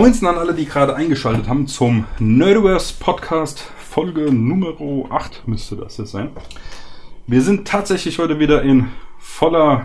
[0.00, 4.72] Moinsen an alle, die gerade eingeschaltet haben zum Nerdiverse Podcast Folge Nummer
[5.10, 6.30] 8 müsste das jetzt sein.
[7.26, 8.88] Wir sind tatsächlich heute wieder in
[9.18, 9.84] voller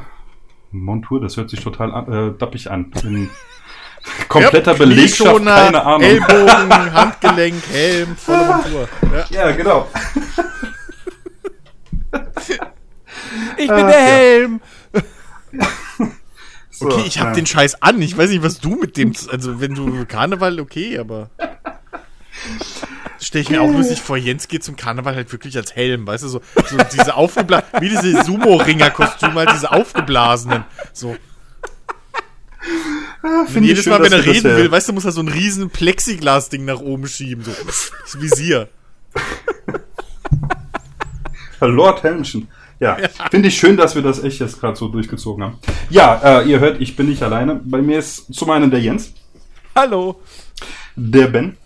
[0.72, 2.94] Montur, das hört sich total äh, dappig an.
[3.04, 3.30] In
[4.30, 6.04] kompletter Belegschaft, keine Ahnung.
[6.04, 8.88] Ellbogen, Handgelenk, Helm, volle Montur.
[9.32, 9.50] Ja.
[9.50, 9.90] Ja, genau.
[13.58, 14.48] Ich bin Ach, der ja.
[16.78, 17.34] So, Okay, ich hab ja.
[17.34, 18.02] den Scheiß an.
[18.02, 19.14] Ich weiß nicht, was du mit dem.
[19.32, 21.30] Also, wenn du Karneval, okay, aber.
[23.20, 26.26] Stell ich mir auch lustig vor, Jens geht zum Karneval halt wirklich als Helm, weißt
[26.26, 30.66] du, so, so diese aufgeblasenen, wie diese Sumo-Ringer-Kostüme, halt diese aufgeblasenen.
[30.94, 31.16] So.
[33.48, 35.30] Finde ich jedes schön, Mal, wenn er reden will, weißt du, muss er so ein
[35.30, 37.52] riesen Plexiglas-Ding nach oben schieben, so.
[37.66, 38.68] Das Visier.
[41.62, 42.50] Lord Helmchen.
[42.80, 42.98] Ja,
[43.32, 45.60] finde ich schön, dass wir das echt jetzt gerade so durchgezogen haben.
[45.90, 47.62] Ja, äh, ihr hört, ich bin nicht alleine.
[47.64, 49.14] Bei mir ist zum einen der Jens,
[49.76, 50.20] Hallo.
[50.96, 51.58] der Ben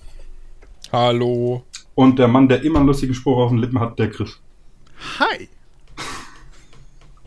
[0.91, 1.63] Hallo.
[1.95, 4.39] und der Mann, der immer einen lustigen Spruch auf den Lippen hat, der Chris.
[5.19, 5.49] Hi.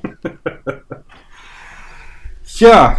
[2.56, 2.96] Tja,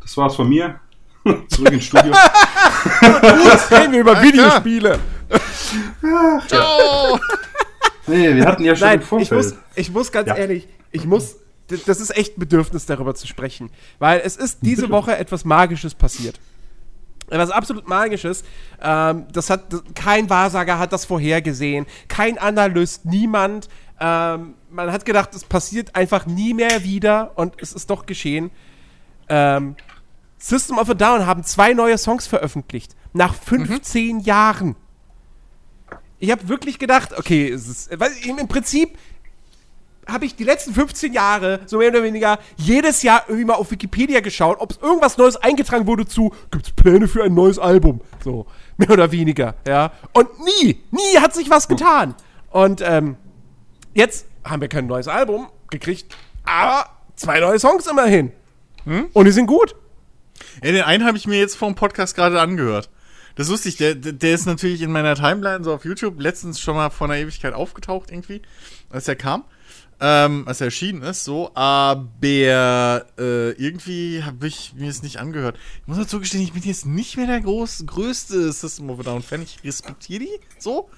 [0.00, 0.80] das war's von mir.
[1.48, 2.12] Zurück ins Studio.
[3.44, 4.22] Jetzt reden wir über.
[4.22, 4.98] Videospiele.
[6.48, 7.18] Ciao.
[8.12, 9.54] Nee, wir hatten ja schon Nein, im ich muss, Vorfeld.
[9.74, 10.36] ich muss ganz Ja.
[10.36, 11.36] ehrlich, ich muss,
[11.86, 13.70] das ist echt ein Bedürfnis, darüber zu sprechen.
[13.98, 16.38] Weil es ist diese Woche etwas Magisches passiert.
[17.30, 18.44] Etwas absolut Magisches.
[18.82, 21.86] Ähm, das hat, das, kein Wahrsager hat das vorhergesehen.
[22.08, 23.68] Kein Analyst, niemand.
[23.98, 28.50] Ähm, man hat gedacht, es passiert einfach nie mehr wieder und es ist doch geschehen.
[29.30, 29.76] Ähm,
[30.36, 32.96] System of a Down haben zwei neue Songs veröffentlicht.
[33.14, 34.76] Nach 15 Jahren.
[36.22, 38.96] Ich habe wirklich gedacht, okay, es ist, weil im Prinzip
[40.06, 43.72] habe ich die letzten 15 Jahre, so mehr oder weniger, jedes Jahr irgendwie mal auf
[43.72, 47.58] Wikipedia geschaut, ob es irgendwas Neues eingetragen wurde zu, gibt es Pläne für ein neues
[47.58, 48.02] Album?
[48.22, 48.46] So,
[48.76, 49.90] mehr oder weniger, ja.
[50.12, 52.14] Und nie, nie hat sich was getan.
[52.50, 53.16] Und ähm,
[53.92, 58.30] jetzt haben wir kein neues Album gekriegt, aber zwei neue Songs immerhin.
[59.12, 59.74] Und die sind gut.
[60.62, 62.90] Ja, den einen habe ich mir jetzt vor dem Podcast gerade angehört.
[63.34, 66.76] Das ist lustig, der, der ist natürlich in meiner Timeline so auf YouTube letztens schon
[66.76, 68.42] mal vor einer Ewigkeit aufgetaucht irgendwie,
[68.90, 69.44] als er kam,
[70.00, 75.56] ähm, als er erschienen ist, so, aber äh, irgendwie habe ich mir es nicht angehört.
[75.82, 79.02] Ich muss dazu gestehen, ich bin jetzt nicht mehr der groß, größte System of a
[79.04, 80.90] Down Fan, ich respektiere die, so,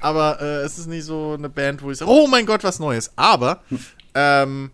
[0.00, 2.78] aber äh, es ist nicht so eine Band, wo ich sage, oh mein Gott, was
[2.78, 3.62] Neues, aber,
[4.14, 4.70] ähm,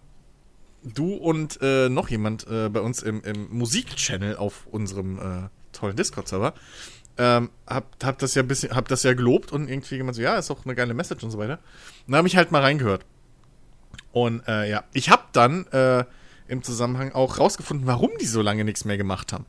[0.84, 5.96] du und äh, noch jemand äh, bei uns im, im Musikchannel auf unserem äh, tollen
[5.96, 6.54] Discord-Server
[7.18, 10.36] ähm, habt, habt das ja bisschen, habt das ja gelobt und irgendwie gemeint so, ja,
[10.38, 11.58] ist auch eine geile Message und so weiter.
[12.06, 13.04] Und da habe ich halt mal reingehört.
[14.12, 16.04] Und äh, ja, ich habe dann äh,
[16.46, 19.46] im Zusammenhang auch rausgefunden, warum die so lange nichts mehr gemacht haben.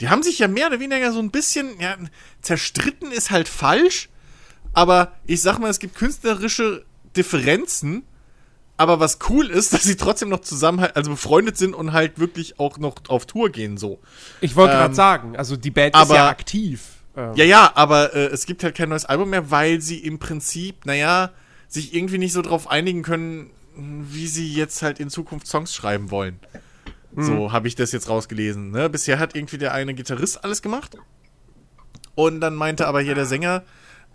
[0.00, 1.96] Die haben sich ja mehr oder weniger so ein bisschen, ja,
[2.40, 4.08] zerstritten ist halt falsch,
[4.72, 6.84] aber ich sag mal, es gibt künstlerische
[7.16, 8.04] Differenzen,
[8.80, 12.18] aber was cool ist, dass sie trotzdem noch zusammen, halt- also befreundet sind und halt
[12.18, 14.00] wirklich auch noch auf Tour gehen, so.
[14.40, 16.82] Ich wollte Ähm, gerade sagen, also die Band aber- ist ja aktiv.
[17.16, 20.18] Ähm, Ja, ja, aber äh, es gibt halt kein neues Album mehr, weil sie im
[20.18, 21.30] Prinzip, naja,
[21.68, 26.10] sich irgendwie nicht so drauf einigen können, wie sie jetzt halt in Zukunft Songs schreiben
[26.10, 26.38] wollen.
[27.16, 28.70] So habe ich das jetzt rausgelesen.
[28.70, 28.88] Ne?
[28.88, 30.96] Bisher hat irgendwie der eine Gitarrist alles gemacht.
[32.14, 33.62] Und dann meinte aber hier der Sänger,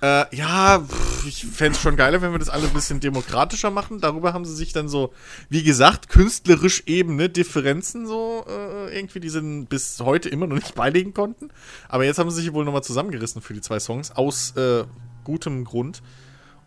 [0.02, 3.72] äh, ja, pff, ich fände es schon geiler, wenn wir das alles ein bisschen demokratischer
[3.72, 4.00] machen.
[4.02, 5.14] Darüber haben sie sich dann so,
[5.50, 10.76] wie gesagt, künstlerisch ebene Differenzen so äh, irgendwie, die sie bis heute immer noch nicht
[10.76, 11.50] beilegen konnten.
[11.88, 14.84] Aber jetzt haben sie sich wohl nochmal zusammengerissen für die zwei Songs, aus äh,
[15.24, 16.02] gutem Grund.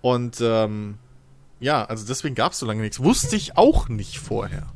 [0.00, 0.98] Und ähm,
[1.60, 3.00] ja, also deswegen gab es so lange nichts.
[3.00, 4.68] Wusste ich auch nicht vorher.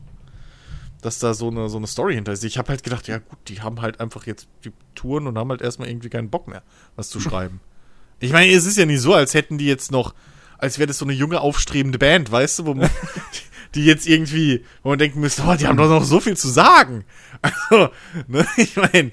[1.00, 2.44] Dass da so eine, so eine Story hinter ist.
[2.44, 5.50] Ich habe halt gedacht, ja gut, die haben halt einfach jetzt die Touren und haben
[5.50, 6.62] halt erstmal irgendwie keinen Bock mehr,
[6.94, 7.60] was zu schreiben.
[8.22, 10.14] Ich meine, es ist ja nicht so, als hätten die jetzt noch,
[10.58, 12.88] als wäre das so eine junge, aufstrebende Band, weißt du, wo man,
[13.74, 16.48] die jetzt irgendwie, wo man denken müsste, oh, die haben doch noch so viel zu
[16.48, 17.04] sagen.
[17.42, 17.90] Also,
[18.28, 19.10] ne, ich meine,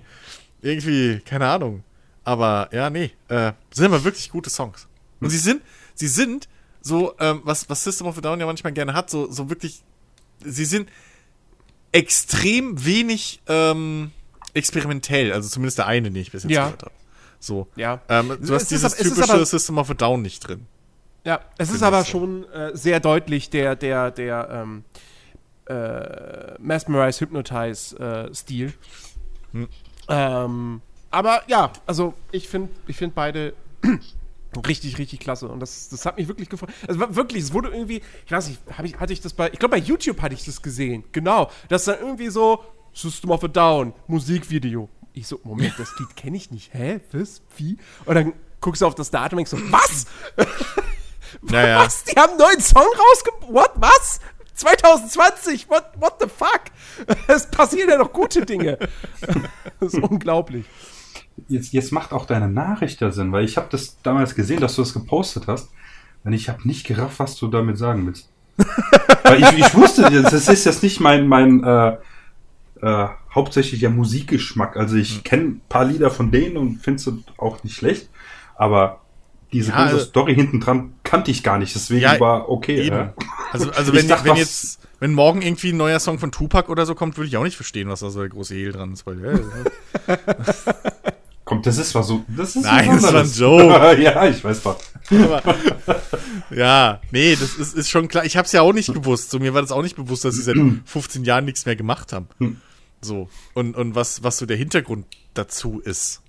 [0.62, 1.84] irgendwie, keine Ahnung.
[2.24, 4.88] Aber ja, nee, äh, sind aber wirklich gute Songs.
[5.20, 5.64] Und sie sind,
[5.96, 6.48] sie sind
[6.82, 9.82] so, ähm, was, was System of a Down ja manchmal gerne hat, so, so wirklich,
[10.46, 10.90] sie sind
[11.92, 14.12] extrem wenig ähm,
[14.54, 16.66] experimentell, also zumindest der eine, den ich bis jetzt Ja.
[16.66, 16.92] gehört habe.
[17.40, 17.68] So.
[17.76, 18.02] Ja.
[18.10, 20.40] Ähm, Es du hast ist dieses es ist typische aber- System of a Down nicht
[20.48, 20.66] drin.
[21.26, 22.12] Ja, es ist aber so.
[22.12, 24.84] schon äh, sehr deutlich der, der, der ähm,
[25.68, 28.74] äh, Mesmerize, Hypnotize äh, Stil.
[29.52, 29.68] Hm.
[30.08, 30.82] Ähm,
[31.12, 33.54] aber ja, also ich finde ich find beide
[34.68, 35.48] richtig, richtig klasse.
[35.48, 36.70] Und das, das hat mich wirklich gefreut.
[36.88, 39.76] Also wirklich, es wurde irgendwie, ich weiß nicht, ich, hatte ich das bei, ich glaube
[39.76, 41.04] bei YouTube hatte ich das gesehen.
[41.12, 41.52] Genau.
[41.68, 42.64] Das dann irgendwie so
[42.94, 44.90] System of a Down, Musikvideo.
[45.20, 46.74] Ich so, Moment, das Lied kenne ich nicht.
[46.74, 47.02] Hä?
[47.12, 47.42] Was?
[47.58, 47.78] Wie?
[48.06, 48.32] Und dann
[48.62, 50.06] guckst du auf das Datum und denkst so, was?
[51.42, 51.86] Naja.
[51.86, 52.06] Was?
[52.06, 53.54] Die haben einen neuen Song rausgebracht?
[53.54, 53.72] What?
[53.76, 54.20] Was?
[54.56, 55.70] 2020?
[55.70, 56.62] What, what the fuck?
[57.28, 58.80] Es passieren ja noch gute Dinge.
[59.80, 60.66] Das ist unglaublich.
[61.48, 64.76] Jetzt, jetzt macht auch deine Nachricht da Sinn, weil ich habe das damals gesehen, dass
[64.76, 65.70] du das gepostet hast.
[66.24, 68.30] Und ich habe nicht gerafft, was du damit sagen willst.
[69.24, 71.98] weil ich, ich wusste, das ist jetzt nicht mein, mein äh,
[72.82, 74.78] äh, hauptsächlicher Musikgeschmack.
[74.78, 75.02] Also Hm.
[75.02, 78.10] ich kenne ein paar Lieder von denen und finde sie auch nicht schlecht.
[78.56, 79.02] Aber
[79.52, 81.74] diese Ja, ganze also- Story hinten dran kannte ich gar nicht.
[81.76, 82.88] Deswegen Ja, war okay.
[82.88, 83.14] Ja.
[83.52, 86.70] Also, also wenn, dachte, wenn was- jetzt, wenn morgen irgendwie ein neuer Song von Tupac
[86.70, 88.94] oder so kommt, würde ich auch nicht verstehen, was da so der große Hehl dran
[88.94, 89.06] ist.
[89.06, 89.20] Weil,
[90.08, 90.18] ja,
[91.46, 92.24] Kommt, das ist was so.
[92.28, 93.68] Das ist Nein, was das war ein.
[93.72, 94.02] Joke.
[94.04, 94.78] ja, ich weiß doch.
[96.52, 98.24] ja, nee, das ist, ist schon klar.
[98.26, 99.32] Ich habe es ja auch nicht gewusst.
[99.32, 102.14] So, mir war das auch nicht bewusst, dass sie seit 15 Jahren nichts mehr gemacht
[102.14, 102.28] haben.
[103.02, 103.30] So.
[103.54, 106.22] Und, und was, was so der Hintergrund dazu ist,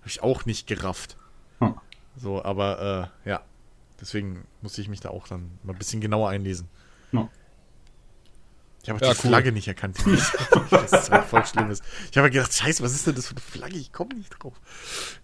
[0.00, 1.16] habe ich auch nicht gerafft.
[1.60, 1.74] Hm.
[2.16, 3.42] So, aber äh, ja.
[4.00, 6.68] Deswegen musste ich mich da auch dann mal ein bisschen genauer einlesen.
[7.12, 7.28] Ja.
[8.82, 9.28] Ich habe Ja, die cool.
[9.30, 9.98] Flagge nicht erkannt.
[10.70, 11.82] Das ist halt voll schlimmes.
[12.10, 13.76] Ich habe gedacht, scheiße, was ist denn das für eine Flagge?
[13.76, 14.54] Ich komme nicht drauf.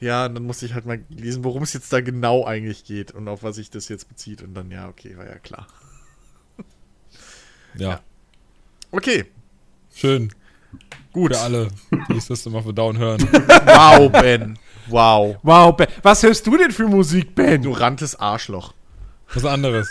[0.00, 3.12] Ja, und dann musste ich halt mal lesen, worum es jetzt da genau eigentlich geht
[3.12, 4.42] und auf was sich das jetzt bezieht.
[4.42, 5.66] Und dann, ja, okay, war ja klar.
[7.76, 8.00] Ja,
[8.90, 9.24] Okay,
[9.94, 10.32] schön.
[11.12, 11.34] Gut.
[11.34, 11.68] Für alle,
[12.10, 13.22] die System of a Down hören.
[13.30, 14.58] Wow, Ben.
[14.88, 15.36] Wow.
[15.42, 15.88] Wow, Ben.
[16.02, 17.62] Was hörst du denn für Musik, Ben?
[17.62, 18.74] Du ranntes Arschloch.
[19.32, 19.88] Was anderes.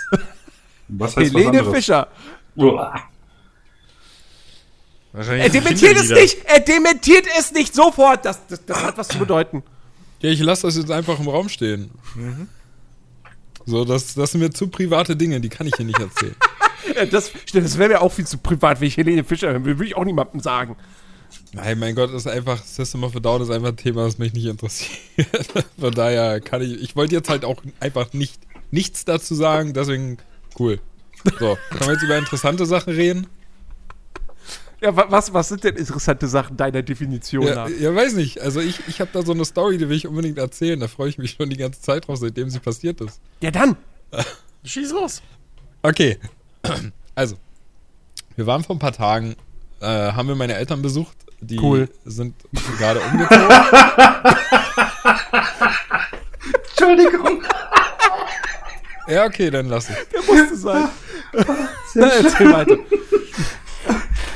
[0.88, 1.76] Was heißt Helene was anderes?
[1.76, 2.08] Fischer.
[2.56, 2.94] Uah.
[5.14, 6.38] Er dementiert es nicht.
[6.46, 8.26] Er dementiert es nicht sofort.
[8.26, 9.64] Das, das, das hat was zu bedeuten.
[10.22, 11.92] Ja, ich lasse das jetzt einfach im Raum stehen.
[13.66, 16.36] So, das, das sind mir zu private Dinge, die kann ich hier nicht erzählen.
[16.96, 19.78] Äh, Das, das wäre mir auch viel zu privat, wenn ich Helene Fischer hören will.
[19.78, 20.76] Würde ich auch niemandem sagen.
[21.54, 24.18] Nein, mein Gott, das ist einfach, System of a Down ist einfach ein Thema, das
[24.18, 24.98] mich nicht interessiert.
[25.80, 28.40] Von daher kann ich, ich wollte jetzt halt auch einfach nicht,
[28.72, 30.18] nichts dazu sagen, deswegen,
[30.60, 30.80] cool.
[31.40, 33.28] So, können wir jetzt über interessante Sachen reden?
[34.82, 37.70] Ja, wa- was, was sind denn interessante Sachen deiner Definition Ja, nach?
[37.70, 38.42] ja, weiß nicht.
[38.42, 40.80] Also ich, ich habe da so eine Story, die will ich unbedingt erzählen.
[40.80, 43.22] Da freue ich mich schon die ganze Zeit drauf, seitdem sie passiert ist.
[43.42, 43.78] Ja, dann.
[44.66, 45.22] Schieß los.
[45.84, 46.18] Okay.
[47.16, 47.36] Also,
[48.36, 49.36] wir waren vor ein paar Tagen,
[49.82, 51.16] äh, haben wir meine Eltern besucht.
[51.42, 51.88] Die Cool.
[52.06, 52.34] sind
[52.80, 53.50] gerade umgezogen.
[56.70, 57.44] Entschuldigung.
[59.08, 59.96] ja, okay, dann lass ich.
[60.12, 60.90] Der musste sein.
[61.96, 62.78] Na, erzähl weiter.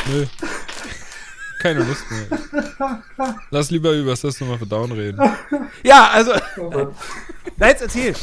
[0.07, 0.25] Nö.
[1.59, 3.03] Keine Lust mehr.
[3.49, 5.19] Lass lieber über System of a Down reden.
[5.83, 6.33] Ja, also.
[7.57, 8.13] Na, jetzt erzähl.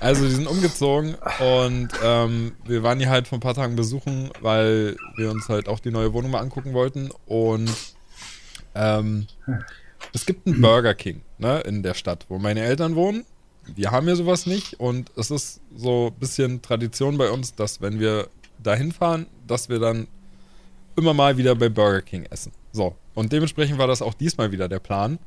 [0.00, 4.30] Also, die sind umgezogen und ähm, wir waren die halt vor ein paar Tagen besuchen,
[4.40, 7.10] weil wir uns halt auch die neue Wohnung mal angucken wollten.
[7.26, 7.70] Und
[8.74, 9.26] ähm,
[10.12, 13.24] es gibt einen Burger King ne, in der Stadt, wo meine Eltern wohnen.
[13.74, 17.80] Wir haben hier sowas nicht und es ist so ein bisschen Tradition bei uns, dass
[17.80, 18.28] wenn wir
[18.60, 20.08] da hinfahren, dass wir dann
[20.96, 22.52] immer mal wieder bei Burger King essen.
[22.72, 25.18] So, und dementsprechend war das auch diesmal wieder der Plan.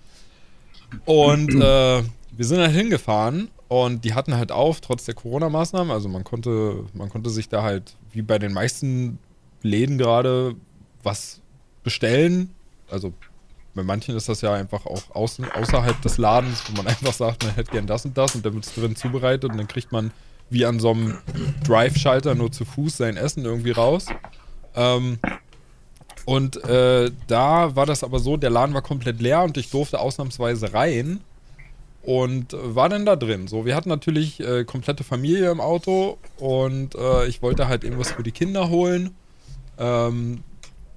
[1.06, 5.92] Und äh, wir sind halt hingefahren und die hatten halt auf, trotz der Corona-Maßnahmen.
[5.92, 9.18] Also man konnte, man konnte sich da halt, wie bei den meisten
[9.64, 10.56] Läden gerade,
[11.04, 11.42] was
[11.84, 12.52] bestellen.
[12.90, 13.14] Also
[13.74, 17.44] bei manchen ist das ja einfach auch außen, außerhalb des Ladens, wo man einfach sagt,
[17.44, 19.92] man hätte gern das und das und dann wird es drin zubereitet und dann kriegt
[19.92, 20.12] man
[20.52, 21.18] wie an so einem
[21.66, 24.06] Drive-Schalter nur zu Fuß sein Essen irgendwie raus.
[24.76, 25.18] Ähm,
[26.26, 30.00] und äh, da war das aber so, der Laden war komplett leer und ich durfte
[30.00, 31.22] ausnahmsweise rein
[32.06, 33.48] und war dann da drin.
[33.48, 38.12] So, wir hatten natürlich äh, komplette Familie im Auto und äh, ich wollte halt irgendwas
[38.12, 39.16] für die Kinder holen.
[39.78, 40.44] Ähm,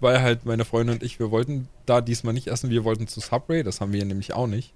[0.01, 3.21] weil halt meine Freundin und ich, wir wollten da diesmal nicht essen, wir wollten zu
[3.21, 4.73] Subway, das haben wir nämlich auch nicht.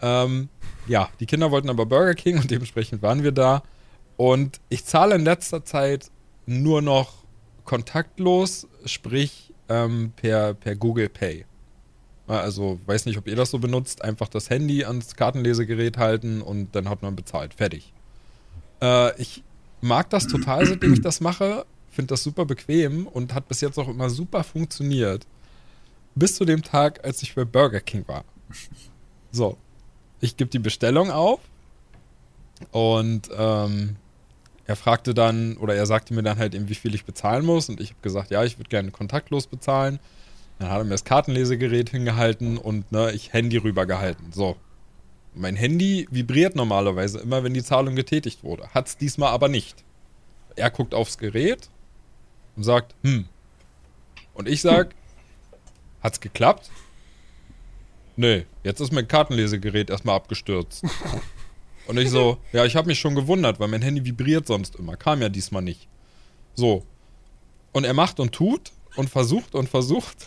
[0.00, 0.48] Ähm,
[0.86, 3.62] ja, die Kinder wollten aber Burger King und dementsprechend waren wir da.
[4.16, 6.10] Und ich zahle in letzter Zeit
[6.46, 7.24] nur noch
[7.64, 11.44] kontaktlos, sprich ähm, per, per Google Pay.
[12.40, 14.02] Also, weiß nicht, ob ihr das so benutzt.
[14.02, 17.54] Einfach das Handy ans Kartenlesegerät halten und dann hat man bezahlt.
[17.54, 17.92] Fertig.
[18.80, 19.42] Äh, ich
[19.80, 21.66] mag das total, seitdem ich das mache.
[21.90, 25.26] Finde das super bequem und hat bis jetzt auch immer super funktioniert.
[26.14, 28.24] Bis zu dem Tag, als ich bei Burger King war.
[29.30, 29.56] So.
[30.20, 31.40] Ich gebe die Bestellung auf
[32.70, 33.96] und ähm,
[34.66, 37.68] er fragte dann, oder er sagte mir dann halt eben, wie viel ich bezahlen muss.
[37.68, 39.98] Und ich habe gesagt, ja, ich würde gerne kontaktlos bezahlen.
[40.62, 44.32] Dann hat er mir das Kartenlesegerät hingehalten und ne, ich Handy rübergehalten.
[44.32, 44.56] So.
[45.34, 48.68] Mein Handy vibriert normalerweise immer, wenn die Zahlung getätigt wurde.
[48.68, 49.82] Hat es diesmal aber nicht.
[50.54, 51.68] Er guckt aufs Gerät
[52.54, 53.26] und sagt, hm.
[54.34, 54.94] Und ich sag,
[56.00, 56.70] hat's geklappt?
[58.14, 60.84] nee, jetzt ist mein Kartenlesegerät erstmal abgestürzt.
[61.88, 64.96] Und ich so, ja, ich habe mich schon gewundert, weil mein Handy vibriert sonst immer.
[64.96, 65.88] Kam ja diesmal nicht.
[66.54, 66.86] So.
[67.72, 70.18] Und er macht und tut und versucht und versucht.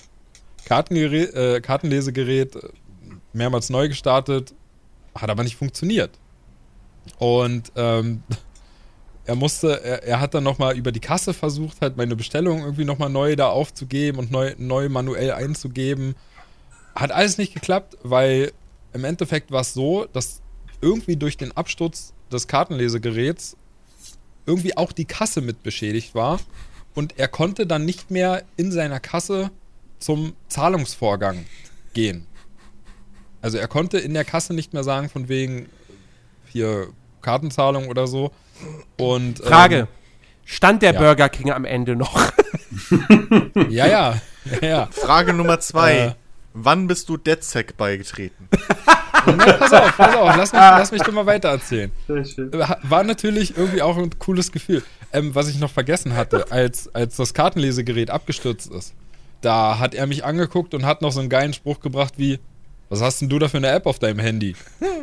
[0.66, 2.70] Kartengerät, äh, Kartenlesegerät äh,
[3.34, 4.54] mehrmals neu gestartet,
[5.14, 6.12] hat aber nicht funktioniert.
[7.18, 8.24] Und ähm,
[9.26, 12.86] er musste, er, er hat dann nochmal über die Kasse versucht, halt meine Bestellung irgendwie
[12.86, 16.16] nochmal neu da aufzugeben und neu, neu manuell einzugeben.
[16.96, 18.52] Hat alles nicht geklappt, weil
[18.94, 20.42] im Endeffekt war es so, dass
[20.82, 23.58] irgendwie durch den Absturz des Kartenlesegeräts
[24.46, 26.40] irgendwie auch die Kasse mit beschädigt war
[26.94, 29.52] und er konnte dann nicht mehr in seiner Kasse
[30.06, 31.46] zum Zahlungsvorgang
[31.96, 32.28] gehen.
[33.42, 35.68] Also er konnte in der Kasse nicht mehr sagen, von wegen
[36.46, 36.90] hier
[37.24, 38.32] Kartenzahlung oder so.
[38.98, 39.76] Und, Frage.
[39.76, 39.88] Ähm,
[40.44, 41.00] Stand der ja.
[41.00, 42.32] Burger King am Ende noch?
[43.70, 44.22] ja, ja,
[44.62, 44.88] ja, ja.
[44.92, 45.98] Frage Nummer zwei.
[45.98, 46.14] Äh.
[46.54, 48.48] Wann bist du DedSec beigetreten?
[49.26, 51.92] Na, pass auf, pass auf, lass mich, lass mich doch mal weiter erzählen.
[52.84, 54.84] War natürlich irgendwie auch ein cooles Gefühl.
[55.12, 58.94] Ähm, was ich noch vergessen hatte, als, als das Kartenlesegerät abgestürzt ist,
[59.46, 62.40] da hat er mich angeguckt und hat noch so einen geilen Spruch gebracht wie,
[62.90, 64.56] was hast denn du da für eine App auf deinem Handy?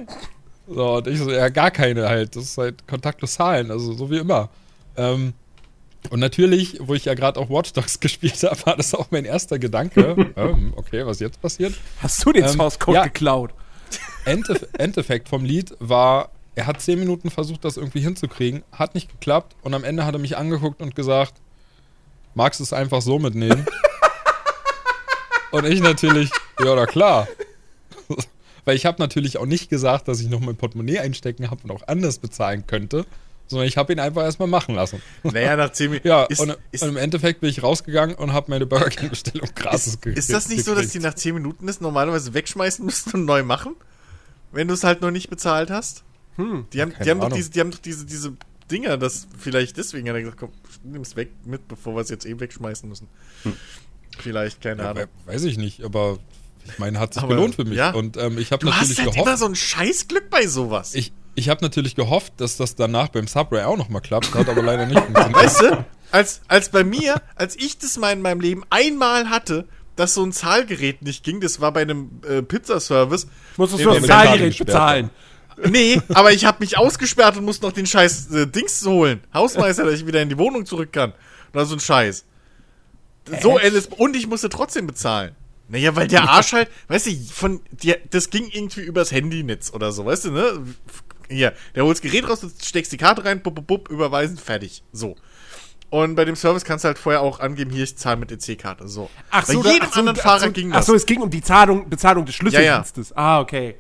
[0.69, 2.37] So, und ich so, ja, gar keine halt.
[2.37, 4.49] Das ist halt kontaktlos zahlen, also so wie immer.
[4.97, 5.35] Ähm,
[6.09, 9.25] und natürlich, wo ich ja gerade auch Watch Dogs gespielt habe, war das auch mein
[9.25, 10.33] erster Gedanke.
[10.37, 11.75] ähm, okay, was jetzt passiert?
[12.01, 13.05] Hast du den Ähm, Source Code ja.
[13.05, 13.51] geklaut?
[14.25, 19.11] Endef Endeffekt vom Lied war, er hat zehn Minuten versucht, das irgendwie hinzukriegen, hat nicht
[19.11, 21.35] geklappt und am Ende hat er mich angeguckt und gesagt,
[22.35, 23.67] magst du es einfach so mitnehmen?
[25.53, 27.29] Und ich natürlich, ja, na klar.
[28.65, 31.71] Weil ich habe natürlich auch nicht gesagt, dass ich noch mein Portemonnaie einstecken habe und
[31.73, 33.05] auch anders bezahlen könnte,
[33.49, 35.03] sondern ich habe ihn einfach erstmal machen lassen.
[35.25, 36.07] Naja, nach 10 Minuten.
[36.07, 39.11] Ja, ist, und, ist, und im Endeffekt bin ich rausgegangen und habe meine Burger King
[39.11, 41.05] Bestellung gratis ist, ge- ist das nicht so, dass die gekriegt.
[41.05, 43.75] nach 10 Minuten das normalerweise wegschmeißen müssten und neu machen?
[44.53, 46.05] Wenn du es halt noch nicht bezahlt hast?
[46.37, 46.67] Hm.
[46.73, 48.33] Die haben, Keine die haben, diese, die haben doch diese, diese
[48.71, 50.51] Dinger, das vielleicht deswegen hat er gesagt, komm,
[50.85, 53.09] nimm's weg mit, bevor wir es jetzt eh wegschmeißen müssen.
[54.19, 55.05] Vielleicht, keine Ja, Ahnung.
[55.27, 56.19] we- weiß ich nicht, aber
[56.65, 57.77] ich meine, hat sich Aber, gelohnt für mich.
[57.79, 57.93] ja.
[57.93, 59.29] Und ähm, ich habe natürlich hast halt gehofft.
[59.29, 60.95] immer so ein Scheißglück bei sowas.
[60.95, 64.63] Ich, ich habe natürlich gehofft, dass das danach beim Subway auch nochmal klappt, hat aber
[64.63, 65.35] leider nicht funktioniert.
[65.35, 69.67] Weißt du, als, als bei mir, als ich das mal in meinem Leben einmal hatte,
[69.97, 73.27] dass so ein Zahlgerät nicht ging, das war bei einem äh, Pizzaservice.
[73.57, 75.11] Musstest Nee, du das mit Zahlgerät bezahlen?
[75.69, 79.21] Nee, aber ich habe mich ausgesperrt und musste noch den scheiß äh, Dings holen.
[79.35, 81.13] Hausmeister, dass ich wieder in die Wohnung zurück kann.
[81.53, 82.25] Oder so ein Scheiß.
[83.41, 85.35] So, LS und ich musste trotzdem bezahlen.
[85.69, 89.93] Naja, weil der Arsch halt, weißt du, von, der, das ging irgendwie übers Handynetz oder
[89.93, 90.65] so, weißt du, ne?
[91.29, 94.37] Hier, der holt das Gerät raus, du steckst die Karte rein, bup, bup, bup, überweisen,
[94.37, 94.83] fertig.
[94.93, 95.17] So.
[95.89, 98.89] Und bei dem Service kannst du halt vorher auch angeben, hier, ich zahle mit EC-Karte.
[98.89, 99.09] So.
[99.31, 100.87] Ach bei so, jedem ach so, anderen ach Fahrer so, ging Ach das.
[100.87, 103.17] so, es ging um die Zahlung, Bezahlung des Schlüsseldienstes.
[103.17, 103.77] Ah, okay.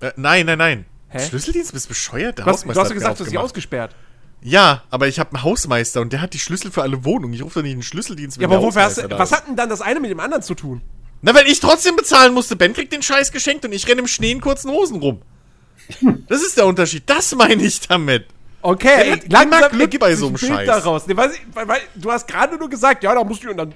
[0.00, 0.86] Äh, nein, nein, nein.
[1.08, 1.28] Hä?
[1.28, 2.38] Schlüsseldienst, bist bescheuert?
[2.38, 3.94] Der Du hast, du hast ja mir gesagt, du hast sie ausgesperrt.
[4.42, 7.32] Ja, aber ich habe einen Hausmeister und der hat die Schlüssel für alle Wohnungen.
[7.32, 9.56] Ich rufe doch nicht einen Schlüsseldienst, Ja, der aber wofür hast du, was hat denn
[9.56, 10.82] dann das eine mit dem anderen zu tun?
[11.20, 12.56] Na, weil ich trotzdem bezahlen musste.
[12.56, 15.22] Ben kriegt den Scheiß geschenkt und ich renne im Schnee in kurzen Hosen rum.
[16.28, 17.04] Das ist der Unterschied.
[17.06, 18.26] Das meine ich damit.
[18.62, 20.66] Okay, Ja, langsam immer Glück bei so ein einem Bild Scheiß.
[20.66, 21.06] daraus.
[21.06, 23.56] Nee, weiß ich, weil, weil, du hast gerade nur gesagt, ja, da musst du und
[23.56, 23.74] dann.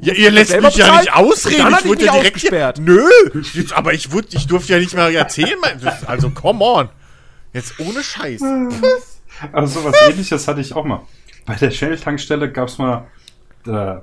[0.00, 1.00] Ja, ihr lässt mich ja bezahlen?
[1.00, 1.76] nicht ausreden.
[1.78, 2.78] Ich wurde ja direkt ausgesperrt.
[2.80, 3.08] Nö,
[3.52, 5.58] jetzt, aber ich, wurde, ich durfte ja nicht mehr erzählen.
[6.06, 6.88] Also, come on.
[7.52, 8.40] Jetzt ohne Scheiß.
[9.52, 11.02] Also sowas ähnliches hatte ich auch mal.
[11.46, 13.08] Bei der Shell-Tankstelle gab es mal
[13.66, 13.96] äh,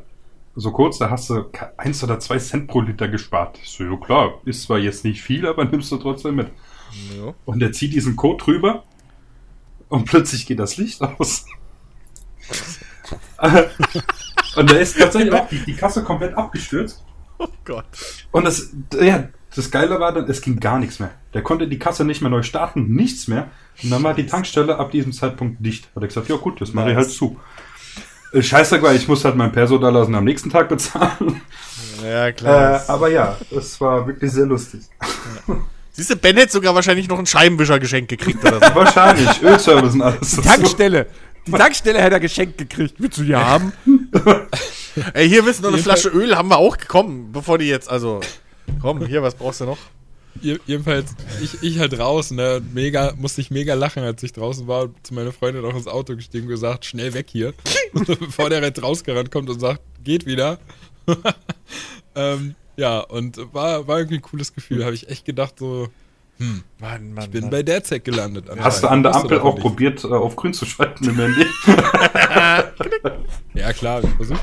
[0.56, 3.58] so kurz, da hast du eins oder zwei Cent pro Liter gespart.
[3.64, 6.48] Ich so, ja klar, ist zwar jetzt nicht viel, aber nimmst du trotzdem mit.
[7.16, 7.34] Ja.
[7.46, 8.84] Und er zieht diesen Code drüber
[9.88, 11.46] und plötzlich geht das Licht aus.
[14.58, 17.04] und da ist tatsächlich auch die, die Kasse komplett abgestürzt.
[17.38, 17.86] Oh Gott.
[18.32, 21.12] Und das, ja, das Geile war dann, es ging gar nichts mehr.
[21.34, 23.50] Der konnte die Kasse nicht mehr neu starten, nichts mehr.
[23.84, 25.90] Und dann war die Tankstelle ab diesem Zeitpunkt dicht.
[25.96, 27.38] Hat er gesagt, ja gut, das mache ich halt zu.
[28.34, 31.42] Äh, Scheiße, weil ich muss halt mein Perso da lassen am nächsten Tag bezahlen.
[32.04, 32.84] Ja, Äh, klar.
[32.88, 34.82] aber ja, es war wirklich sehr lustig.
[35.92, 38.76] Siehst du, Ben hätte sogar wahrscheinlich noch einen Scheibenwischer geschenkt gekriegt oder so.
[38.76, 40.32] Wahrscheinlich, Ölservice und alles.
[40.32, 41.08] Die Tankstelle.
[41.46, 42.96] Die Tankstelle hätte er geschenkt gekriegt.
[43.00, 43.74] Willst du die haben?
[45.14, 48.22] Ey, hier du noch eine Flasche Öl, haben wir auch gekommen, bevor die jetzt, also.
[48.82, 49.78] Komm, hier, was brauchst du noch?
[50.42, 54.68] Je- Jedenfalls, ich, ich halt raus, ne, mega, musste ich mega lachen, als ich draußen
[54.68, 57.54] war, und zu meiner Freundin auch ins Auto gestiegen und gesagt, schnell weg hier.
[57.94, 60.60] Bevor der halt rausgerannt kommt und sagt, geht wieder.
[62.16, 64.86] ähm, ja, und war, war irgendwie ein cooles Gefühl.
[64.86, 65.90] Habe ich echt gedacht, so,
[66.80, 67.50] Mann, Mann, ich bin Mann.
[67.50, 68.46] bei DedSec gelandet.
[68.60, 69.62] Hast du an der Ampel auch nicht.
[69.62, 71.46] probiert, äh, auf grün zu schalten im Handy?
[73.54, 74.38] Ja, klar, ich versuch.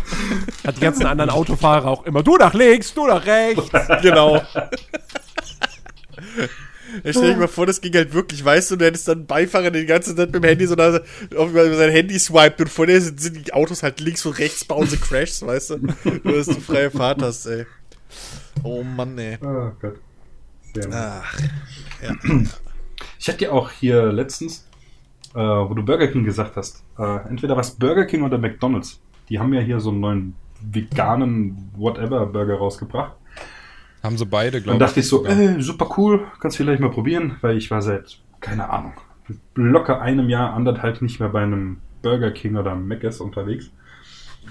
[0.67, 2.23] Hat die ganzen anderen Autofahrer auch immer.
[2.23, 3.71] Du nach links, du nach rechts.
[4.03, 4.37] Genau.
[7.03, 9.27] Ja, stell dir mal vor, das ging halt wirklich, weißt du, du hättest dann einen
[9.27, 11.01] Beifahrer der die ganze Zeit mit dem Handy so da
[11.37, 14.65] auf sein Handy swiped und vor dir sind, sind die Autos halt links und rechts
[14.65, 15.77] bauen sie Crashs, weißt du?
[15.79, 17.67] Du hast die freie Fahrt hast, ey.
[18.63, 19.39] Oh Mann, ey.
[19.43, 19.97] Oh Gott.
[20.93, 21.39] Ach,
[23.19, 24.69] Ich hatte ja auch hier letztens,
[25.35, 29.01] äh, wo du Burger King gesagt hast, äh, entweder was Burger King oder McDonalds.
[29.29, 33.13] Die haben ja hier so einen neuen veganen Whatever Burger rausgebracht.
[34.03, 34.87] Haben sie beide, Dann glaube ich.
[34.89, 38.71] dachte ich so, äh, super cool, kannst vielleicht mal probieren, weil ich war seit, keine
[38.71, 38.93] Ahnung,
[39.55, 43.71] locker einem Jahr, anderthalb nicht mehr bei einem Burger King oder Mc's unterwegs.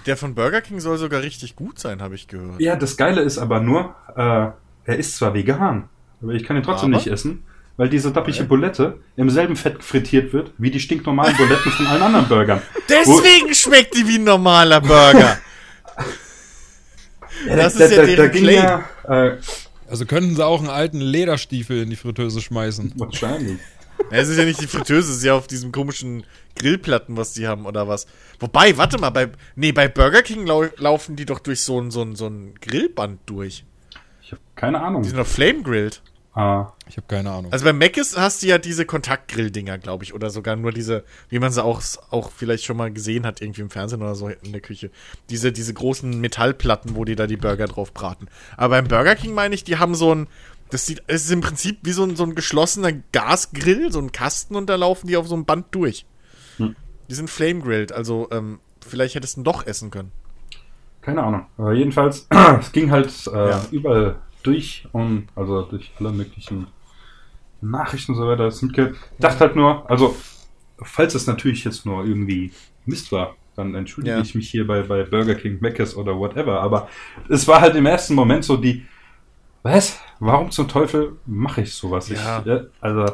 [0.06, 2.60] der von Burger King soll sogar richtig gut sein, habe ich gehört.
[2.60, 4.50] Ja, das Geile ist aber nur, äh,
[4.88, 5.88] er ist zwar vegan,
[6.26, 6.98] aber ich kann ihn trotzdem Aber?
[6.98, 7.44] nicht essen,
[7.78, 8.46] weil diese dappige Weil?
[8.48, 12.62] Bulette im selben Fett frittiert wird, wie die stinknormalen Buletten von allen anderen Burgern.
[12.90, 15.38] Deswegen schmeckt die wie ein normaler Burger.
[17.48, 19.38] Ja, Das ist ja deren ging ja, äh,
[19.90, 22.94] Also könnten sie auch einen alten Lederstiefel in die Fritteuse schmeißen.
[22.96, 23.60] wahrscheinlich.
[24.12, 26.24] Ja, es ist ja nicht die Fritteuse, es ist ja auf diesem komischen
[26.58, 28.08] Grillplatten, was die haben oder was.
[28.40, 31.92] Wobei, warte mal, bei, nee, bei Burger King lau laufen die doch durch so ein,
[31.92, 33.64] so ein, so ein Grillband durch.
[34.22, 35.04] Ich habe keine Ahnung.
[35.04, 36.02] Die sind doch flame grilled.
[36.38, 37.54] Ah, Ich habe keine Ahnung.
[37.54, 41.40] Also bei Mc's hast du ja diese Kontaktgrill-Dinger, glaube ich, oder sogar nur diese, wie
[41.40, 44.52] man sie auch, auch vielleicht schon mal gesehen hat, irgendwie im Fernsehen oder so in
[44.52, 44.92] der Küche.
[45.30, 48.28] Diese, diese großen Metallplatten, wo die da die Burger drauf braten.
[48.58, 50.28] Aber beim Burger King meine ich, die haben so ein,
[50.72, 54.12] das sieht, es ist im Prinzip wie so ein, so ein geschlossener Gasgrill, so ein
[54.12, 56.06] Kasten und da laufen die auf so einem Band durch.
[56.58, 56.76] Hm.
[57.10, 60.12] Die sind flame grilled, also ähm, vielleicht hättest du ihn doch essen können.
[61.02, 61.46] keine Ahnung.
[61.58, 62.28] Aber jedenfalls,
[62.60, 63.66] es ging halt äh, Ja.
[63.72, 64.16] überall
[64.46, 66.68] durch und also durch alle möglichen
[67.62, 68.46] Nachrichten und so weiter.
[68.46, 68.72] Es Ich
[69.20, 70.16] dachte halt nur, also
[70.82, 72.52] falls es natürlich jetzt nur irgendwie
[72.86, 74.22] Mist war, dann entschuldige Ja.
[74.22, 76.62] ich mich hier bei, bei Burger King, Mc's oder whatever.
[76.62, 76.90] Aber
[77.30, 78.86] es war halt im ersten Moment so die,
[79.64, 80.00] was?
[80.20, 82.10] Warum zum Teufel mache ich sowas?
[82.10, 82.40] Ja.
[82.40, 83.06] Ich, ja, also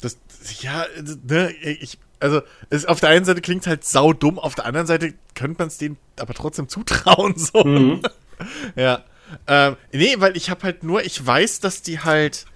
[0.00, 0.18] Das,
[0.60, 0.84] ja,
[1.26, 4.86] ne, ich, also, es, auf der einen Seite klingt halt sau dumm, auf der anderen
[4.86, 7.64] Seite könnte man es denen aber trotzdem zutrauen, so.
[7.64, 8.00] mhm.
[8.76, 9.02] Ja.
[9.46, 12.46] Ähm, nee, weil ich habe halt nur, ich weiß, dass die halt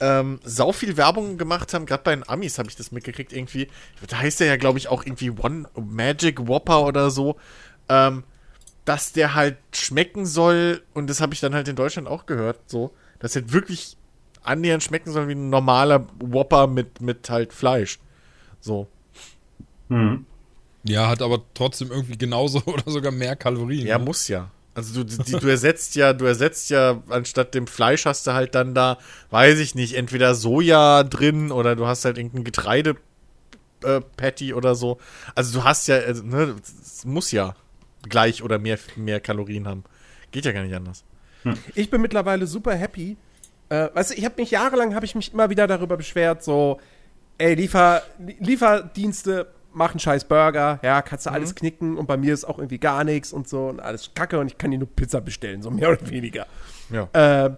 [0.00, 3.68] ähm, sau viel Werbung gemacht haben, gerade bei den Amis habe ich das mitgekriegt irgendwie.
[4.06, 7.36] Da heißt der ja, glaube ich, auch irgendwie One Magic Whopper oder so.
[7.88, 8.24] Ähm,
[8.84, 12.58] dass der halt schmecken soll, und das habe ich dann halt in Deutschland auch gehört,
[12.66, 13.96] so, dass er wirklich
[14.42, 17.98] annähernd schmecken soll wie ein normaler Whopper mit, mit halt Fleisch.
[18.60, 18.88] So.
[19.88, 20.24] Mhm.
[20.84, 23.86] Ja, hat aber trotzdem irgendwie genauso oder sogar mehr Kalorien.
[23.86, 24.04] Ja, ne?
[24.04, 24.50] muss ja.
[24.80, 28.54] Also du, die, du ersetzt ja, du ersetzt ja, anstatt dem Fleisch hast du halt
[28.54, 28.96] dann da,
[29.28, 32.96] weiß ich nicht, entweder Soja drin oder du hast halt irgendein Getreide
[33.84, 34.98] äh, Patty oder so.
[35.34, 37.54] Also du hast ja, also, ne, es muss ja
[38.08, 39.84] gleich oder mehr, mehr Kalorien haben.
[40.30, 41.04] Geht ja gar nicht anders.
[41.74, 43.18] Ich bin mittlerweile super happy.
[43.68, 46.80] Äh, weißt du, ich habe mich jahrelang habe ich mich immer wieder darüber beschwert, so,
[47.36, 48.02] ey, Liefer,
[48.38, 52.78] Lieferdienste machen scheiß Burger, ja, kannst du alles knicken und bei mir ist auch irgendwie
[52.78, 55.70] gar nichts und so und alles Kacke und ich kann dir nur Pizza bestellen, so
[55.70, 56.46] mehr oder weniger.
[56.90, 57.08] Ja.
[57.14, 57.56] Ähm,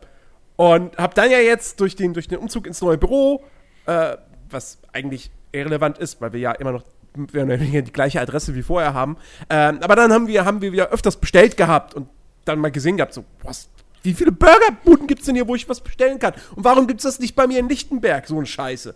[0.56, 3.42] und habe dann ja jetzt durch den, durch den Umzug ins neue Büro,
[3.86, 4.16] äh,
[4.50, 6.84] was eigentlich irrelevant ist, weil wir ja immer noch
[7.16, 9.16] oder weniger die gleiche Adresse wie vorher haben.
[9.50, 12.08] Ähm, aber dann haben wir, haben wir wieder öfters bestellt gehabt und
[12.44, 13.68] dann mal gesehen gehabt, so, was,
[14.02, 16.34] wie viele Burgerbuden gibt es denn hier, wo ich was bestellen kann?
[16.56, 18.94] Und warum gibt es das nicht bei mir in Lichtenberg, so eine Scheiße?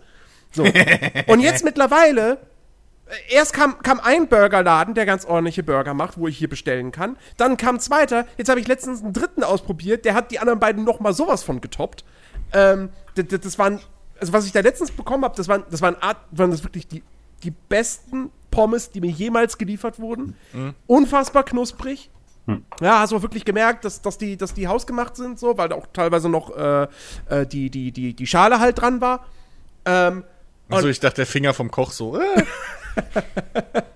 [0.51, 0.63] So.
[1.27, 2.39] und jetzt mittlerweile
[3.29, 7.17] Erst kam, kam ein Burgerladen, der ganz ordentliche Burger macht, wo ich hier bestellen kann.
[7.37, 8.25] Dann kam ein zweiter.
[8.37, 10.05] Jetzt habe ich letztens einen dritten ausprobiert.
[10.05, 12.03] Der hat die anderen beiden noch mal sowas von getoppt.
[12.53, 13.79] Ähm, das, das, waren,
[14.19, 16.87] also was ich da letztens bekommen habe, das waren, das waren, Art, waren das wirklich
[16.87, 17.03] die,
[17.43, 20.35] die besten Pommes, die mir jemals geliefert wurden.
[20.87, 22.09] Unfassbar knusprig.
[22.79, 25.67] Ja, hast du auch wirklich gemerkt, dass, dass, die, dass die hausgemacht sind, so, weil
[25.67, 26.87] da auch teilweise noch äh,
[27.29, 29.25] äh, die, die, die, die Schale halt dran war.
[29.83, 30.23] Ähm,
[30.69, 32.17] Also ich dachte, der Finger vom Koch so.
[32.17, 32.43] Äh.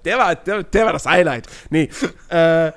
[0.05, 1.47] Der war, der, der war das Highlight.
[1.69, 1.89] Nee,
[2.29, 2.71] äh,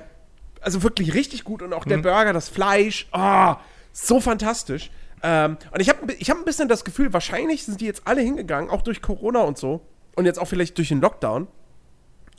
[0.61, 3.55] also wirklich richtig gut und auch der Burger, das Fleisch, oh,
[3.91, 4.91] so fantastisch.
[5.23, 8.21] Ähm, und ich habe ich hab ein bisschen das Gefühl, wahrscheinlich sind die jetzt alle
[8.21, 9.81] hingegangen, auch durch Corona und so,
[10.15, 11.47] und jetzt auch vielleicht durch den Lockdown,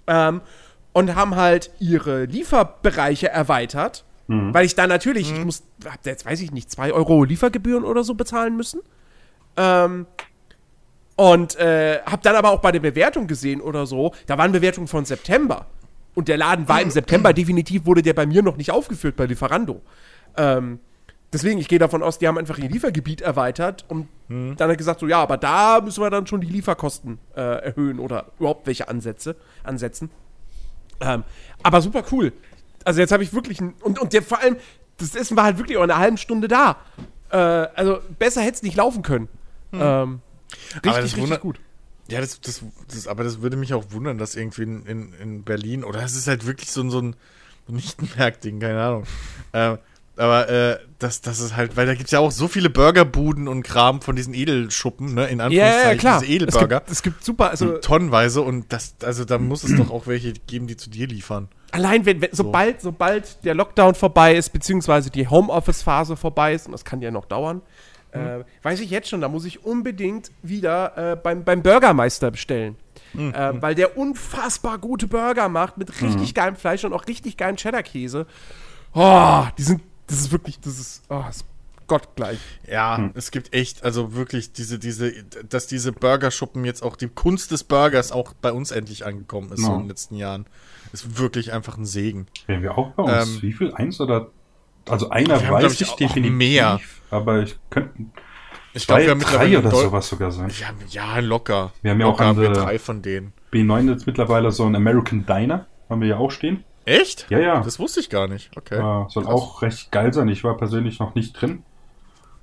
[0.06, 0.40] ähm,
[0.92, 6.40] und haben halt ihre Lieferbereiche erweitert, weil ich da natürlich, ich muss, hab jetzt weiß
[6.40, 8.80] ich nicht, 2 Euro Liefergebühren oder so bezahlen müssen.
[9.56, 10.06] Ähm,
[11.16, 14.86] und äh, habe dann aber auch bei der Bewertung gesehen oder so, da waren Bewertungen
[14.86, 15.66] von September.
[16.14, 19.26] Und der Laden war im September, definitiv wurde der bei mir noch nicht aufgeführt bei
[19.26, 19.82] Lieferando.
[20.36, 20.78] Ähm,
[21.32, 24.76] deswegen, ich gehe davon aus, die haben einfach ihr Liefergebiet erweitert und dann hat er
[24.76, 28.66] gesagt, so ja, aber da müssen wir dann schon die Lieferkosten äh, erhöhen oder überhaupt
[28.66, 30.10] welche Ansätze ansetzen.
[31.00, 31.22] Ähm,
[31.62, 32.32] aber super cool.
[32.84, 34.56] Also jetzt habe ich wirklich ein, und, und der, vor allem,
[34.96, 36.76] das Essen war halt wirklich auch in einer halben Stunde da.
[37.30, 39.28] Äh, also besser hätte es nicht laufen können.
[39.72, 40.20] Ähm,
[40.74, 41.60] richtig, das richtig wundert- gut.
[42.08, 45.42] Ja, das, das, das, aber das würde mich auch wundern, dass irgendwie in, in, in
[45.42, 47.16] Berlin, oder es ist halt wirklich so, ein- so ein
[47.66, 49.04] so ein Nichtenmerk-Ding, keine Ahnung.
[49.52, 49.78] Ähm,
[50.18, 53.48] aber äh, das, das ist halt, weil da gibt es ja auch so viele Burgerbuden
[53.48, 56.20] und Kram von diesen Edelschuppen, ne, in Ja, Anführungszeichen, ja, klar.
[56.20, 56.76] diese Edelburger.
[56.76, 60.06] Es gibt, es gibt super, also tonnenweise und das, also da muss es doch auch
[60.06, 61.48] welche geben, die zu dir liefern.
[61.72, 66.72] allein wenn, wenn sobald, sobald der Lockdown vorbei ist, beziehungsweise die Homeoffice-Phase vorbei ist, und
[66.72, 67.60] das kann ja noch dauern,
[68.12, 72.76] äh, weiß ich jetzt schon, da muss ich unbedingt wieder äh, beim, beim Burgermeister bestellen.
[73.14, 77.56] Äh, weil der unfassbar gute Burger macht mit richtig geilem Fleisch und auch richtig geilen
[77.56, 78.26] Cheddar-Käse.
[78.92, 81.46] Oh, die sind, das ist wirklich, das ist, oh, das ist
[81.86, 82.38] gottgleich.
[82.70, 85.12] Ja, es gibt echt, also wirklich diese, diese,
[85.48, 89.60] dass diese Burgerschuppen jetzt auch die Kunst des Burgers auch bei uns endlich angekommen ist
[89.60, 89.74] so Ja.
[89.74, 90.46] in den letzten Jahren.
[90.92, 92.26] Ist wirklich einfach ein Segen.
[92.46, 93.36] Wären wir auch bei uns.
[93.36, 93.72] Ähm, Wie viel?
[93.74, 94.30] Eins oder.
[94.88, 96.32] Also einer weiß ich, definitiv.
[96.32, 96.80] mehr.
[97.10, 97.92] Aber ich könnte.
[98.72, 100.50] Ich Zwei, glaub, drei oder sowas sogar sein.
[100.60, 100.68] Ja,
[101.14, 101.72] ja, locker.
[101.82, 103.32] Wir haben ja auch locker haben wir andere- drei von denen.
[103.52, 105.66] B9 jetzt mittlerweile so ein American Diner.
[105.88, 106.64] Haben wir ja auch stehen.
[106.84, 107.26] Echt?
[107.30, 107.60] Ja, ja.
[107.60, 108.50] Das wusste ich gar nicht.
[108.56, 108.74] Okay.
[108.76, 109.34] Äh, soll Krass.
[109.34, 110.28] auch recht geil sein.
[110.28, 111.62] Ich war persönlich noch nicht drin.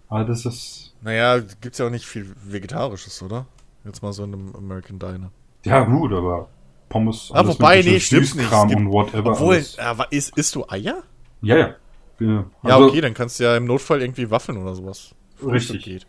[0.09, 0.95] Aber das ist.
[1.01, 3.45] Naja, gibt's ja auch nicht viel Vegetarisches, oder?
[3.85, 5.31] Jetzt mal so in einem American Diner.
[5.65, 6.49] Ja, gut, aber
[6.89, 7.29] Pommes.
[7.33, 8.51] Ah, wobei, nee, stimmt nicht.
[8.51, 9.31] Es gibt- und whatever.
[9.31, 9.63] Obwohl,
[10.09, 11.03] isst, isst du Eier?
[11.41, 11.75] Ja, ja.
[12.29, 15.11] Ja, also, okay, dann kannst du ja im Notfall irgendwie Waffeln oder sowas.
[15.45, 15.83] Richtig.
[15.83, 16.07] Geht.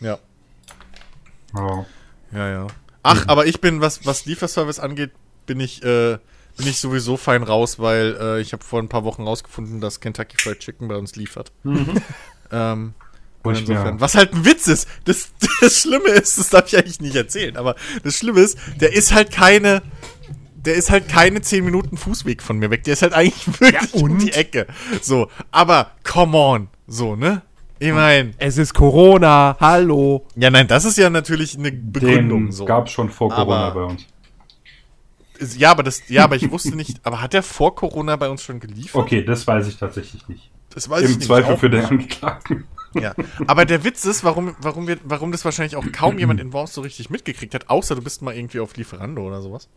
[0.00, 0.18] Ja.
[1.54, 1.86] Ja.
[2.32, 2.66] Ja, ja.
[3.02, 5.12] Ach, aber ich bin, was, was Lieferservice angeht,
[5.46, 6.18] bin ich, äh,
[6.56, 10.00] bin ich sowieso fein raus, weil äh, ich habe vor ein paar Wochen rausgefunden, dass
[10.00, 11.52] Kentucky Fried Chicken bei uns liefert.
[12.50, 12.94] ähm,
[13.44, 14.88] ich mir- insofern, was halt ein Witz ist.
[15.04, 18.92] Das, das Schlimme ist, das darf ich eigentlich nicht erzählen, aber das Schlimme ist, der
[18.92, 19.82] ist halt keine,
[20.66, 22.84] der ist halt keine 10 Minuten Fußweg von mir weg.
[22.84, 24.66] Der ist halt eigentlich wirklich um die Ecke.
[25.00, 26.68] So, aber come on.
[26.86, 27.42] So, ne?
[27.78, 30.26] Ich mein, Es ist Corona, hallo.
[30.34, 32.46] ja, nein, das ist ja natürlich eine Begründung.
[32.46, 32.64] Den so.
[32.64, 34.06] gab es schon vor Corona Aber- bei uns.
[35.38, 38.28] Ist- Ja, aber das, ja, aber ich wusste nicht, aber hat der vor Corona bei
[38.30, 39.02] uns schon geliefert?
[39.02, 40.50] Okay, das weiß ich tatsächlich nicht.
[40.70, 41.90] Das weiß Im ich Zweifel nämlich auch für den nicht.
[41.90, 42.64] Angeklagten.
[42.94, 43.14] Ja.
[43.46, 46.72] Aber der Witz ist, warum, warum, wir, warum das wahrscheinlich auch kaum jemand in Worms
[46.72, 49.68] so richtig mitgekriegt hat, außer du bist mal irgendwie auf Lieferando oder sowas.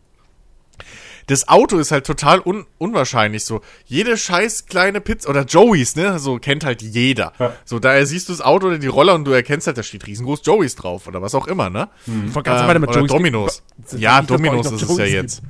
[1.26, 3.60] Das Auto ist halt total un unwahrscheinlich so.
[3.86, 7.32] Jede scheiß kleine Pizza oder Joey's, ne, so kennt halt jeder.
[7.38, 7.52] Ja.
[7.64, 10.06] So, daher siehst du das Auto oder die Roller und du erkennst halt, da steht
[10.06, 11.88] riesengroß Joey's drauf oder was auch immer, ne?
[12.06, 13.62] Ich wollte gerade Ähm, oder Joey's- Dominos.
[13.96, 15.42] Ja, Dominos ist es ja Joey's jetzt.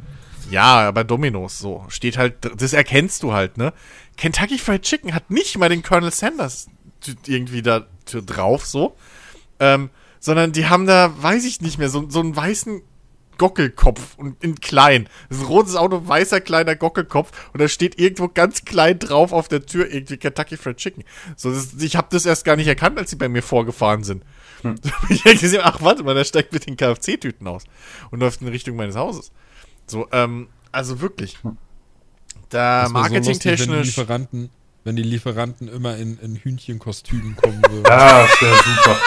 [0.51, 1.85] Ja, aber Dominos, so.
[1.89, 3.73] Steht halt, das erkennst du halt, ne?
[4.17, 6.67] Kentucky Fried Chicken hat nicht mal den Colonel Sanders
[7.27, 7.87] irgendwie da
[8.27, 8.97] drauf, so.
[9.61, 12.83] Ähm, sondern die haben da, weiß ich nicht mehr, so, so einen weißen
[13.41, 15.09] Gockelkopf und in klein.
[15.31, 19.33] Das ist ein rotes Auto, weißer kleiner Gockelkopf und da steht irgendwo ganz klein drauf
[19.33, 21.05] auf der Tür irgendwie Kentucky Fried Chicken.
[21.37, 24.23] So, das, ich habe das erst gar nicht erkannt, als sie bei mir vorgefahren sind.
[24.61, 24.75] Hm.
[24.83, 27.65] Da ich hab gesehen, ach warte mal, der steigt mit den KFC-Tüten aus
[28.11, 29.33] und läuft in Richtung meines Hauses.
[29.87, 31.39] So, ähm, also wirklich.
[32.51, 33.87] Da Das wär so lustig, wenn die marketingtechnisch.
[33.87, 34.51] Lieferanten,
[34.85, 37.85] wenn die Lieferanten immer in, in Hühnchenkostümen kommen würden.
[37.87, 38.97] Ja, das wäre super.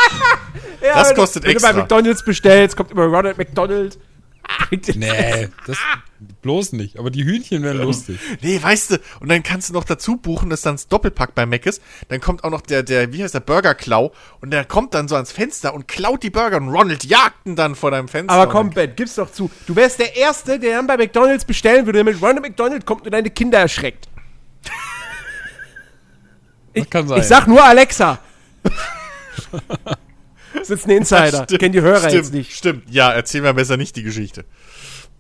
[0.84, 1.70] Ja, Das wenn kostet wenn extra.
[1.70, 3.98] du bei McDonalds bestellst, kommt immer Ronald McDonald.
[4.96, 5.78] Nee, das
[6.42, 6.98] bloß nicht.
[7.00, 8.20] Aber die Hühnchen wären lustig.
[8.42, 11.46] Nee, weißt du, und dann kannst du noch dazu buchen, dass dann das Doppelpack bei
[11.46, 11.82] Mac ist.
[12.10, 14.14] Dann kommt auch noch der, der, wie heißt der, Burger-Klau.
[14.42, 17.56] Und der kommt dann so ans Fenster und klaut die Burger und Ronald jagt ihn
[17.56, 18.34] dann vor deinem Fenster.
[18.34, 19.50] Aber komm, Ben, gib's doch zu.
[19.68, 23.12] Du wärst der Erste, der dann bei McDonalds bestellen würde, damit Ronald McDonald kommt und
[23.12, 24.08] deine Kinder erschreckt.
[26.74, 27.20] Das kann sein.
[27.20, 28.20] Ich sag nur Alexa.
[30.54, 31.44] das ist ein Insider.
[31.44, 32.56] Stimmt, Kennen die Hörer stimmt, jetzt nicht.
[32.56, 34.46] Stimmt, ja, erzähl mir besser nicht die Geschichte.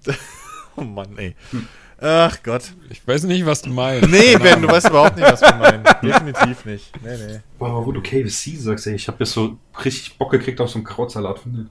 [0.75, 1.35] oh Mann, ey.
[2.01, 2.63] Ach Gott.
[2.89, 4.09] ich weiß nicht, was du meinst.
[4.09, 4.63] Nee, Ben, Ahnung.
[4.63, 5.83] du weißt überhaupt nicht, was wir meinen.
[6.03, 6.91] Definitiv nicht.
[7.01, 7.39] Nee, nee.
[7.57, 10.69] Boah, aber wo du KFC sagst, ey, ich habe jetzt so richtig Bock gekriegt auf
[10.69, 11.65] so einen Krautsalat von dir.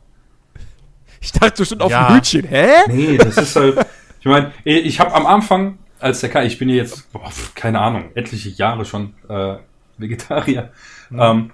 [1.21, 2.09] Ich dachte, du stand auf Ja.
[2.09, 2.45] dem Hütchen.
[2.49, 2.69] Hä?
[2.89, 3.85] Nee, das ist halt.
[4.21, 7.81] Ich meine, ich habe am Anfang, als der kam, ich bin ja jetzt, boah, keine
[7.81, 9.57] Ahnung, etliche Jahre schon äh,
[9.99, 10.73] Vegetarier.
[11.13, 11.51] Ähm,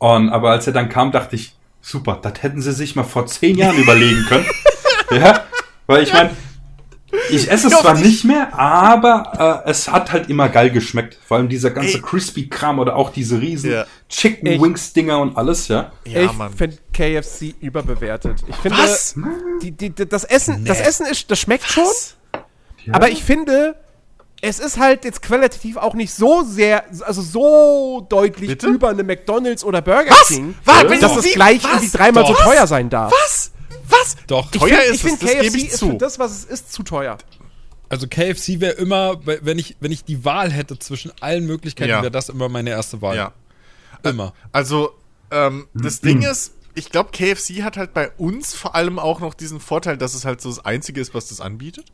[0.00, 3.26] und, aber als er dann kam, dachte ich, super, das hätten sie sich mal vor
[3.26, 4.46] zehn Jahren überlegen können.
[5.10, 5.44] ja,
[5.86, 6.30] weil ich meine,
[7.28, 11.18] ich esse es zwar nicht mehr, aber äh, es hat halt immer geil geschmeckt.
[11.26, 12.02] Vor allem dieser ganze Ey.
[12.02, 13.86] Crispy-Kram oder auch diese riesen Ja.
[14.08, 14.62] Chicken Echt?
[14.62, 15.92] Wings-Dinger und alles, ja.
[16.06, 18.42] Ja, ich finde KFC überbewertet.
[18.48, 19.16] Ich finde, Was?
[19.62, 21.84] Die, die, die, das Essen, das Essen ist, das schmeckt schon,
[22.86, 22.94] ja.
[22.94, 23.76] aber ich finde,
[24.42, 28.68] es ist halt jetzt qualitativ auch nicht so sehr, also so deutlich Bitte?
[28.68, 30.28] über eine McDonalds oder Burger Was?
[30.28, 31.72] King, Warte, dass es wie- gleich was?
[31.72, 32.44] irgendwie dreimal so Doch.
[32.44, 33.12] teuer sein darf.
[33.12, 33.52] Was?
[33.88, 34.16] Was?
[34.26, 34.48] Doch.
[34.52, 36.30] Ich Teuer find- ist ich finde, es, das KFC gebe ich ist für das, was
[36.32, 37.18] es ist, zu teuer.
[37.88, 42.00] Also KFC wäre immer, wenn ich, wenn ich die Wahl hätte zwischen allen Möglichkeiten, Ja.
[42.02, 43.16] wäre das immer meine erste Wahl.
[43.16, 43.32] Ja.
[44.04, 44.32] Immer.
[44.52, 44.92] Also,
[45.32, 49.34] ähm, das Ding ist, ich glaube, KFC hat halt bei uns vor allem auch noch
[49.34, 51.86] diesen Vorteil, dass es halt so das Einzige ist, was das anbietet.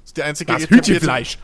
[0.00, 1.38] Das ist die einzige Das Hühnchenfleisch.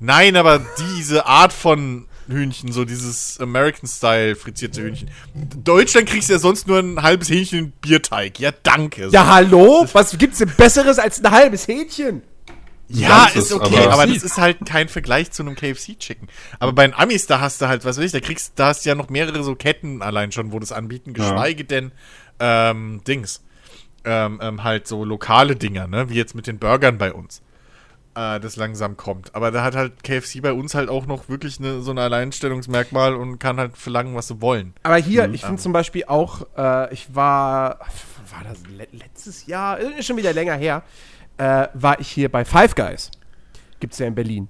[0.00, 0.60] Nein, aber
[0.96, 5.10] diese Art von Hühnchen, so dieses American-Style frittierte Hühnchen.
[5.34, 8.38] In Deutschland kriegst du ja sonst nur ein halbes Hähnchen Bierteig.
[8.38, 9.08] Ja, danke.
[9.10, 9.86] Ja, hallo?
[9.92, 12.22] Was gibt's denn Besseres als ein halbes Hähnchen?
[12.90, 16.28] Ja, Ganzes, ist okay, aber, aber- das ist halt kein Vergleich zu einem KFC-Chicken.
[16.58, 18.84] Aber bei den Amis, da hast du halt, was weiß ich, da kriegst, da hast
[18.84, 21.92] du ja noch mehrere so Ketten allein schon, wo das anbieten, geschweige denn,
[22.40, 23.42] ähm, Dings.
[24.04, 27.42] Ähm, ähm, halt so lokale Dinger, ne, wie jetzt mit den Burgern bei uns.
[28.18, 29.32] Äh, das langsam kommt.
[29.36, 33.14] Aber da hat halt KFC bei uns halt auch noch wirklich ne, so ein Alleinstellungsmerkmal
[33.14, 34.74] und kann halt verlangen, was sie wollen.
[34.82, 39.78] Aber hier, ich finde zum Beispiel auch, äh, ich war, war das le letztes Jahr,
[39.78, 40.82] ist schon wieder länger her,
[41.36, 43.12] äh, war ich hier bei Five Guys.
[43.78, 44.48] Gibt's ja in Berlin.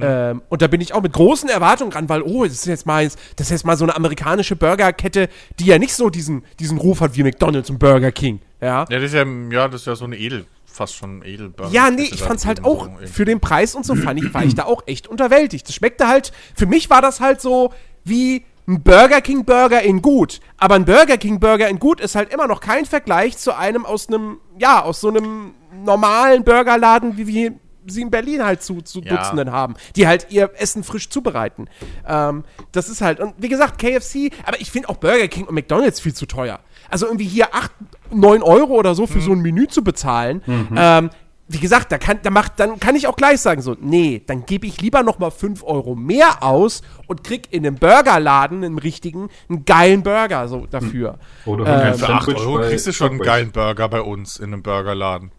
[0.00, 2.84] Ähm, und da bin ich auch mit großen Erwartungen ran, weil, oh, das ist jetzt
[2.84, 5.28] mal, das ist jetzt mal so eine amerikanische Burgerkette,
[5.60, 8.40] die ja nicht so diesen, diesen Ruf hat wie McDonalds und Burger King.
[8.60, 11.72] Ja, Ja, das ist ja, ja, das ist ja so eine Edel, fast schon Edelburger.
[11.72, 14.54] ja nee, ich fand's halt auch für den Preis und so fand ich, war ich
[14.54, 15.68] da auch echt unterwältigt.
[15.68, 17.72] Das schmeckte halt, für mich war das halt so
[18.04, 20.40] wie ein Burger King Burger in gut.
[20.56, 23.84] Aber ein Burger King Burger in gut ist halt immer noch kein Vergleich zu einem
[23.84, 27.52] aus einem, ja, aus so einem normalen Burgerladen, wie wir
[27.86, 29.16] sie in Berlin halt zu, zu Ja.
[29.16, 31.68] Dutzenden haben, die halt ihr Essen frisch zubereiten.
[32.06, 35.54] Ähm, das ist halt, und wie gesagt, KFC, aber ich finde auch Burger King und
[35.54, 36.60] McDonalds viel zu teuer.
[36.94, 37.72] Also irgendwie hier 8,
[38.12, 40.42] 9 Euro oder so für so ein Menü zu bezahlen.
[40.76, 41.10] Ähm,
[41.48, 44.46] wie gesagt, da kann, da macht, dann kann ich auch gleich sagen, so, nee, dann
[44.46, 48.78] gebe ich lieber noch mal 5 Euro mehr aus und krieg in einem Burgerladen, im
[48.78, 51.18] richtigen, einen geilen Burger so dafür.
[51.46, 54.52] Oder Ähm, Für 8 Sandwich Euro kriegst du schon einen geilen Burger bei uns in
[54.52, 55.32] einem Burgerladen.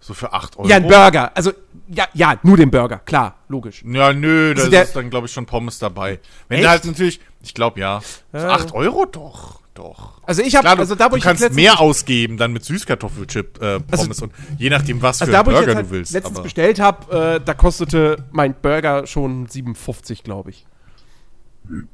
[0.00, 0.68] So für 8 Euro.
[0.68, 1.32] Ja, ein Burger.
[1.34, 1.52] Also,
[1.88, 3.82] ja, ja, nur den Burger, klar, logisch.
[3.86, 6.20] Ja, nö, da Also ist dann, glaube ich, schon Pommes dabei.
[6.48, 8.00] Wenn da halt natürlich, ich glaube ja.
[8.32, 8.50] So Ja.
[8.50, 9.06] 8 Euro?
[9.06, 10.20] Doch, doch.
[10.24, 13.80] Also ich habe, also da wo du ich kannst mehr ausgeben dann mit Süßkartoffelchip äh,
[13.80, 16.12] Pommes und je nachdem, was Also für einen Burger jetzt halt du willst.
[16.12, 20.66] letztens aber- bestellt habe, äh, da kostete mein Burger schon 57, glaube ich.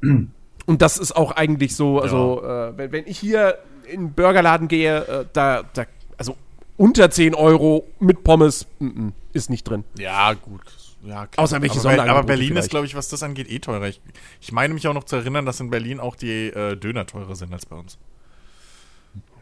[0.01, 4.67] Und das ist auch eigentlich so, also äh, wenn, wenn ich hier in einen Burgerladen
[4.67, 5.85] gehe, äh, da, da,
[6.17, 6.35] also
[6.75, 9.83] unter 10 Euro mit Pommes mm, mm, ist nicht drin.
[9.97, 10.61] Ja, gut.
[11.07, 11.43] Ja, klar.
[11.43, 12.69] Außer welche aber, Ber- aber Berlin ist, vielleicht.
[12.71, 13.87] glaube ich, was das angeht, eh teurer.
[13.87, 14.01] Ich,
[14.41, 17.35] ich meine mich auch noch zu erinnern, dass in Berlin auch die äh, Döner teurer
[17.35, 17.97] sind als bei uns.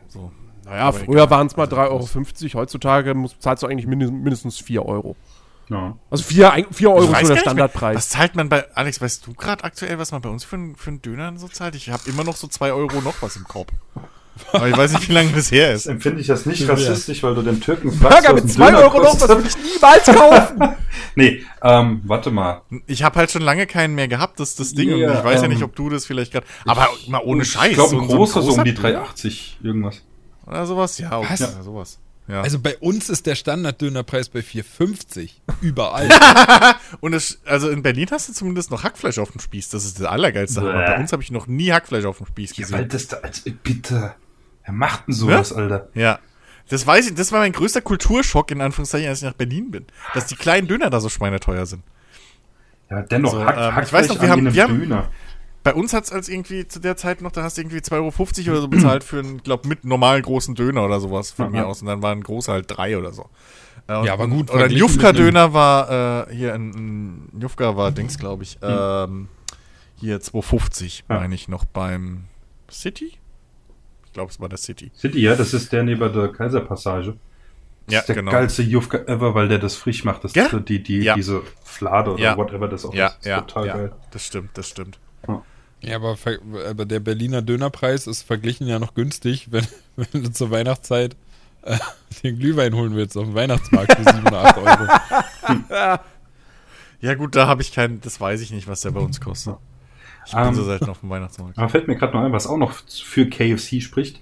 [0.07, 0.31] So.
[0.63, 4.21] Naja, Aber früher waren es mal Also, 3,50 Euro, heutzutage muss, zahlst du eigentlich mindestens,
[4.23, 5.15] mindestens 4 Euro.
[5.69, 5.97] Ja.
[6.11, 7.95] Also 4, ein- 4 Euro ist so der Standardpreis.
[7.97, 10.75] Was zahlt man bei, Alex, weißt du gerade aktuell, was man bei uns für, einen-
[10.75, 11.75] für einen Döner so zahlt?
[11.75, 13.71] Ich habe immer noch so 2 Euro noch was im Korb.
[14.51, 15.85] Aber ich weiß nicht, wie lange das her Das ist.
[15.87, 16.69] empfinde ich das nicht Ja.
[16.73, 19.47] rassistisch, weil du den Türken fragst, Burger mit ein 2 Döner Euro noch, das würde
[19.47, 20.75] ich niemals kaufen.
[21.17, 22.61] Nee, ähm, warte mal.
[22.87, 24.89] Ich habe halt schon lange keinen mehr gehabt, das ist das Ding.
[24.89, 26.45] Ja, und ich weiß ja ähm, nicht, ob du das vielleicht gerade.
[26.65, 27.69] Aber mal ohne Scheiß.
[27.69, 30.01] Ich glaube, so ein großer, so um die Döner 3,80 irgendwas.
[30.45, 31.17] Oder sowas, ja.
[31.17, 31.39] Okay, Was?
[31.39, 31.99] Ja, sowas.
[32.27, 32.41] Ja.
[32.41, 35.29] Also bei uns ist der Standarddönerpreis bei 4,50.
[35.61, 36.09] Überall.
[36.99, 39.69] Und es, also in Berlin hast du zumindest noch Hackfleisch auf dem Spieß.
[39.69, 40.59] Das ist das Allergeilste.
[40.61, 42.89] Bei uns habe ich noch nie Hackfleisch auf dem Spieß Ja, weil gesehen.
[42.89, 44.15] das da, als, bitte.
[44.65, 45.87] Wer macht denn sowas, Alter?
[45.93, 46.19] Ja.
[46.69, 49.85] Das weiß ich, das war mein größter Kulturschock, in Anführungszeichen, als ich nach Berlin bin.
[50.15, 51.83] Dass die kleinen Döner da so schweineteuer sind.
[52.89, 55.09] Ja, dennoch, So, Hack, ähm, ich Hackfleisch weiß noch, wir haben- wir haben- Döner.
[55.63, 58.47] Bei uns hat es als irgendwie zu der Zeit noch, da hast du irgendwie 2,50
[58.49, 61.51] Euro oder so bezahlt für einen, glaub, mit normalen großen Döner oder sowas von Aha.
[61.51, 61.81] mir aus.
[61.81, 63.29] Und dann war ein großer halt drei oder so.
[63.87, 67.91] Äh, und- Ja, aber gut, Oder ein Jufka-Döner war, äh, hier ein, ein Jufka war
[67.91, 69.27] Dings, glaube ich, ähm,
[69.99, 71.15] hier 2,50 Ja.
[71.19, 72.25] meine ich noch beim
[72.71, 73.13] City?
[74.15, 74.91] Glaube, es war der City.
[74.95, 77.17] City, ja, das ist der neben der Kaiserpassage.
[77.85, 78.31] Das Ja, ist der genau.
[78.31, 80.23] geilste Jufka ever, weil der das frisch macht.
[80.23, 80.47] Das Ja?
[80.47, 81.15] die, die, Ja.
[81.15, 82.37] diese Flade oder Ja.
[82.37, 83.17] whatever das auch Ja, ist.
[83.19, 83.73] ist ja, total ja.
[83.75, 83.91] geil.
[84.11, 84.99] Das stimmt, das stimmt.
[85.81, 86.17] Ja, aber,
[86.69, 91.17] aber der Berliner Dönerpreis ist verglichen ja noch günstig, wenn, wenn du zur Weihnachtszeit
[91.63, 91.77] äh,
[92.23, 95.99] den Glühwein holen willst auf dem Weihnachtsmarkt für 7 oder 8 Euro.
[97.01, 99.57] Ja, gut, da habe ich keinen, das weiß ich nicht, was der bei uns kostet.
[100.25, 101.57] Ich bin Ähm, so selten auf dem Weihnachtsmarkt.
[101.57, 104.21] Aber fällt mir gerade noch ein, was auch noch für KFC spricht.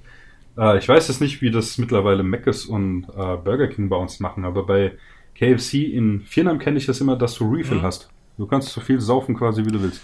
[0.58, 4.20] Äh, ich weiß jetzt nicht, wie das mittlerweile Mc's und äh, Burger King bei uns
[4.20, 4.94] machen, aber bei
[5.36, 7.82] KFC in Vietnam kenne ich das immer, dass du Refill Mhm.
[7.84, 8.10] hast.
[8.38, 10.02] Du kannst so viel saufen quasi, wie du willst.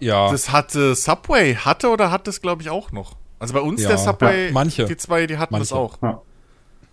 [0.00, 3.16] Ja, Das hatte Subway, hatte oder hat das, glaube ich, auch noch.
[3.38, 4.84] Also bei uns Ja, der Subway, ja, manche.
[4.86, 5.74] die zwei, die hatten das Manche.
[5.74, 5.98] auch.
[6.02, 6.22] Ja.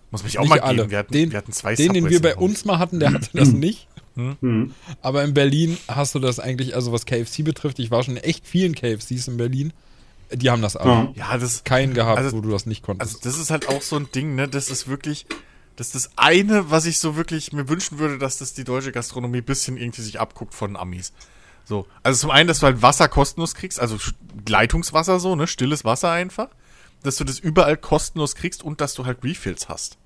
[0.09, 0.77] Muss mich auch nicht mal alle.
[0.79, 0.91] geben.
[0.91, 3.13] Wir hatten, den, wir hatten zwei den, den Subways wir bei uns mal hatten, der
[3.13, 3.87] hatte das nicht.
[4.15, 4.73] Mhm.
[5.01, 8.23] Aber in Berlin hast du das eigentlich, also was KFC betrifft, ich war schon in
[8.23, 9.73] echt vielen KFCs in Berlin.
[10.33, 11.09] Die haben das alle.
[11.15, 11.37] Ja.
[11.37, 13.15] Das, Keinen gehabt, Also- wo du das nicht konntest.
[13.15, 14.47] also das ist halt auch so ein Ding, ne?
[14.47, 15.25] Das ist wirklich,
[15.75, 18.91] das ist das eine, was ich so wirklich mir wünschen würde, dass das die deutsche
[18.91, 21.11] Gastronomie ein bisschen irgendwie sich abguckt von Amis.
[21.65, 21.85] So.
[22.03, 23.97] Also zum einen, dass du halt Wasser kostenlos kriegst, also
[24.47, 25.47] Leitungswasser so, ne?
[25.47, 26.47] Stilles Wasser einfach.
[27.03, 29.97] Dass du das überall kostenlos kriegst und dass du halt Refills hast.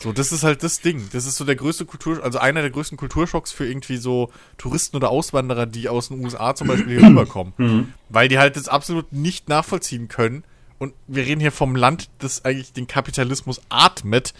[0.00, 1.08] So, das ist halt das Ding.
[1.12, 4.96] Das ist so der größte Kultur, also einer der größten Kulturschocks für irgendwie so Touristen
[4.96, 7.94] oder Auswanderer, die aus den USA zum Beispiel hier rüberkommen.
[8.08, 10.44] Weil die halt das absolut nicht nachvollziehen können.
[10.78, 14.34] Und wir reden hier vom Land, das eigentlich den Kapitalismus atmet.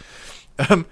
[0.58, 0.84] Ähm,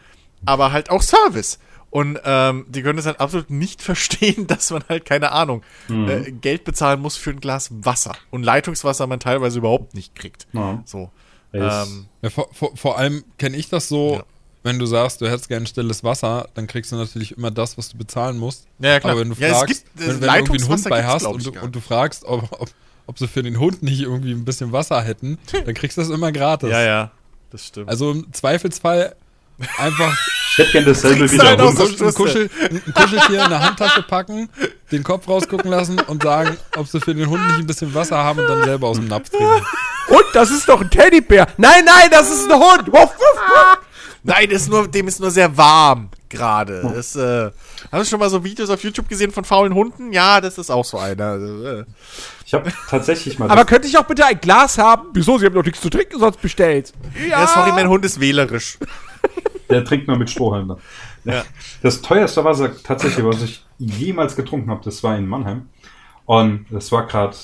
[0.46, 1.59] aber halt auch Service.
[1.90, 6.31] Und ähm, die können es halt absolut nicht verstehen, dass man halt, keine Ahnung, äh,
[6.33, 8.12] Geld bezahlen muss für ein Glas Wasser.
[8.31, 10.46] Und Leitungswasser man teilweise überhaupt nicht kriegt.
[10.55, 10.83] Ja.
[10.87, 11.11] So.
[11.53, 14.25] Ähm, Ja, vor, vor, vor allem kenne ich das so, Ja.
[14.62, 17.88] Wenn du sagst, du hättest gern stilles Wasser, dann kriegst du natürlich immer das, was
[17.90, 18.66] du bezahlen musst.
[18.79, 19.12] Ja, ja, klar.
[19.12, 21.27] Aber wenn du Ja, fragst, gibt, äh, wenn, wenn du irgendwie einen Hund bei hast
[21.27, 22.68] und du, und du fragst, ob, ob,
[23.07, 26.11] ob sie für den Hund nicht irgendwie ein bisschen Wasser hätten, dann kriegst du das
[26.11, 26.70] immer gratis.
[26.70, 27.11] ja, ja,
[27.51, 27.88] das stimmt.
[27.88, 29.14] Also im Zweifelsfall
[29.79, 30.16] einfach
[30.53, 32.01] Ich hätte gern dasselbe Kriegst wie du der einen aus Hund.
[32.01, 34.48] der ein, Kuschel, ein Kuscheltier in der Handtasche packen,
[34.90, 38.16] den Kopf rausgucken lassen und sagen, ob sie für den Hund nicht ein bisschen Wasser
[38.18, 39.66] haben und dann selber aus dem Napf trinken.
[40.09, 41.46] Und das ist doch ein Teddybär.
[41.59, 42.88] Nein, nein, das ist ein Hund.
[42.88, 43.79] Wuff, wuff, wuff.
[44.25, 46.83] Nein, ist nur, dem ist nur sehr warm gerade.
[46.83, 47.51] Das, äh,
[47.91, 50.13] hast du schon mal so Videos auf YouTube gesehen von faulen Hunden?
[50.13, 51.25] Ja, das ist auch so einer.
[51.25, 51.85] Also, äh.
[52.47, 53.51] Ich habe tatsächlich mal.
[53.51, 55.09] Aber könnte ich auch bitte ein Glas haben?
[55.13, 55.39] Wieso?
[55.39, 56.93] Sie haben doch nichts zu trinken sonst bestellt.
[57.29, 58.79] Ja, sorry, mein Hund ist wählerisch.
[59.71, 60.77] der trinkt nur mit Strohhalm.
[61.25, 61.45] Ja.
[61.83, 65.69] Das teuerste Wasser tatsächlich, was ich jemals getrunken habe, das war in Mannheim.
[66.27, 67.37] Und das war gerade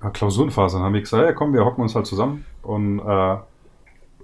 [0.00, 0.76] äh, Klausurenphase.
[0.76, 3.36] Dann haben wir gesagt, ja komm, wir hocken uns halt zusammen und äh,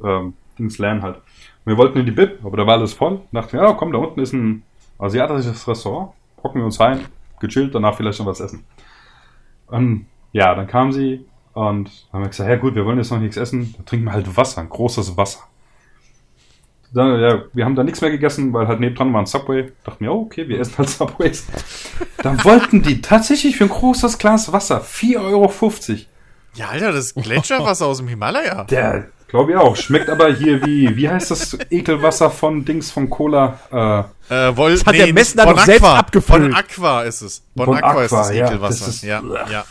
[0.03, 1.17] ähm, Dings lernen halt.
[1.17, 3.21] Und wir wollten in die Bib, aber da war alles voll.
[3.33, 4.63] Dachten wir, ja komm, da unten ist ein
[4.99, 6.13] asiatisches Restaurant.
[6.43, 7.01] Hocken wir uns rein,
[7.41, 8.65] gechillt, danach vielleicht noch was essen.
[9.67, 13.19] Und ja, dann kam sie und haben wir gesagt, ja gut, wir wollen jetzt noch
[13.19, 15.41] nichts essen, dann trinken wir halt Wasser, ein großes Wasser.
[16.93, 19.71] Dann, ja, wir haben da nichts mehr gegessen, weil halt nebendran war ein Subway.
[19.85, 21.47] Dachten wir, oh, okay, wir essen halt Subways.
[22.19, 25.53] Dann wollten die tatsächlich für ein großes Glas Wasser 4,50 Euro.
[26.55, 28.65] Ja, Alter, das ist Gletscherwasser aus dem Himalaya.
[28.65, 29.75] Der, glaube ich auch.
[29.77, 33.59] Schmeckt aber hier wie, wie heißt das Ekelwasser von Dings von Cola?
[34.29, 35.99] Äh, Äh, Vol Das hat der Messner Bon doch selbst Aqua.
[35.99, 36.43] abgefüllt.
[36.43, 37.43] Bon Aqua ist es.
[37.55, 38.85] Bon, Bon Aqua, ist Aqua, das ja, Ekelwasser.
[38.87, 39.65] das ist- ja, ja.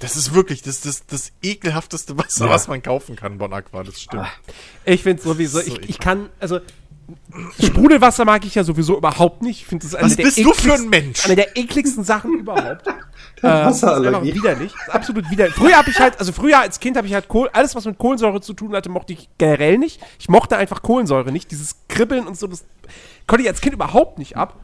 [0.00, 2.50] Das ist wirklich das, das, das ekelhafteste Wasser, Ja.
[2.50, 4.26] was man kaufen kann, Bon Aqua, das stimmt.
[4.84, 6.58] Ich finde sowieso, So ich, ich kann, also
[7.60, 9.62] Sprudelwasser mag ich ja sowieso überhaupt nicht.
[9.62, 11.24] Ich finde das eine Was der bist du für ein Mensch?
[11.24, 12.86] Eine der ekligsten Sachen überhaupt.
[13.38, 14.16] äh, Wasserallergie.
[14.16, 14.72] einfach widerlich.
[14.72, 15.54] Das ist absolut widerlich.
[15.54, 17.98] Früher habe ich halt, also früher als Kind habe ich halt Kohl, alles was mit
[17.98, 20.00] Kohlensäure zu tun hatte, mochte ich generell nicht.
[20.18, 21.50] Ich mochte einfach Kohlensäure nicht.
[21.50, 22.64] Dieses Kribbeln und so, das
[23.26, 24.56] konnte ich als Kind überhaupt nicht ab.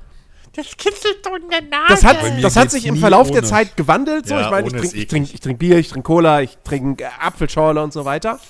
[0.56, 1.86] Das kitzelt doch in der Nase.
[1.88, 3.46] Das hat, das hat sich im Verlauf der ohne.
[3.46, 4.26] Zeit gewandelt.
[4.26, 4.34] So.
[4.34, 7.08] Ja, ich meine, ich trinke trink, ich trink Bier, ich trinke Cola, ich trinke äh,
[7.20, 8.40] Apfelschorle und so weiter.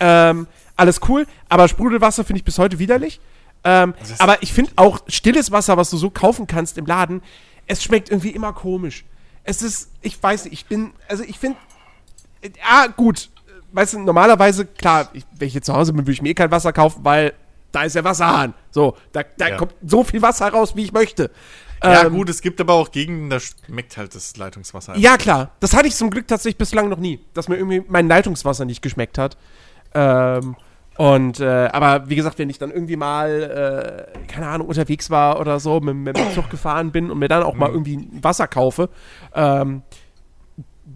[0.00, 3.20] Ähm, alles cool, aber Sprudelwasser finde ich bis heute widerlich.
[3.64, 7.22] Ähm, aber ich finde auch stilles Wasser, was du so kaufen kannst im Laden,
[7.66, 9.04] es schmeckt irgendwie immer komisch.
[9.42, 11.56] Es ist, ich weiß nicht, ich bin, also ich finde,
[12.42, 13.30] äh, ja gut,
[13.72, 16.34] weißt du, normalerweise, klar, ich, wenn ich jetzt zu Hause bin, würde ich mir eh
[16.34, 17.32] kein Wasser kaufen, weil
[17.72, 18.54] da ist der Wasserhahn.
[18.70, 19.56] So, da, da Ja.
[19.56, 21.30] kommt so viel Wasser raus, wie ich möchte.
[21.82, 24.96] ja, Ähm, gut, es gibt aber auch Gegenden, da schmeckt halt das Leitungswasser.
[24.96, 25.50] ja, klar.
[25.60, 28.80] Das hatte ich zum Glück tatsächlich bislang noch nie, dass mir irgendwie mein Leitungswasser nicht
[28.82, 29.36] geschmeckt hat.
[29.94, 30.56] Ähm,
[30.96, 35.40] und, äh, aber wie gesagt, wenn ich dann irgendwie mal, äh, keine Ahnung, unterwegs war
[35.40, 38.22] oder so, mit, mit dem Zug gefahren bin und mir dann auch mal irgendwie ein
[38.22, 38.88] Wasser kaufe,
[39.34, 39.82] ähm,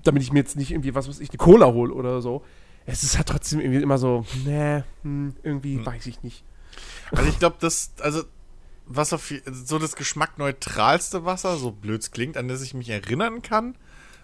[0.03, 2.43] damit ich mir jetzt nicht irgendwie, was weiß ich, eine Cola hole oder so,
[2.87, 6.45] es ist halt trotzdem irgendwie immer so, ne, hm, irgendwie weiß ich nicht.
[7.13, 8.23] Also ich glaube, das, also
[8.87, 13.77] was auf so das geschmackneutralste Wasser, so blöds klingt, an das ich mich erinnern kann,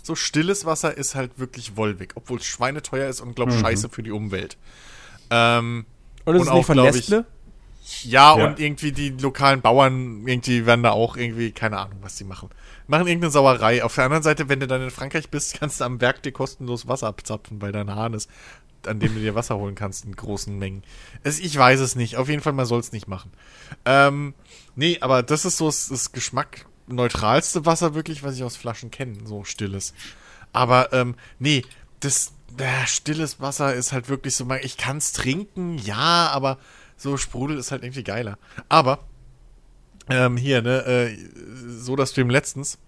[0.03, 4.03] so stilles Wasser ist halt wirklich Wolwig, obwohl es schweineteuer ist und glaub scheiße für
[4.03, 4.57] die Umwelt.
[5.31, 5.87] Ähm,
[6.25, 7.25] Und das Und ist auch, nicht von
[7.89, 8.47] ich, ja, Ja.
[8.47, 12.51] und irgendwie die lokalen Bauern, irgendwie werden da auch irgendwie, keine Ahnung, was die machen.
[12.89, 13.85] Machen irgendeine Sauerei.
[13.85, 16.33] Auf der anderen Seite, wenn du dann in Frankreich bist, kannst du am Werk dir
[16.33, 18.29] kostenlos Wasser abzapfen, weil dein Hahn ist,
[18.87, 20.83] an dem du dir Wasser holen kannst in großen Mengen.
[21.23, 22.17] Es, ich weiß es nicht.
[22.17, 23.33] Auf jeden Fall, man soll es nicht machen.
[23.85, 24.35] Ähm,
[24.75, 29.19] nee, aber das ist so das, das geschmackneutralste Wasser wirklich, was ich aus Flaschen kenne,
[29.25, 29.95] so stilles.
[30.53, 31.63] Aber, ähm, nee,
[32.01, 36.59] das, äh, stilles Wasser ist halt wirklich so, ich kann es trinken, ja, aber
[36.97, 38.39] so Sprudel ist halt irgendwie geiler.
[38.69, 39.01] Aber,
[40.09, 41.17] ähm, hier, ne, äh,
[41.69, 42.79] so das Stream letztens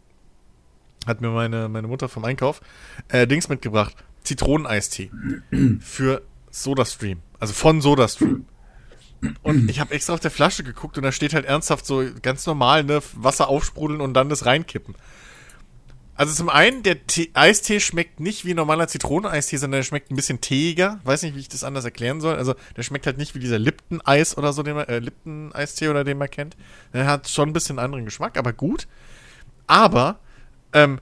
[1.06, 2.60] hat mir meine, meine Mutter vom Einkauf
[3.08, 3.96] äh, Dings mitgebracht.
[4.24, 5.10] Zitroneneistee
[5.80, 7.20] für SodaStream.
[7.38, 8.44] Also von SodaStream.
[9.42, 12.46] Und ich habe extra auf der Flasche geguckt und da steht halt ernsthaft so ganz
[12.46, 14.94] normal, ne, Wasser aufsprudeln und dann das reinkippen.
[16.18, 20.16] Also zum einen, der Tee, Eistee schmeckt nicht wie normaler Zitroneneistee, sondern der schmeckt ein
[20.16, 20.98] bisschen teeiger.
[21.04, 22.34] Weiß nicht, wie ich das anders erklären soll.
[22.34, 26.02] Also der schmeckt halt nicht wie dieser Lipton-Eis oder so, den man, äh, Lipton-Eistee oder
[26.02, 26.56] den man kennt.
[26.92, 28.88] Der hat schon ein bisschen anderen Geschmack, aber gut.
[29.68, 30.18] Aber
[30.72, 30.98] ähm,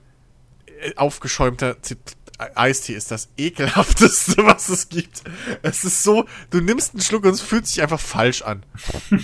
[0.81, 1.97] äh, aufgeschäumter Zit
[2.37, 5.23] Eistee ist das ekelhafteste, was es gibt.
[5.63, 8.63] Es ist so, du nimmst einen Schluck und es fühlt sich einfach falsch an.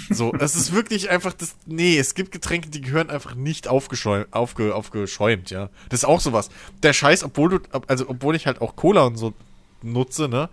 [0.10, 1.56] So, es ist wirklich einfach das.
[1.66, 5.70] Nee, es gibt Getränke, die gehören einfach nicht aufgeschäumt, aufge, aufgeschäumt, ja.
[5.90, 6.50] Das ist auch sowas.
[6.82, 9.34] Der Scheiß, obwohl du, also obwohl ich halt auch Cola und so
[9.82, 10.50] nutze, ne?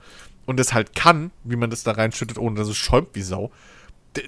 [0.47, 3.51] Und es halt kann, wie man das da reinschüttet, ohne dass es schäumt wie Sau.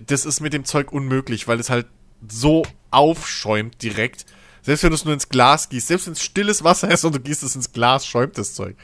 [0.07, 1.87] Das ist mit dem Zeug unmöglich, weil es halt
[2.29, 4.27] so aufschäumt direkt.
[4.63, 7.15] Selbst wenn du es nur ins Glas gießt, selbst wenn es stilles Wasser ist und
[7.15, 8.77] du gießt es ins Glas, schäumt das Zeug.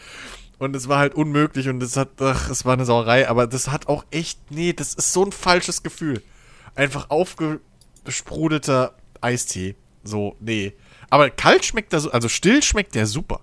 [0.59, 3.69] Und es war halt unmöglich und es hat, ach, es war eine Sauerei, aber das
[3.69, 6.21] hat auch echt, nee, das ist so ein falsches Gefühl.
[6.75, 9.77] Einfach aufgesprudelter Eistee.
[10.03, 10.75] So, nee.
[11.11, 13.41] Aber kalt schmeckt er so, also still schmeckt der super.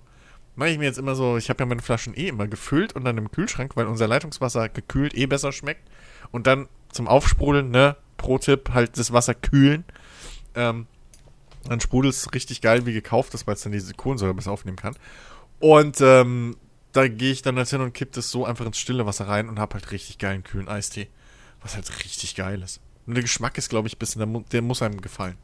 [0.56, 3.04] Mache ich mir jetzt immer so, ich habe ja meine Flaschen eh immer gefüllt und
[3.04, 5.88] dann im Kühlschrank, weil unser Leitungswasser gekühlt eh besser schmeckt.
[6.32, 9.84] Und dann zum Aufsprudeln, ne, Pro-Tipp, halt das Wasser kühlen.
[10.54, 10.86] Ähm,
[11.68, 14.76] dann sprudelt es richtig geil wie gekauft ist, weil es dann diese Kohlensäure besser aufnehmen
[14.76, 14.96] kann.
[15.60, 16.56] Und ähm,
[16.92, 19.48] da gehe ich dann halt hin und kipp das so einfach ins stille Wasser rein
[19.48, 21.08] und hab halt richtig geilen kühlen Eistee.
[21.62, 22.80] Was halt richtig geil ist.
[23.06, 25.36] Und der Geschmack ist, glaube ich, ein bisschen, der, der muss einem gefallen.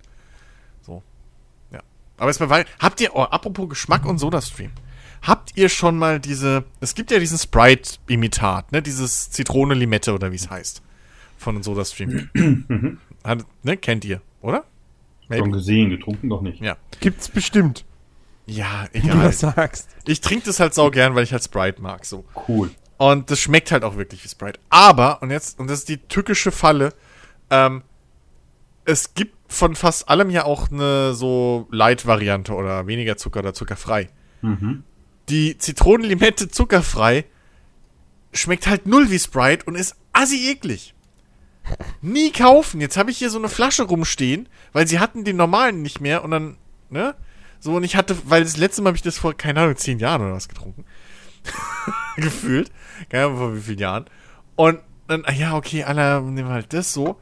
[0.83, 1.03] So.
[1.71, 1.81] Ja.
[2.17, 2.69] Aber jetzt mal weiter.
[2.79, 4.73] Habt ihr, oh, apropos Geschmack und Sodastream.
[5.23, 10.37] Habt ihr schon mal diese, es gibt ja diesen Sprite-Imitat, ne, dieses Zitrone-Limette oder wie
[10.37, 10.83] es heißt.
[11.39, 12.29] Von Sodastream.
[13.63, 14.65] Ne, kennt ihr, oder?
[15.33, 15.45] Maybe.
[15.45, 16.61] Schon gesehen, getrunken doch nicht.
[16.61, 16.77] Ja.
[17.01, 17.85] Gibt's bestimmt,
[18.47, 19.23] Ja, wie du egal.
[19.25, 19.89] das sagst.
[20.07, 22.25] Ich trinke das halt sau gern, weil ich halt Sprite mag, so.
[22.49, 22.71] Cool.
[22.99, 24.61] Und das schmeckt halt auch wirklich wie Sprite.
[24.71, 26.93] Aber, und jetzt, und das ist die tückische Falle,
[27.51, 27.83] ähm,
[28.85, 34.09] es gibt von fast allem ja auch eine so Light-Variante oder weniger Zucker oder zuckerfrei.
[34.41, 34.83] Mhm.
[35.29, 37.25] Die Zitronenlimette zuckerfrei
[38.33, 40.92] schmeckt halt null wie Sprite und ist assi eklig.
[42.01, 42.81] Nie kaufen.
[42.81, 46.25] Jetzt habe ich hier so eine Flasche rumstehen, weil sie hatten den normalen nicht mehr
[46.25, 46.57] und dann,
[46.91, 47.15] ne?
[47.61, 50.01] So, und ich hatte, weil das letzte Mal habe ich das vor, keine Ahnung, zehn
[50.01, 50.85] Jahren oder was getrunken.
[52.17, 52.73] Gefühlt.
[53.09, 54.07] Keine Ahnung, vor wie vielen Jahren.
[54.57, 57.21] Und dann, ah ja, okay, alle nehmen halt das so.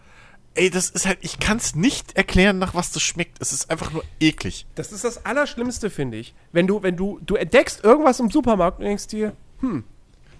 [0.55, 3.36] Ey, das ist halt, ich kann es nicht erklären, nach was das schmeckt.
[3.41, 4.66] Es ist einfach nur eklig.
[4.74, 6.34] Das ist das Allerschlimmste, finde ich.
[6.53, 9.84] Wenn du, wenn du, du entdeckst irgendwas im Supermarkt und denkst dir, hm,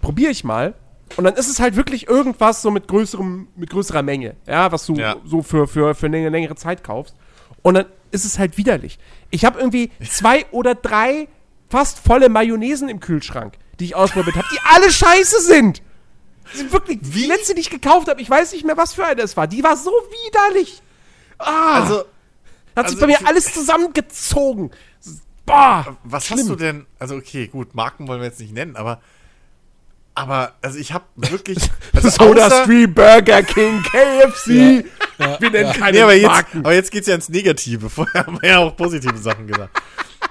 [0.01, 0.73] probiere ich mal.
[1.17, 4.85] Und dann ist es halt wirklich irgendwas so mit größerem, mit größerer Menge, ja, was
[4.85, 5.15] du Ja.
[5.25, 7.15] so für, für, für eine längere Zeit kaufst.
[7.61, 8.97] Und dann ist es halt widerlich.
[9.29, 11.27] Ich habe irgendwie zwei oder drei
[11.69, 15.81] fast volle Mayonnaisen im Kühlschrank, die ich ausprobiert habe, die alle scheiße sind.
[16.53, 19.05] Die sind wirklich, die letzte, die ich gekauft habe, ich weiß nicht mehr, was für
[19.05, 19.47] eine es war.
[19.47, 19.91] Die war so
[20.25, 20.81] widerlich.
[21.37, 21.99] Ah, Also,
[22.75, 24.71] hat sich also bei mir alles zusammengezogen.
[25.45, 25.97] Boah.
[26.03, 26.39] was Schlimm.
[26.39, 26.85] hast du denn?
[26.99, 29.01] Also, okay, gut, Marken wollen wir jetzt nicht nennen, aber.
[30.21, 31.57] Aber, also ich habe wirklich.
[31.93, 34.47] Also Soda Stream, Burger King, KFC.
[35.39, 36.59] Wir nennen keine Nee, aber jetzt, Marken.
[36.59, 37.89] aber jetzt geht's ja ins Negative.
[37.89, 39.77] Vorher haben wir ja auch positive Sachen gesagt.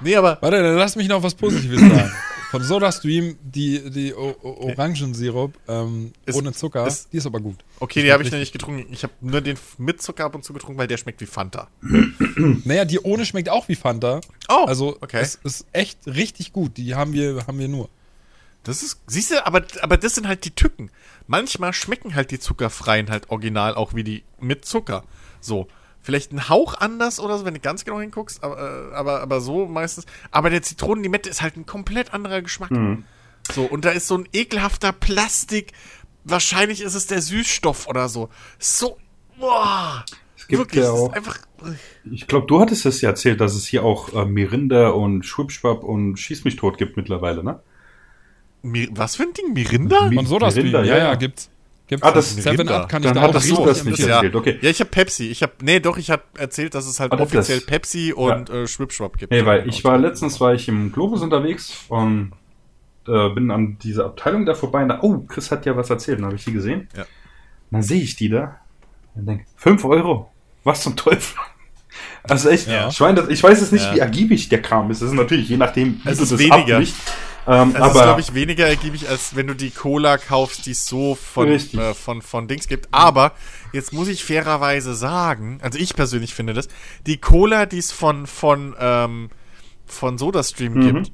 [0.01, 0.37] Nee, aber.
[0.41, 2.11] Warte, dann lass mich noch was Positives sagen.
[2.51, 7.39] Von SodaStream, die, die o o Orangensirup ähm, Ist- ohne Zucker, ist- die ist aber
[7.39, 7.57] gut.
[7.79, 8.91] Okay, die habe ich noch nicht getrunken.
[8.91, 11.67] Ich habe nur den mit Zucker ab und zu getrunken, weil der schmeckt wie Fanta.
[12.65, 14.19] Naja, die ohne schmeckt auch wie Fanta.
[14.49, 15.19] Oh, Also, okay.
[15.21, 16.75] es ist echt richtig gut.
[16.77, 17.89] Die haben wir, haben wir nur.
[18.63, 20.91] Das ist, siehst du, aber, aber das sind halt die Tücken.
[21.27, 25.03] Manchmal schmecken halt die zuckerfreien halt original auch wie die mit Zucker.
[25.39, 25.67] So.
[26.03, 29.39] Vielleicht ein Hauch anders oder so, wenn du ganz genau hinguckst, aber, äh, aber, aber
[29.39, 30.07] so meistens.
[30.31, 32.71] Aber der Zitronenlimette ist halt ein komplett anderer Geschmack.
[33.53, 35.73] So, und da ist so ein ekelhafter Plastik.
[36.23, 38.29] Wahrscheinlich ist es der Süßstoff oder so.
[38.57, 38.97] So,
[39.39, 40.03] boah.
[40.35, 41.37] Es gibt Wirklich, ja auch, einfach.
[42.11, 45.83] ich glaube, du hattest es ja erzählt, dass es hier auch äh, Mirinda und Schwipschwap
[45.83, 47.61] und Schieß mich tot gibt mittlerweile, ne?
[48.63, 49.53] Mi- Was für ein Ding?
[49.53, 50.07] Mirinda?
[50.09, 51.15] Mi- SodaStream, Mirinda, ja, ja, ja, ja.
[51.15, 51.49] gibt's.
[51.87, 52.03] Gibt's.
[52.05, 52.81] Ah, das- Seven Mirinda.
[52.83, 54.59] Up kann ich Dann da auch hattest du richtig das nicht erzählt, okay.
[54.61, 55.27] Ja, ich habe Pepsi.
[55.27, 58.13] Ich habe nee, doch, ich habe erzählt, dass es halt Ah, das- offiziell das- Pepsi
[58.13, 59.31] und äh, Schwipschwap gibt.
[59.31, 62.31] Nee, weil ich war letztens war ich im Globus unterwegs und
[63.07, 66.19] äh, bin an dieser Abteilung da vorbei und da, oh, Chris hat ja was erzählt,
[66.19, 66.87] dann habe ich die gesehen.
[66.95, 67.01] Ja.
[67.01, 67.07] Und
[67.71, 68.57] dann sehe ich die da
[69.15, 70.31] und denke, 5 Euro,
[70.63, 71.37] was zum Teufel?
[72.23, 72.87] Also echt, Ja.
[72.89, 73.95] ich, meine, das, ich weiß jetzt nicht, Ja.
[73.95, 75.01] wie ergiebig der Kram ist.
[75.01, 76.75] Das ist natürlich je nachdem, wie Es du ist das weniger.
[76.75, 76.95] abwicht.
[77.47, 80.85] Ähm, ist, aber glaube ich, weniger ergiebig, als wenn du die Cola kaufst, die es
[80.85, 82.89] so von, äh, von, von Dings gibt.
[82.91, 83.33] Aber
[83.73, 86.67] jetzt muss ich fairerweise sagen, also ich persönlich finde das,
[87.07, 89.29] die Cola, die es von, von, ähm,
[89.85, 90.81] von SodaStream Mhm.
[90.81, 91.11] gibt,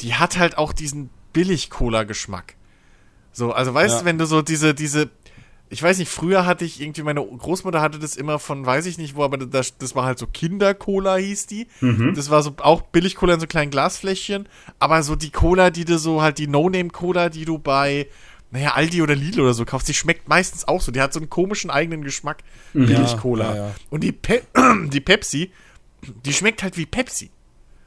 [0.00, 2.54] die hat halt auch diesen Billig-Cola-Geschmack.
[3.32, 4.00] So, also weißt Ja.
[4.00, 5.10] du, wenn du so diese, diese,
[5.74, 8.96] ich weiß nicht, früher hatte ich irgendwie, meine Großmutter hatte das immer von, weiß ich
[8.96, 11.66] nicht wo, aber das, das war halt so Kinder-Cola hieß die.
[12.14, 14.48] Das war so auch Billig-Cola in so kleinen Glasfläschchen,
[14.78, 18.06] aber so die Cola, die du so halt, die No-Name-Cola, die du bei,
[18.50, 20.92] naja, Aldi oder Lidl oder so kaufst, die schmeckt meistens auch so.
[20.92, 22.42] Die hat so einen komischen eigenen Geschmack.
[22.72, 23.50] Billig-Cola.
[23.54, 23.74] ja, ja.
[23.90, 24.42] Und die, Pe
[24.88, 25.50] die Pepsi
[26.24, 27.30] die schmeckt halt wie Pepsi.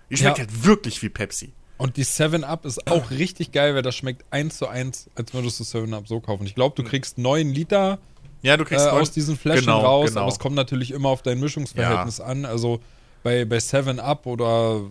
[0.10, 0.46] Die schmeckt Ja.
[0.46, 1.54] halt wirklich wie Pepsi.
[1.78, 5.60] Und die 7-Up ist auch richtig geil, weil das schmeckt eins zu eins, als würdest
[5.60, 6.46] du 7-Up so kaufen.
[6.46, 8.00] Ich glaube, du kriegst 9 Liter
[8.42, 10.22] Ja, du äh, kriegst neun- aus diesen Flaschen Genau, raus, genau.
[10.22, 12.46] aber es kommt natürlich immer auf dein Mischungsverhältnis an.
[12.46, 12.80] Also
[13.24, 14.82] bei, bei 7-Up oder.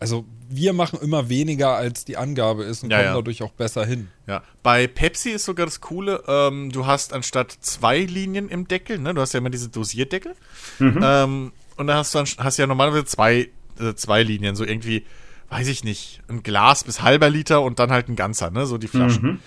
[0.00, 3.14] Also wir machen immer weniger, als die Angabe ist und Ja, kommen ja.
[3.14, 4.08] dadurch auch besser hin.
[4.26, 8.98] Ja, bei Pepsi ist sogar das Coole, ähm, du hast anstatt zwei Linien im Deckel,
[8.98, 10.34] ne, du hast ja immer diese Dosierdeckel,
[10.80, 15.04] ähm, und da hast du hast ja normalerweise zwei, äh, zwei Linien, so irgendwie,
[15.48, 18.78] weiß ich nicht, ein Glas bis halber Liter und dann halt ein ganzer, ne, so
[18.78, 19.40] die Flaschen.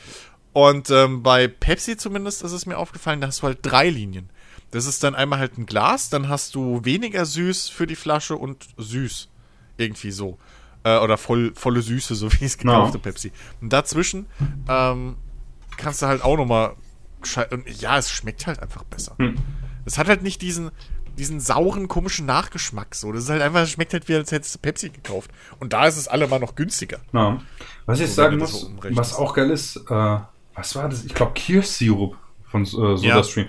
[0.54, 4.30] Und ähm, bei Pepsi zumindest ist es mir aufgefallen, da hast du halt drei Linien.
[4.72, 8.36] Das ist dann einmal halt ein Glas, dann hast du weniger süß für die Flasche
[8.36, 9.30] und süß.
[9.78, 10.38] Irgendwie so.
[10.84, 13.32] Äh, oder voll, volle Süße, so wie es gekaufte Pepsi.
[13.62, 14.26] Und dazwischen
[14.68, 15.16] ähm,
[15.78, 16.76] kannst du halt auch nochmal.
[17.52, 19.16] Und ja, es schmeckt halt einfach besser.
[19.86, 20.72] Es hat halt nicht diesen,
[21.18, 22.96] diesen sauren, komischen Nachgeschmack.
[22.96, 23.12] So.
[23.12, 25.32] Das ist halt einfach, es schmeckt halt wie, als hättest du Pepsi gekauft.
[25.60, 27.00] Und da ist es allemal noch günstiger.
[27.14, 27.42] Ja.
[27.86, 30.18] Was ich So, sagen das muss, so was auch geil ist, äh,
[30.56, 31.04] was war das?
[31.06, 32.98] Ich glaube Kirschsirup von äh, Ja.
[33.16, 33.48] SodaStream.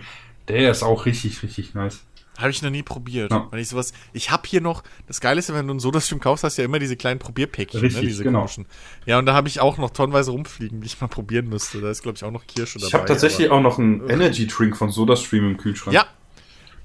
[0.48, 2.00] Der ist auch richtig, richtig nice.
[2.38, 3.32] Habe ich noch nie probiert.
[3.32, 3.48] Ja.
[3.50, 3.92] Weil ich sowas.
[4.12, 4.84] Ich habe hier noch.
[5.08, 7.18] Das Geile ist ja, wenn du einen Sodastream kaufst, hast du ja immer diese kleinen
[7.18, 7.80] Probierpäckchen.
[7.80, 8.38] Richtig, ne, diese genau.
[8.42, 8.66] komischen.
[9.06, 11.80] Ja, und da habe ich auch noch tonnenweise rumfliegen, die ich mal probieren müsste.
[11.80, 12.86] Da ist, glaube ich, auch noch Kirsche dabei.
[12.88, 15.92] Ich habe tatsächlich aber- auch noch einen Energy Drink von SodaStream im Kühlschrank.
[15.94, 16.06] Ja.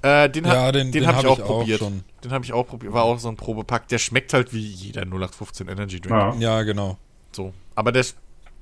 [0.04, 1.78] Äh, den Ja, den- den, den habe hab ich auch ich auch probiert.
[1.78, 2.04] schon.
[2.22, 2.92] Den habe ich auch probiert.
[2.92, 3.88] War auch so ein Probepack.
[3.88, 6.14] Der schmeckt halt wie jeder 0815 Energy Drink.
[6.14, 6.34] Ja.
[6.58, 6.98] Ja, genau.
[7.32, 7.52] So.
[7.74, 8.04] Aber der,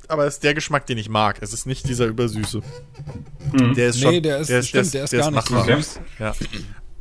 [0.08, 1.38] aber ist der Geschmack, den ich mag.
[1.42, 2.60] Es ist nicht dieser Übersüße.
[3.52, 3.74] Mhm.
[3.74, 4.22] Der ist Nee, schon.
[4.22, 5.76] der ist- stimmt, der ist gar nicht so machbar.
[5.76, 6.00] süß.
[6.18, 6.34] Ja.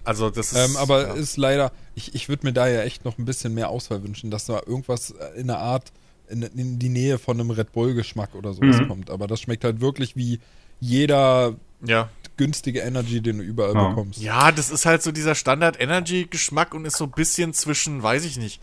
[0.04, 0.58] Also, das ist.
[0.72, 1.14] Ähm, aber ja.
[1.14, 4.32] ist leider, ich, ich würde mir da ja echt noch ein bisschen mehr Auswahl wünschen,
[4.32, 5.92] dass da irgendwas in der Art,
[6.28, 8.88] in, in die Nähe von einem Red Bull-Geschmack oder sowas Mhm.
[8.88, 9.10] kommt.
[9.12, 10.40] Aber das schmeckt halt wirklich wie
[10.80, 11.54] jeder
[11.86, 12.10] Ja.
[12.38, 13.90] Günstige Energy, den du überall Ja.
[13.90, 14.20] bekommst.
[14.22, 18.38] Ja, das ist halt so dieser Standard-Energy-Geschmack und ist so ein bisschen zwischen, weiß ich
[18.38, 18.62] nicht.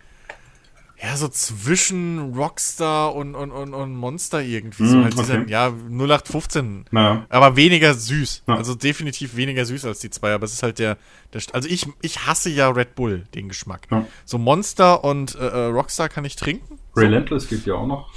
[1.00, 4.88] Ja, so zwischen Rockstar und, und, und, und Monster irgendwie.
[4.88, 5.50] so Mm, halt dieser, okay.
[5.50, 6.86] ja, 0815.
[6.90, 7.24] Naja.
[7.28, 8.42] Aber weniger süß.
[8.48, 8.56] Ja.
[8.56, 10.32] Also definitiv weniger süß als die zwei.
[10.34, 10.96] Aber es ist halt der.
[11.32, 13.86] der also ich, ich hasse ja Red Bull, den Geschmack.
[13.92, 14.06] Ja.
[14.24, 16.80] So Monster und äh, äh, Rockstar kann ich trinken.
[16.96, 18.12] Relentless geht ja auch noch.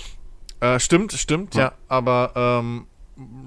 [0.59, 1.61] Äh, stimmt, stimmt, ja.
[1.61, 1.73] Ja.
[1.87, 2.87] Aber ähm,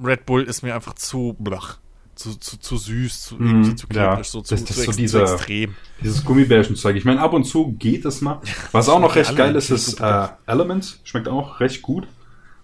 [0.05, 1.79] Red Bull ist mir einfach zu blach.
[2.15, 4.07] Zu, zu, zu süß, zu, Mhm, irgendwie zu ja.
[4.09, 5.75] klebrig, so zu, Das- das zu, ist so ex dieser- zu extrem.
[6.03, 6.97] Dieses Gummibärchenzeug.
[6.97, 8.41] Ich meine, ab und zu geht es mal.
[8.73, 11.01] Was auch noch Ja, recht geil ist, ist äh, Elements.
[11.05, 12.07] Schmeckt auch recht gut.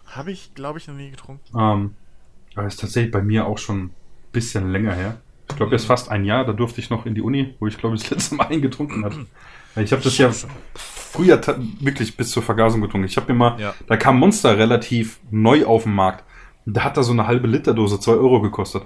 [0.06, 1.42] Habe ich, glaube ich, noch nie getrunken.
[1.58, 1.94] Ähm,
[2.54, 3.90] aber ist tatsächlich bei mir auch schon ein
[4.32, 5.20] bisschen länger her.
[5.48, 7.76] Ich glaube, jetzt fast ein Jahr, da durfte ich noch in die Uni, wo ich
[7.76, 9.26] glaube ich das letzte Mal einen getrunken hatte.
[9.76, 10.30] Ich habe das ja
[10.74, 11.40] früher
[11.80, 13.06] wirklich bis zur Vergasung getrunken.
[13.06, 13.74] Ich habe mir mal, Ja.
[13.86, 16.24] da kam Monster relativ neu auf den Markt.
[16.66, 18.82] Da hat da so eine halbe Literdose 2 Euro gekostet.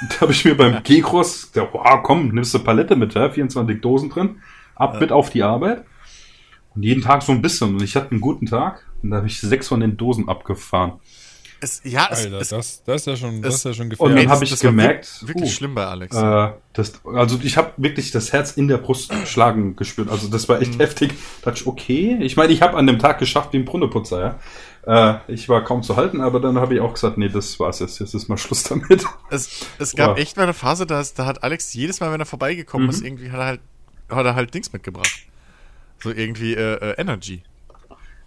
[0.00, 3.30] Und Da habe ich mir beim G-Cross gedacht, wow, komm, nimmst du Palette mit, ja?
[3.30, 4.36] 24 Dosen drin,
[4.74, 5.84] ab mit auf die Arbeit.
[6.74, 7.74] Und jeden Tag so ein bisschen.
[7.74, 8.86] Und ich hatte einen guten Tag.
[9.02, 10.92] Und da habe ich sechs von den Dosen abgefahren.
[11.62, 13.90] Es, ja, es, Alter, es, das, das ist ja schon, das ist ja schon Und
[13.90, 14.16] gefährlich.
[14.16, 16.16] dann das- habe ich gemerkt, wirk- Wirklich uh, schlimm bei Alex.
[16.16, 20.08] Äh, das, also ich habe wirklich das Herz in der Brust schlagen gespürt.
[20.08, 21.12] Also das war echt heftig.
[21.42, 22.16] Da dachte ich, okay.
[22.22, 24.38] Ich meine, ich habe an dem Tag geschafft wie ein Brunnenputzer, ja.
[24.86, 27.80] Äh, ich war kaum zu halten, aber dann habe ich auch gesagt, nee, das war's
[27.80, 27.98] jetzt.
[28.00, 29.04] Jetzt ist mal Schluss damit.
[29.30, 30.18] Es, es gab Boah.
[30.22, 32.90] echt mal eine Phase, da, da hat Alex jedes Mal, wenn er vorbeigekommen Mhm.
[32.90, 33.60] ist, irgendwie hat er halt,
[34.10, 35.26] hat er halt Dings mitgebracht.
[36.02, 37.42] So irgendwie äh, äh, Energy.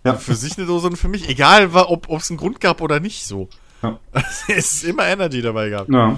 [0.03, 0.15] Ja.
[0.15, 1.27] Für sich eine Dose und für mich.
[1.29, 3.47] Egal, ob es einen Grund gab oder nicht so.
[3.81, 3.99] Ja.
[4.47, 5.89] es ist immer Energy dabei gehabt.
[5.89, 6.17] Ja.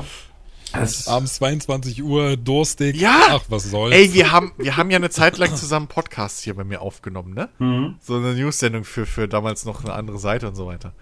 [0.81, 2.95] Es, Abends 22 Uhr, durstig.
[2.95, 3.19] Ja!
[3.29, 3.95] Ach, was soll's.
[3.95, 7.33] Ey, wir haben, wir haben ja eine Zeit lang zusammen Podcasts hier bei mir aufgenommen,
[7.33, 7.49] ne?
[7.59, 7.95] Mhm.
[8.01, 10.93] So eine News-Sendung für, für damals noch eine andere Seite und so weiter.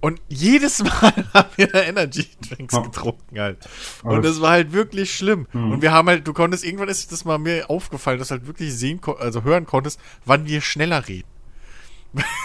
[0.00, 3.58] Und jedes Mal haben wir Energy Drinks getrunken halt.
[4.02, 5.46] Und das war halt wirklich schlimm.
[5.52, 5.72] Mhm.
[5.72, 8.46] Und wir haben halt, du konntest, irgendwann ist das mal mir aufgefallen, dass du halt
[8.46, 11.28] wirklich sehen, also hören konntest, wann wir schneller reden.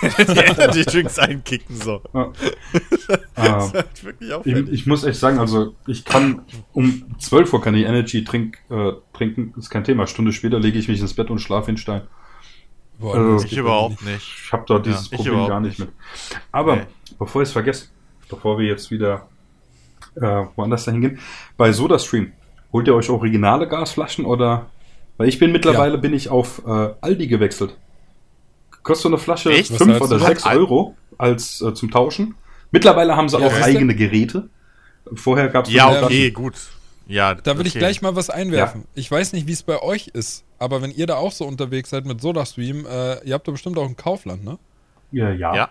[0.01, 2.01] Die Energy Drinks einkicken so.
[2.13, 2.32] ja.
[3.36, 6.41] Das ist halt wirklich ich, ich muss echt sagen, also ich kann
[6.74, 10.05] um 12 Uhr kann ich Energy trink, äh, trinken, ist kein Thema.
[10.07, 12.01] Stunde später lege ich mich ins Bett und schlafe in Stein.
[12.99, 14.28] Boah, also- Ich überhaupt nicht.
[14.45, 15.89] Ich habe da dieses ich Problem gar nicht nicht.
[15.89, 15.89] mit.
[16.51, 16.82] Aber Nee.
[17.17, 17.88] bevor ich es vergesse,
[18.30, 19.28] bevor wir jetzt wieder
[20.15, 21.20] äh, woanders dahin gehen,
[21.57, 22.34] bei SodaStream,
[22.74, 24.67] holt ihr euch originale Gasflaschen oder?
[25.17, 27.76] Weil ich bin mittlerweile bin ich auf äh, Aldi gewechselt.
[28.89, 29.71] Kostet so eine Flasche Echt?
[29.71, 30.25] Was 5 zahlst oder du?
[30.25, 32.35] 6 Al- Euro als äh, zum Tauschen.
[32.71, 34.49] Mittlerweile haben sie Ja, auch eigene Geräte.
[35.13, 36.55] Vorher gab es Ja, okay, gut.
[37.07, 37.79] Ja, Da will ich okay.
[37.79, 38.85] gleich mal was einwerfen.
[38.93, 41.89] Ich weiß nicht, wie es bei euch ist, aber wenn ihr da auch so unterwegs
[41.89, 44.59] seid mit SodaStream, äh, ihr habt da bestimmt auch ein Kaufland, ne?
[45.11, 45.55] Ja, ja.
[45.55, 45.69] Ja.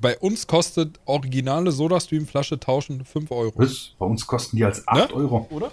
[0.00, 3.52] Bei uns kostet originale SodaStream-Flasche tauschen 5 Euro.
[3.56, 3.92] Was?
[3.98, 5.14] Bei uns kosten die als 8 Ne?
[5.14, 5.46] Euro.
[5.50, 5.70] Oder?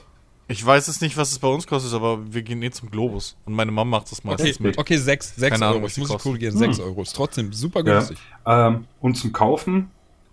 [0.47, 3.37] Ich weiß es nicht, was es bei uns kostet, aber wir gehen eh zum Globus.
[3.45, 4.77] Und meine Mom macht das meistens Okay, mit.
[4.77, 5.85] okay 6, 6 Keine Ahnung, Euro.
[5.87, 6.29] Das die muss ich kosten.
[6.29, 7.01] korrigieren, 6 Euro.
[7.01, 7.93] Ist trotzdem super Ja.
[7.99, 8.17] günstig.
[8.45, 9.89] Ähm, und zum Kaufen,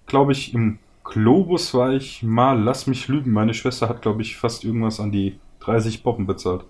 [0.07, 4.37] glaube ich, im Globus war ich mal, lass mich lügen, meine Schwester hat, glaube ich,
[4.37, 6.65] fast irgendwas an die 30 Boppen bezahlt.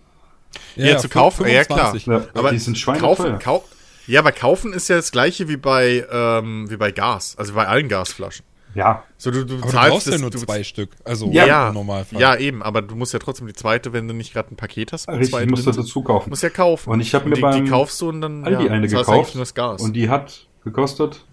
[0.76, 1.92] Ja, zu kaufen, ja, klar.
[1.92, 2.06] 25.
[2.06, 3.38] Ja, Aber die sind kaufen, schweineteuer.
[3.38, 3.64] kau
[4.06, 7.66] ja, aber kaufen ist ja das gleiche wie bei, ähm, wie bei Gas, also bei
[7.68, 8.44] allen Gasflaschen.
[8.74, 10.90] Ja, So, du, du Aber du bezahlst brauchst ja das- nur du zwei Stück.
[11.04, 12.20] Also Ja, im Normalfall.
[12.20, 14.92] ja, eben, aber du musst ja trotzdem die zweite, wenn du nicht gerade ein Paket
[14.92, 16.30] hast, richtig, zwei musst du drin sind, dazu kaufen.
[16.30, 16.90] musst ja kaufen.
[16.90, 19.34] Und ich habe mir die, beim die kaufst du und dann Aldi eine zahlst gekauft
[19.34, 19.80] nur das Gas.
[19.82, 21.24] und die hat gekostet,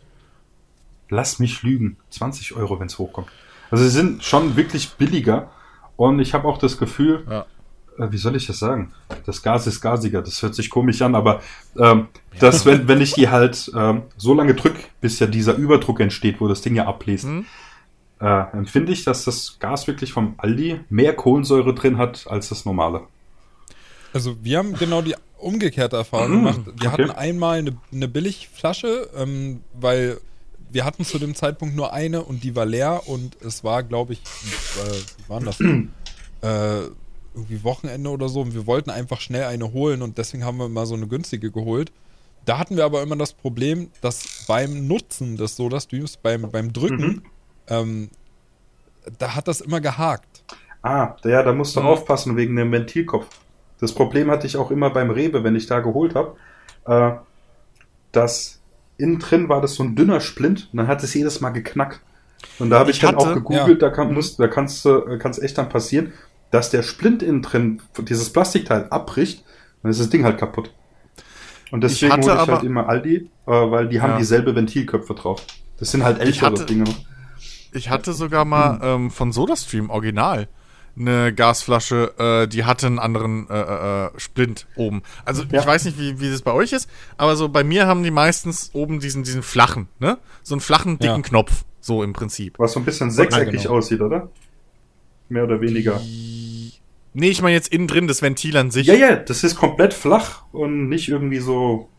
[1.10, 3.28] lass mich lügen, 20 Euro, wenn es hochkommt.
[3.72, 5.50] Also sie sind schon wirklich billiger
[5.96, 7.46] und ich habe auch das Gefühl, Ja.
[8.00, 8.94] Äh, wie soll ich das sagen?
[9.26, 11.42] Das Gas ist gasiger, das hört sich komisch an, aber
[11.78, 12.08] ähm,
[12.40, 16.40] dass wenn, wenn ich die halt ähm, so lange drück, bis ja dieser Überdruck entsteht,
[16.40, 17.46] wo das Ding ja abbläst, Mhm.
[18.22, 22.66] äh, empfinde ich, dass das Gas wirklich vom Aldi mehr Kohlensäure drin hat als das
[22.66, 23.02] normale.
[24.14, 26.60] Also wir haben genau die umgekehrte Erfahrung Mm, gemacht.
[26.66, 27.04] Wir okay.
[27.04, 30.20] hatten einmal eine, eine Billigflasche, ähm, weil
[30.72, 34.14] wir hatten zu dem Zeitpunkt nur eine und die war leer und es war, glaube
[34.14, 35.60] ich, äh, wie war denn das?
[36.42, 36.90] äh,
[37.38, 40.68] irgendwie Wochenende oder so und wir wollten einfach schnell eine holen und deswegen haben wir
[40.70, 41.92] mal so eine günstige geholt.
[42.46, 47.06] Da hatten wir aber immer das Problem, dass beim Nutzen des Soda-Streams, beim, beim Drücken,
[47.08, 47.22] Mhm.
[47.70, 48.10] ähm,
[49.20, 50.44] da hat das immer gehakt.
[50.82, 51.88] Ah, ja, da musst du Mhm.
[51.88, 53.28] aufpassen wegen dem Ventilkopf.
[53.80, 56.36] Das Problem hatte ich auch immer beim Rewe, wenn ich da geholt habe.
[56.86, 57.18] Äh,
[58.12, 58.60] dass
[58.98, 62.00] innen drin war das so ein dünner Splint und dann hat es jedes Mal geknackt.
[62.60, 63.90] Und da habe ich, Ich dann hatte- auch gegoogelt, ja.
[63.90, 66.14] da kann muss, da kannst du, äh, kann's echt dann passieren,
[66.52, 69.44] dass der Splint innen drin, dieses Plastikteil abbricht,
[69.82, 70.72] dann ist das Ding halt kaputt.
[71.72, 74.18] Und deswegen hole ich aber- halt immer Aldi, äh, weil die haben Ja.
[74.18, 75.44] dieselbe Ventilköpfe drauf.
[75.78, 76.86] Das sind halt ältere hatte- Dinge.
[77.74, 80.48] Ich hatte sogar mal ähm, von SodaStream original
[81.00, 85.04] eine Gasflasche, äh, die hatte einen anderen äh, äh, äh, Splint oben.
[85.26, 85.60] Also Ja.
[85.60, 88.10] ich weiß nicht, wie, wie das bei euch ist, aber so bei mir haben die
[88.10, 90.18] meistens oben diesen, diesen flachen, ne?
[90.42, 91.22] So einen flachen, dicken Ja.
[91.22, 92.58] Knopf, so im Prinzip.
[92.58, 93.76] Was so ein bisschen sechseckig genau.
[93.76, 94.30] aussieht, oder?
[95.30, 96.02] Mehr oder weniger.
[97.14, 98.88] Nee, ich meine jetzt innen drin, das Ventil an sich.
[98.88, 101.90] Ja, ja, das ist komplett flach und nicht irgendwie so.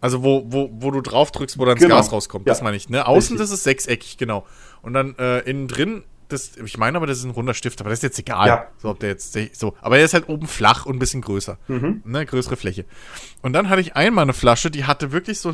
[0.00, 1.96] Also wo, wo, wo du drauf drückst, wo dann Genau.
[1.96, 2.48] das Gas rauskommt.
[2.48, 2.64] Das Ja.
[2.64, 2.88] meine ich.
[2.88, 3.06] Ne?
[3.06, 3.38] Außen, Richtig.
[3.38, 4.44] das ist sechseckig, genau.
[4.82, 7.90] Und dann äh, innen drin, das, ich meine aber, das ist ein runder Stift, aber
[7.90, 8.48] das ist jetzt egal.
[8.48, 8.66] Ja.
[8.78, 9.74] So, ob der jetzt so.
[9.80, 11.56] Aber er ist halt oben flach und ein bisschen größer.
[11.68, 12.02] Mhm.
[12.04, 12.26] Ne?
[12.26, 12.84] Größere Fläche.
[13.42, 15.52] Und dann hatte ich einmal eine Flasche, die hatte wirklich so,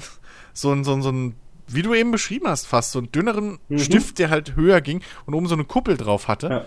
[0.54, 1.34] so, so, ein- so ein,
[1.66, 3.78] wie du eben beschrieben hast, fast so einen dünneren Mhm.
[3.80, 6.48] Stift, der halt höher ging und oben so eine Kuppel drauf hatte.
[6.48, 6.64] Ja.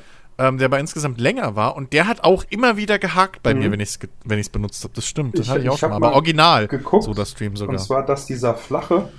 [0.48, 3.60] Ähm, der aber insgesamt länger war und der hat auch immer wieder gehakt bei Mhm.
[3.60, 4.94] mir, wenn ich es wenn ich's benutzt habe.
[4.96, 5.98] Das stimmt, das Ich- hatte ich auch ich schon mal.
[5.98, 7.74] Aber original, geguckt, so das Stream sogar.
[7.76, 9.10] Und zwar, dass dieser flache,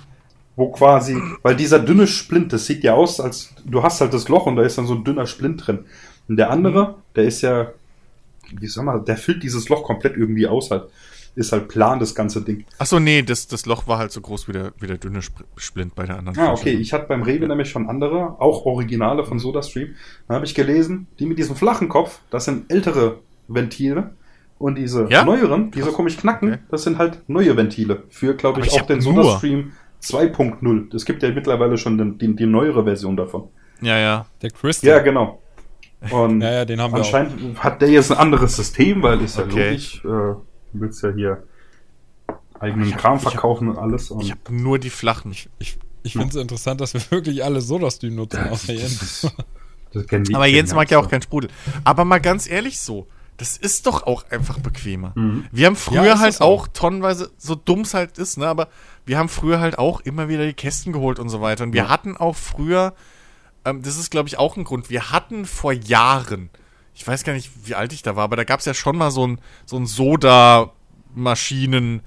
[0.55, 4.27] wo quasi, weil dieser dünne Splint, das sieht ja aus, als du hast halt das
[4.27, 5.85] Loch und da ist dann so ein dünner Splint drin.
[6.27, 7.67] Und der andere, der ist ja,
[8.51, 10.83] wie sag mal, der füllt dieses Loch komplett irgendwie aus halt.
[11.35, 12.63] Ist halt plan, das ganze Ding.
[12.77, 15.43] Achso, nee, das, das Loch war halt so groß wie der, wie der dünne Sp-
[15.57, 16.73] Splint bei der anderen Ah, okay.
[16.73, 19.95] Ich hatte beim Rewe nämlich schon andere, auch Originale von SodaStream.
[20.27, 24.11] Da habe ich gelesen, die mit diesem flachen Kopf, das sind ältere Ventile.
[24.59, 25.25] Und diese Ja?
[25.25, 26.61] neueren, die so komisch knacken, Okay.
[26.69, 28.03] das sind halt neue Ventile.
[28.09, 29.71] Für, glaube ich, ich auch den nur- SodaStream
[30.01, 30.93] 2.0.
[30.95, 33.49] Es gibt ja mittlerweile schon den, die, die neuere Version davon.
[33.81, 34.25] Ja, ja.
[34.41, 34.87] Der Crystal.
[34.89, 35.41] Ja, genau.
[36.11, 37.05] Und Ja, ja, den haben wir auch.
[37.05, 39.69] anscheinend hat der jetzt ein anderes System, weil ist ja Okay.
[39.71, 40.03] logisch.
[40.05, 40.35] Äh,
[40.73, 41.43] du willst ja hier
[42.59, 44.11] eigenen Ich hab- Kram ich hab- verkaufen und alles.
[44.11, 45.31] Und Ich habe nur die flachen.
[45.31, 45.49] Ich,
[46.03, 49.27] ich finde es interessant, dass wir wirklich alle Soda-Stream nutzen, außer Jens.
[49.93, 51.49] das die Aber Jens mag ja auch keinen Sprudel.
[51.83, 53.07] Aber mal ganz ehrlich so,
[53.37, 55.11] das ist doch auch einfach bequemer.
[55.15, 55.45] Mhm.
[55.51, 56.67] Wir haben früher Ja, halt auch auch.
[56.67, 58.69] tonnenweise, so dumm es halt ist, ne, aber
[59.05, 61.63] wir haben früher halt auch immer wieder die Kästen geholt und so weiter.
[61.63, 61.89] Und wir Ja.
[61.89, 62.93] hatten auch früher,
[63.65, 66.49] ähm, das ist glaube ich auch ein Grund, wir hatten vor Jahren,
[66.95, 68.97] ich weiß gar nicht, wie alt ich da war, aber da gab es ja schon
[68.97, 69.85] mal so ein, so ein
[71.15, 72.01] Soda-Maschinen-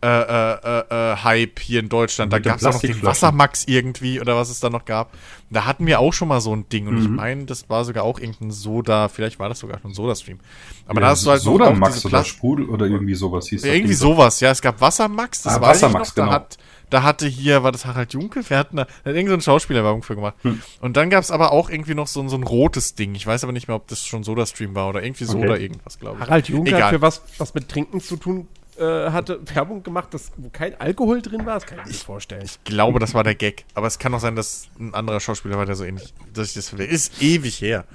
[0.00, 2.32] äh, äh, äh, Hype hier in Deutschland.
[2.32, 3.02] Da Mit gab es auch noch den.
[3.02, 5.12] Wassermax irgendwie oder was es da noch gab.
[5.50, 7.16] Da hatten wir auch schon mal so ein Ding und ich Mhm.
[7.16, 10.38] meine, das war sogar auch irgendein Soda, vielleicht war das sogar schon Soda-Stream.
[10.86, 13.62] Aber Ja, da hast du halt Soda auch Max oder Sprudel oder irgendwie sowas hieß
[13.62, 14.52] das irgendwie sowas, ja.
[14.52, 16.14] Es gab Wassermax, das Ah, weiß Wassermax, ich noch.
[16.14, 16.32] Da, genau.
[16.36, 16.58] hat,
[16.90, 18.40] da hatte hier, war das Harald Junke?
[18.48, 20.34] Wer hat da, da hat irgend so ein Schauspieler Werbung für gemacht.
[20.42, 20.60] Hm.
[20.80, 23.14] Und dann gab es aber auch irgendwie noch so, ein- so ein rotes Ding.
[23.14, 25.62] Ich weiß aber nicht mehr, ob das schon Soda-Stream war oder irgendwie Soda Okay.
[25.62, 26.26] irgendwas, glaube ich.
[26.26, 26.90] Harald Juncker Egal.
[26.94, 31.20] für was, was mit Trinken zu tun äh, hatte, Werbung gemacht, dass, wo kein Alkohol
[31.20, 31.54] drin war?
[31.54, 32.42] Das kann ich mir nicht vorstellen.
[32.44, 33.64] Ich glaube, das war der Gag.
[33.74, 36.14] Aber es kann auch sein, dass ein anderer Schauspieler war, der so ähnlich.
[36.32, 36.72] Dass ich das.
[36.74, 37.86] Ist ewig her.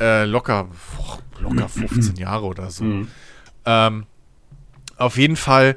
[0.00, 2.82] Äh, locker, boah, locker 15 Jahre oder so.
[2.84, 3.08] Mhm.
[3.66, 4.06] Ähm,
[4.96, 5.76] auf jeden Fall.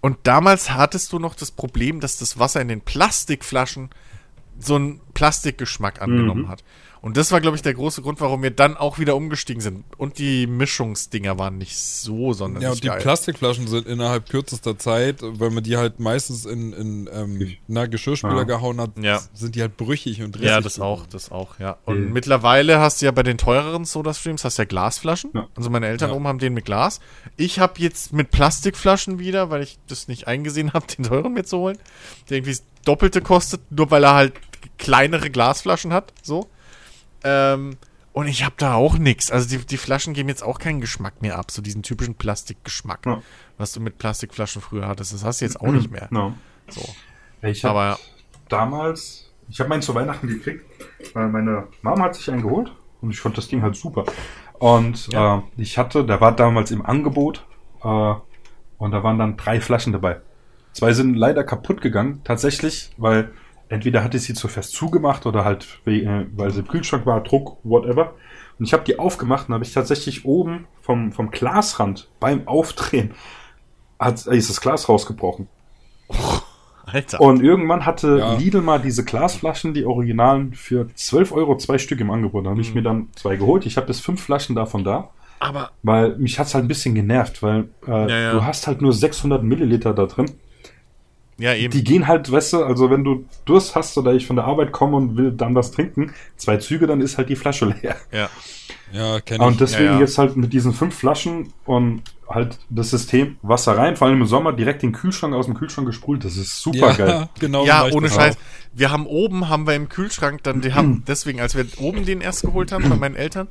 [0.00, 3.90] Und damals hattest du noch das Problem, dass das Wasser in den Plastikflaschen
[4.58, 6.48] so einen Plastikgeschmack angenommen Mhm.
[6.48, 6.64] hat.
[7.02, 9.84] Und das war, glaube ich, der große Grund, warum wir dann auch wieder umgestiegen sind.
[9.96, 13.00] Und die Mischungsdinger waren nicht so sonderlich Ja, und die geil.
[13.00, 18.36] Plastikflaschen sind innerhalb kürzester Zeit, weil man die halt meistens in, in ähm, na, Geschirrspüler
[18.38, 18.42] Ja.
[18.44, 19.20] gehauen hat, Ja.
[19.32, 20.48] sind die halt brüchig und rissig.
[20.50, 21.78] Ja, das auch, das auch, ja.
[21.86, 22.12] Und Mhm.
[22.12, 25.30] mittlerweile hast du ja bei den teureren Soda-Streams hast du ja Glasflaschen.
[25.34, 25.48] Ja.
[25.56, 26.16] Also meine Eltern Ja.
[26.16, 27.00] oben haben den mit Glas.
[27.38, 31.44] Ich habe jetzt mit Plastikflaschen wieder, weil ich das nicht eingesehen habe, den teuren mir
[31.44, 31.78] zu holen.
[32.28, 34.34] Der irgendwie das Doppelte kostet, nur weil er halt
[34.78, 36.48] kleinere Glasflaschen hat, so.
[37.24, 37.76] Ähm,
[38.12, 39.30] und ich habe da auch nix.
[39.30, 43.06] Also die, die Flaschen geben jetzt auch keinen Geschmack mehr ab, so diesen typischen Plastikgeschmack,
[43.06, 43.22] Ja.
[43.56, 45.12] was du mit Plastikflaschen früher hattest.
[45.12, 46.08] Das hast du jetzt auch nicht mehr.
[46.10, 46.34] No.
[46.68, 46.82] So.
[47.42, 47.98] Ich habe Aber
[48.48, 50.64] damals, ich habe meinen zu Weihnachten gekriegt,
[51.14, 54.04] weil meine Mama hat sich einen geholt und ich fand das Ding halt super.
[54.58, 55.38] Und Ja.
[55.38, 57.46] äh, ich hatte, der war damals im Angebot
[57.82, 57.86] äh,
[58.78, 60.20] und da waren dann drei Flaschen dabei.
[60.72, 63.32] Zwei sind leider kaputt gegangen, tatsächlich, weil
[63.70, 67.22] entweder hatte ich sie zu fest zugemacht oder halt, äh, weil sie im Kühlschrank war,
[67.22, 68.12] Druck, whatever.
[68.58, 73.12] Und ich habe die aufgemacht und habe ich tatsächlich oben vom, vom Glasrand beim Aufdrehen
[73.98, 75.48] hat, ist das Glas rausgebrochen.
[76.86, 77.20] Alter.
[77.20, 78.34] Und irgendwann hatte Ja.
[78.34, 82.46] Lidl mal diese Glasflaschen, die Originalen, für 12 Euro zwei Stück im Angebot.
[82.46, 83.64] Da habe ich mir dann zwei geholt.
[83.66, 87.42] Ich habe jetzt fünf Flaschen davon da, aber weil mich hat's halt ein bisschen genervt,
[87.42, 88.32] weil äh, Ja, ja.
[88.32, 90.32] du hast halt nur 600 Milliliter da drin.
[91.40, 91.72] Ja, eben.
[91.72, 94.72] Die gehen halt, weißt du, also wenn du Durst hast oder ich von der Arbeit
[94.72, 97.96] komme und will dann was trinken, zwei Züge, dann ist halt die Flasche leer.
[98.12, 98.28] ja.
[98.92, 99.46] Ja, kenn ich.
[99.46, 100.00] Und deswegen Ja, ja.
[100.00, 104.26] jetzt halt mit diesen fünf Flaschen und halt das System Wasser rein, vor allem im
[104.26, 106.24] Sommer direkt den Kühlschrank aus dem Kühlschrank gespult.
[106.24, 107.08] Das ist super geil.
[107.08, 107.64] ja, genau.
[107.64, 108.34] Ja, ohne Scheiß.
[108.36, 108.40] auch.
[108.72, 112.20] Wir haben oben, haben wir im Kühlschrank dann, die haben, deswegen, als wir oben den
[112.20, 113.48] erst geholt haben bei meinen Eltern,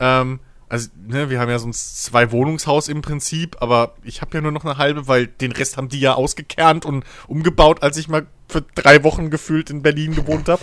[0.00, 0.40] ähm,
[0.74, 4.40] also, ne, wir haben ja so ein zwei Wohnungshaus im Prinzip, aber ich habe ja
[4.40, 8.08] nur noch eine halbe, weil den Rest haben die ja ausgekernt und umgebaut, als ich
[8.08, 10.62] mal für drei Wochen gefühlt in Berlin gewohnt habe.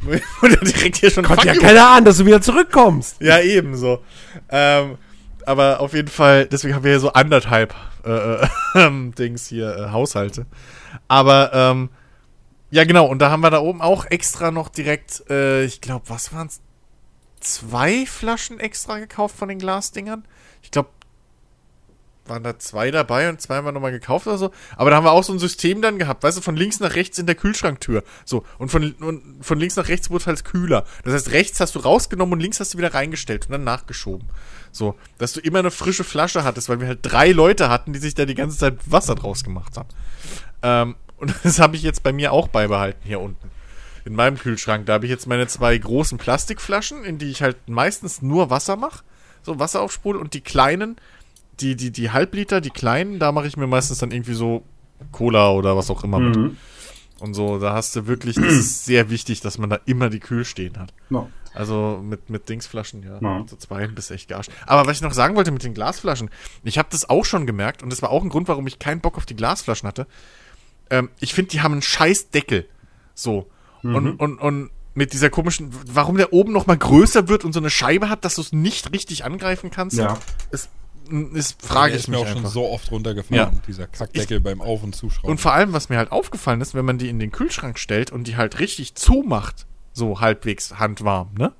[0.40, 3.20] Und dann direkt hier schon fuck ja keiner an, dass du wieder zurückkommst.
[3.20, 4.02] Ja, ebenso.
[4.50, 4.96] Ähm,
[5.44, 7.74] aber auf jeden Fall, deswegen haben wir hier so anderthalb
[8.04, 10.46] äh, äh, ähm, Dings hier, äh, Haushalte.
[11.06, 11.90] Aber, ähm,
[12.70, 16.04] ja genau, und da haben wir da oben auch extra noch direkt, äh, ich glaube,
[16.08, 16.60] was waren es?
[17.44, 20.24] Zwei Flaschen extra gekauft von den Glasdingern.
[20.62, 20.88] Ich glaube,
[22.26, 24.50] waren da zwei dabei und zwei haben wir nochmal gekauft oder so.
[24.76, 26.94] Aber da haben wir auch so ein System dann gehabt, weißt du, von links nach
[26.94, 28.02] rechts in der Kühlschranktür.
[28.24, 30.84] So, und von, und von links nach rechts wurde halt kühler.
[31.04, 34.26] Das heißt, rechts hast du rausgenommen und links hast du wieder reingestellt und dann nachgeschoben.
[34.72, 37.98] So, dass du immer eine frische Flasche hattest, weil wir halt drei Leute hatten, die
[37.98, 39.88] sich da die ganze Zeit Wasser draus gemacht haben.
[40.62, 43.50] Ähm, und das habe ich jetzt bei mir auch beibehalten hier unten.
[44.04, 44.86] In meinem Kühlschrank.
[44.86, 48.76] Da habe ich jetzt meine zwei großen Plastikflaschen, in die ich halt meistens nur Wasser
[48.76, 49.02] mache.
[49.42, 50.96] So Wasser aufspule und die kleinen,
[51.60, 54.62] die, die, die Halbliter, die kleinen, da mache ich mir meistens dann irgendwie so
[55.12, 56.36] Cola oder was auch immer mit.
[56.36, 56.56] Mhm.
[57.20, 60.20] Und so, da hast du wirklich, das ist sehr wichtig, dass man da immer die
[60.20, 60.92] Kühl stehen hat.
[61.08, 61.30] No.
[61.54, 63.18] Also mit, mit Dingsflaschen, ja.
[63.20, 63.46] Ja.
[63.46, 64.50] Zu zwei bist echt garscht.
[64.66, 66.28] Aber was ich noch sagen wollte mit den Glasflaschen,
[66.64, 69.00] ich habe das auch schon gemerkt und das war auch ein Grund, warum ich keinen
[69.00, 70.06] Bock auf die Glasflaschen hatte.
[70.90, 72.66] Ähm, ich finde, die haben einen scheiß Deckel.
[73.14, 73.48] So.
[73.84, 77.60] Und, und, und mit dieser komischen, warum der oben noch mal größer wird und so
[77.60, 80.18] eine Scheibe hat, dass du es nicht richtig angreifen kannst, Ja.
[80.50, 80.68] ist,
[81.34, 82.50] ist frage Der ich ist mir mich auch schon einfach.
[82.50, 83.60] so oft runtergefallen, Ja.
[83.66, 85.30] dieser Kackdeckel beim Auf- und Zuschrauben.
[85.32, 88.10] Und vor allem, was mir halt aufgefallen ist, wenn man die in den Kühlschrank stellt
[88.12, 91.52] und die halt richtig zumacht, so halbwegs handwarm, ne?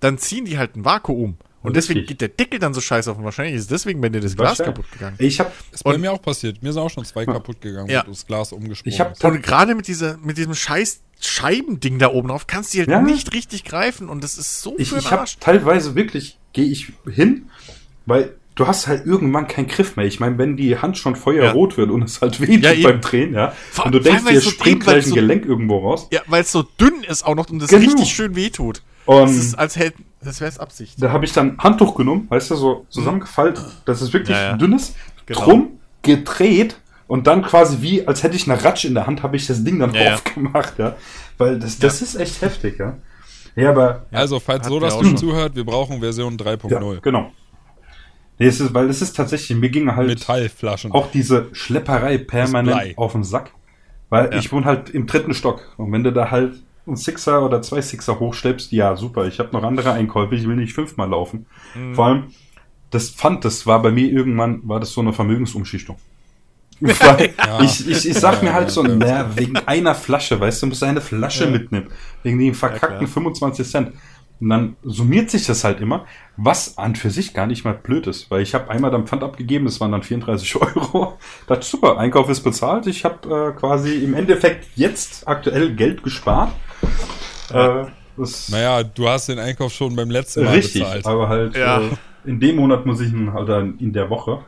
[0.00, 1.36] Dann ziehen die halt ein Vakuum.
[1.66, 4.20] Und deswegen geht der Deckel dann so scheiße auf und wahrscheinlich ist deswegen bei dir
[4.20, 5.16] das Glas kaputt gegangen.
[5.18, 6.62] Ich habe ist bei mir auch passiert.
[6.62, 8.04] Mir sind auch schon zwei kaputt gegangen, Ja.
[8.06, 9.24] wo das Glas umgesprungen Ich hab ist.
[9.24, 13.00] Und gerade mit dieser, mit diesem scheiß Scheibending da oben drauf kannst du halt Ja.
[13.00, 15.38] nicht richtig greifen und das ist so ich, für ich Arsch.
[15.40, 17.48] teilweise wirklich gehe ich hin,
[18.06, 20.06] weil du hast halt irgendwann keinen Griff mehr.
[20.06, 23.34] Ich meine, wenn die Hand schon feuerrot wird und es halt weht Ja, beim Drehen,
[23.34, 25.44] ja, Vor- und du denkst, dir es so springt weil gleich es ein so- Gelenk
[25.44, 26.06] irgendwo raus.
[26.10, 27.82] Ja, weil es so dünn ist auch noch und das Genau.
[27.82, 28.82] richtig schön wehtut.
[29.06, 31.00] Und Das ist, als hätte, das wäre es Absicht.
[31.02, 33.64] da habe ich dann Handtuch genommen, weißt du, so zusammengefaltet.
[33.84, 34.52] Das ist wirklich Ja, ja.
[34.52, 34.94] ein dünnes,
[35.26, 35.40] Genau.
[35.40, 35.68] drum
[36.02, 36.76] gedreht
[37.08, 39.62] und dann quasi wie, als hätte ich eine Ratsch in der Hand, habe ich das
[39.64, 40.96] Ding dann Ja, aufgemacht, ja.
[41.38, 42.96] Weil das, das ist echt heftig, ja.
[43.54, 45.16] Ja, aber Also, falls so, dass schon.
[45.16, 46.70] zuhört, wir brauchen Version 3.0.
[46.94, 47.32] ja, genau.
[48.38, 50.92] Nee, es ist, weil es ist tatsächlich, mir ging halt Metallflaschen.
[50.92, 53.52] auch diese Schlepperei permanent auf den Sack.
[54.10, 54.38] Weil Ja.
[54.38, 55.62] ich wohne halt im dritten Stock.
[55.78, 56.54] Und wenn du da halt
[56.86, 59.26] einen Sixer oder zwei Sixer hochschleppst, ja, super.
[59.26, 61.46] Ich habe noch andere Einkäufe, ich will nicht fünfmal laufen.
[61.74, 61.94] Mhm.
[61.94, 62.24] Vor allem,
[62.90, 65.96] das Pfand, das war bei mir irgendwann, war das so eine Vermögensumschichtung.
[66.80, 68.94] Weil ich, ich, ich sag Ja, mir halt ja, so, ja.
[68.94, 71.50] naja, wegen einer Flasche, weißt du, du musst eine Flasche Ja.
[71.50, 71.88] mitnehmen.
[72.22, 73.08] Wegen den verkackten klar.
[73.08, 73.92] 25 Cent.
[74.38, 76.04] Und dann summiert sich das halt immer,
[76.36, 78.30] was an für sich gar nicht mal blöd ist.
[78.30, 81.16] Weil ich habe einmal dann Pfand abgegeben, das waren dann 34 Euro.
[81.46, 82.86] Das ist super, Einkauf ist bezahlt.
[82.86, 86.52] Ich habe äh, quasi im Endeffekt jetzt aktuell Geld gespart.
[87.52, 87.86] Äh,
[88.18, 91.06] Das Naja, du hast den Einkauf schon beim letzten Mal richtig, bezahlt.
[91.06, 91.80] aber halt Ja.
[91.82, 91.90] äh,
[92.24, 94.44] in dem Monat muss ich ihn halt dann in der Woche.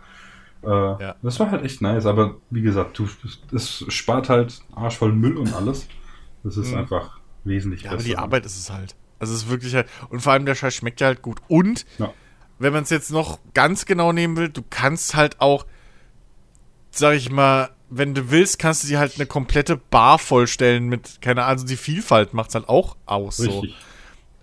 [0.62, 1.14] Äh, Ja.
[1.22, 3.06] Das war halt echt nice, aber wie gesagt, du,
[3.54, 5.86] es spart halt arschvoll Müll und alles.
[6.44, 6.78] Das ist Mhm.
[6.78, 8.08] einfach wesentlich Ja, aber besser.
[8.08, 8.96] die Arbeit ist es halt.
[9.18, 9.88] Also es ist wirklich halt.
[10.08, 11.40] Und vor allem der Scheiß schmeckt ja halt gut.
[11.48, 12.12] Und Ja.
[12.58, 15.66] wenn man es jetzt noch ganz genau nehmen will, du kannst halt auch,
[16.90, 21.20] sag ich mal, wenn du willst, kannst du dir halt eine komplette Bar vollstellen mit,
[21.22, 23.38] keine Ahnung, also die Vielfalt macht's halt auch aus.
[23.38, 23.60] So.
[23.60, 23.76] Richtig.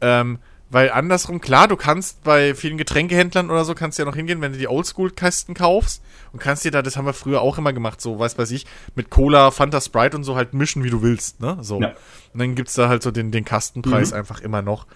[0.01, 0.39] Ähm,
[0.71, 4.41] weil andersrum, klar, du kannst bei vielen Getränkehändlern oder so, kannst du ja noch hingehen,
[4.41, 6.01] wenn du die Oldschool-Kästen kaufst
[6.33, 8.65] und kannst dir da, das haben wir früher auch immer gemacht, so, weiß weiß ich,
[8.95, 11.57] mit Cola, Fanta, Sprite und so halt mischen, wie du willst, ne?
[11.61, 11.79] So.
[11.79, 11.89] Ja.
[12.33, 14.87] Und dann gibt's da halt so den, den Kastenpreis einfach immer noch.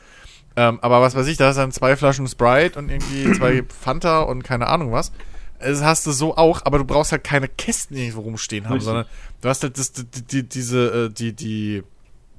[0.56, 4.22] Ähm, aber was weiß ich, da ist dann zwei Flaschen Sprite und irgendwie zwei Fanta
[4.22, 5.12] und keine Ahnung was.
[5.60, 8.86] Das hast du so auch, aber du brauchst halt keine Kästen irgendwo rumstehen haben, Richtig.
[8.86, 9.06] sondern
[9.42, 11.84] du hast halt das, die, die, diese, äh, die, die,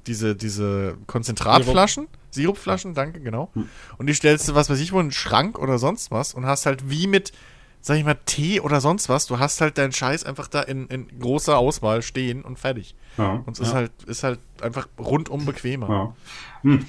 [0.07, 3.51] diese, diese Konzentratflaschen, Sirupflaschen, danke, genau.
[3.97, 6.45] Und die stellst du, was weiß ich, wo in einen Schrank oder sonst was und
[6.45, 7.31] hast halt wie mit,
[7.81, 10.87] sag ich mal, Tee oder sonst was, du hast halt deinen Scheiß einfach da in,
[10.87, 12.95] in großer Auswahl stehen und fertig.
[13.17, 13.43] Ja.
[13.45, 16.15] Und es ist halt, ist halt einfach rundum bequemer.
[16.63, 16.79] Ja.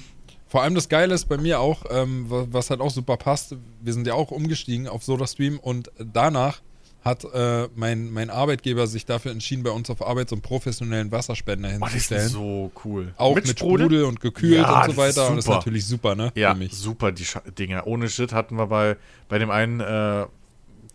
[0.53, 3.55] Vor allem das Geile ist bei mir auch, ähm, wa- was halt auch super passt,
[3.81, 6.61] wir sind ja auch umgestiegen auf SodaStream und danach
[7.03, 11.11] hat äh, mein, mein Arbeitgeber sich dafür entschieden, bei uns auf Arbeit so einen professionellen
[11.11, 12.29] Wasserspender Oh, das ist hinzustellen.
[12.29, 13.13] so cool.
[13.17, 14.03] auch mit, Sprudel?
[14.03, 15.27] und gekühlt Ja, und so weiter.
[15.29, 16.31] Und das ist natürlich super, ne?
[16.35, 16.73] Ja, Für mich.
[16.77, 17.87] super, die Scha Dinger.
[17.87, 18.95] Ohne Shit hatten wir bei,
[19.29, 20.27] bei dem einen äh,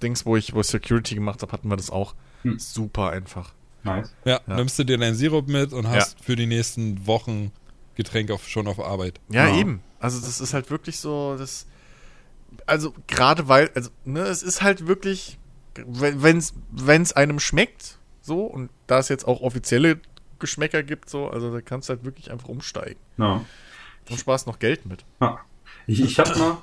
[0.01, 2.15] Dings, wo ich, wo ich Security gemacht habe, hatten wir das auch.
[2.43, 2.61] Hm.
[2.61, 3.53] Super einfach.
[3.83, 4.15] Nice.
[4.25, 4.55] Ja, Ja.
[4.55, 7.51] nimmst du dir deinen Sirup mit und hast für die nächsten Wochen
[7.99, 9.21] Getränk auf, schon auf Arbeit.
[9.29, 9.57] Ja, Ja.
[9.57, 9.83] eben.
[9.99, 11.67] Also das ist halt wirklich so, das.
[12.65, 15.37] Also gerade weil, also, ne, es ist halt wirklich,
[15.75, 20.01] wenn es einem schmeckt, so, und da es jetzt auch offizielle
[20.39, 23.01] Geschmäcker gibt, so, also da kannst du halt wirklich einfach umsteigen.
[23.19, 23.45] Ja.
[24.09, 25.05] Und sparst noch Geld mit.
[25.21, 25.41] Ja.
[25.89, 26.59] Ich, ich hab mal,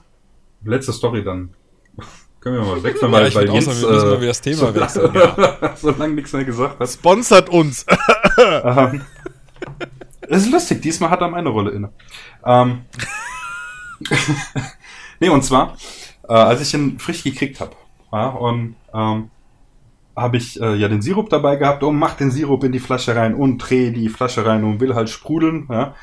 [0.64, 1.54] letzte Story dann.
[2.40, 4.42] Können wir mal wechseln, Ja, weil, ich weil auch sagen, wir müssen mal wieder das
[4.42, 6.90] Thema so, wechseln, so lange nichts mehr gesagt hat.
[6.90, 7.86] Sponsert uns!
[10.30, 11.90] Das ist lustig, diesmal hat er meine Rolle inne.
[12.46, 12.82] Ähm,
[15.20, 15.78] nee, und zwar,
[16.28, 17.76] äh, als ich ihn frisch gekriegt habe,
[18.12, 19.30] ja, und ähm,
[20.16, 23.16] habe ich äh, ja den Sirup dabei gehabt und mach den Sirup in die Flasche
[23.16, 25.68] rein und dreh die Flasche rein und will halt sprudeln.
[25.70, 25.94] Ja.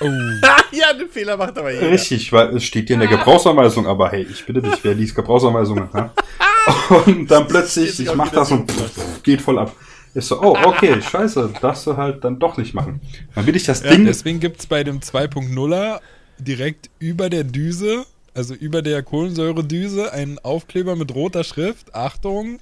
[0.00, 0.06] Oh,
[0.72, 1.90] ja, den Fehler macht aber jeder.
[1.90, 5.14] Richtig, weil es steht hier in der Gebrauchsanweisung, aber hey, ich bitte dich, wer liest
[5.14, 5.88] Gebrauchsanweisungen?
[5.94, 6.12] Ja?
[7.06, 9.74] Und dann plötzlich, ich mach das und pff, geht voll ab.
[10.12, 13.00] Ist so, oh, okay, scheiße, darfst du halt dann doch nicht machen.
[13.34, 14.06] Dann will ich das ja, Ding.
[14.06, 16.00] deswegen gibt es bei dem 2.0er
[16.38, 18.04] direkt über der Düse,
[18.34, 21.94] also über der Kohlensäuredüse, einen Aufkleber mit roter Schrift.
[21.94, 22.58] Achtung,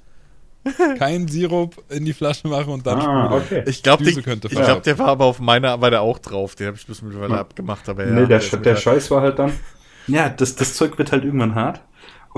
[0.99, 3.62] kein Sirup in die Flasche machen und dann Ah, okay.
[3.66, 6.55] Ich glaube, Düse könnte ich falsch glaub, der war aber auf meiner der auch drauf.
[6.55, 7.40] Den habe ich bis mittlerweile Ja.
[7.40, 7.88] abgemacht.
[7.88, 9.53] Aber ja, nee, der, ist der Scheiß war halt dann.
[10.07, 11.80] Ja, das, das Zeug wird halt irgendwann hart.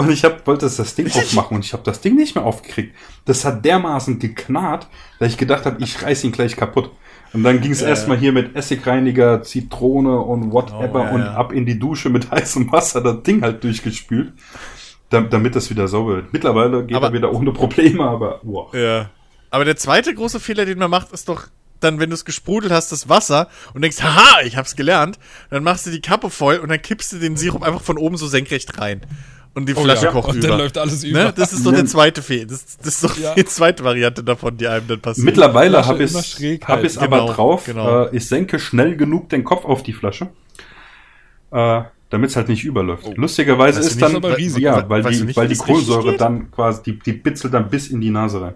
[0.00, 2.94] Und ich hab, wollte das Ding aufmachen und ich habe das Ding nicht mehr aufgekriegt.
[3.26, 4.88] Das hat dermaßen geknarrt,
[5.18, 6.90] dass ich gedacht habe, ich reiß ihn gleich kaputt.
[7.32, 11.20] Und dann ging es Ja, erstmal hier mit Essigreiniger, Zitrone und whatever Oh, ja, und
[11.20, 11.34] ja.
[11.34, 14.32] ab in die Dusche mit heißem Wasser das Ding halt durchgespült,
[15.10, 16.32] da- damit das wieder sauber wird.
[16.32, 18.72] Mittlerweile geht Aber- er wieder ohne Probleme, aber wow.
[18.74, 19.10] Ja.
[19.50, 21.44] Aber der zweite große Fehler, den man macht, ist doch
[21.80, 25.18] dann, wenn du es gesprudelt hast, das Wasser und denkst, haha, ich hab's gelernt,
[25.50, 28.16] dann machst du die Kappe voll und dann kippst du den Sirup einfach von oben
[28.16, 29.00] so senkrecht rein.
[29.52, 30.48] Und die Oh Flasche ja, kocht und über.
[30.48, 31.24] dann läuft alles über.
[31.24, 31.32] ne?
[31.34, 32.46] Das ist doch der zweite Fehler.
[32.46, 33.34] Das, das ist doch Ja.
[33.34, 35.24] die zweite Variante davon, die einem dann passiert.
[35.24, 37.12] Mittlerweile habe ich immer schräg hab ich's halten.
[37.12, 37.64] aber Genau, drauf.
[37.66, 38.04] genau.
[38.04, 40.28] Äh, ich senke schnell genug den Kopf auf die Flasche,
[41.50, 43.16] äh, damit es halt nicht überläuft.
[43.16, 44.60] Lustigerweise Weißt ist nicht, dann, aber Risiko.
[44.60, 48.00] ja, weil die, nicht, weil die Kohlensäure dann quasi, die, die bitzelt dann bis in
[48.00, 48.54] die Nase rein.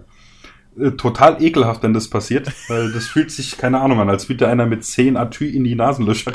[0.79, 4.47] Äh, total ekelhaft, wenn das passiert, weil das fühlt sich, keine Ahnung an, als würde
[4.47, 6.31] einer mit 10 Atü in die Nasenlöcher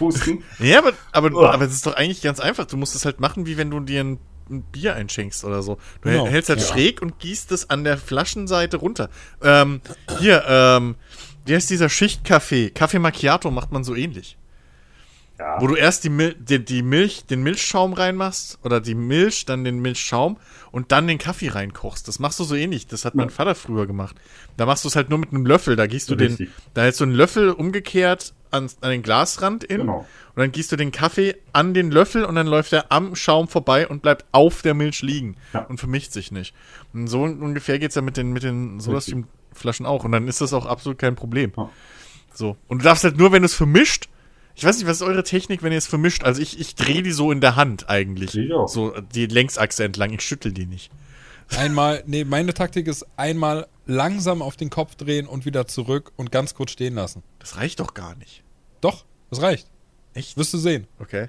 [0.00, 0.42] reinpusten.
[0.58, 1.52] Ja, aber, aber, Uah.
[1.52, 2.66] aber es ist doch eigentlich ganz einfach.
[2.66, 4.18] Du musst es halt machen, wie wenn du dir ein,
[4.50, 5.76] ein Bier einschenkst oder so.
[6.02, 6.26] Du Genau.
[6.26, 6.66] hältst halt Ja.
[6.66, 9.08] schräg und gießt es an der Flaschenseite runter.
[9.42, 9.80] Ähm,
[10.18, 10.96] hier, ähm,
[11.46, 12.70] wie heißt dieser Schichtkaffee?
[12.70, 14.36] Kaffee Macchiato macht man so ähnlich.
[15.40, 15.58] Ja.
[15.58, 19.64] Wo du erst die, Mil die, die Milch, den Milchschaum reinmachst oder die Milch, dann
[19.64, 20.36] den Milchschaum
[20.70, 22.06] und dann den Kaffee reinkochst.
[22.06, 22.86] Das machst du so ähnlich.
[22.88, 23.34] Das hat mein Ja.
[23.34, 24.16] Vater früher gemacht.
[24.58, 25.76] Da machst du es halt nur mit einem Löffel.
[25.76, 26.48] Da gießt du Richtig.
[26.50, 30.00] den, da hältst du einen Löffel umgekehrt an, an den Glasrand in Genau.
[30.00, 33.48] und dann gießt du den Kaffee an den Löffel und dann läuft er am Schaum
[33.48, 35.60] vorbei und bleibt auf der Milch liegen Ja.
[35.62, 36.54] und vermischt sich nicht.
[36.92, 40.04] Und so ungefähr geht's ja mit den, mit den Soda-Stream-Flaschen auch.
[40.04, 41.52] Und dann ist das auch absolut kein Problem.
[42.34, 42.56] So.
[42.68, 44.08] Und du darfst halt nur, wenn du es vermischt,
[44.60, 46.22] ich weiß nicht, was ist eure Technik, wenn ihr es vermischt?
[46.22, 48.34] Also ich, ich drehe die so in der Hand eigentlich.
[48.36, 48.68] Ich auch.
[48.68, 50.12] So die Längsachse entlang.
[50.12, 50.92] Ich schüttel die nicht.
[51.56, 56.30] Einmal, nee, meine Taktik ist einmal langsam auf den Kopf drehen und wieder zurück und
[56.30, 57.22] ganz kurz stehen lassen.
[57.38, 58.44] Das reicht doch gar nicht.
[58.82, 59.66] Doch, das reicht.
[60.12, 60.36] Echt?
[60.36, 60.86] Wirst du sehen.
[60.98, 61.28] Okay.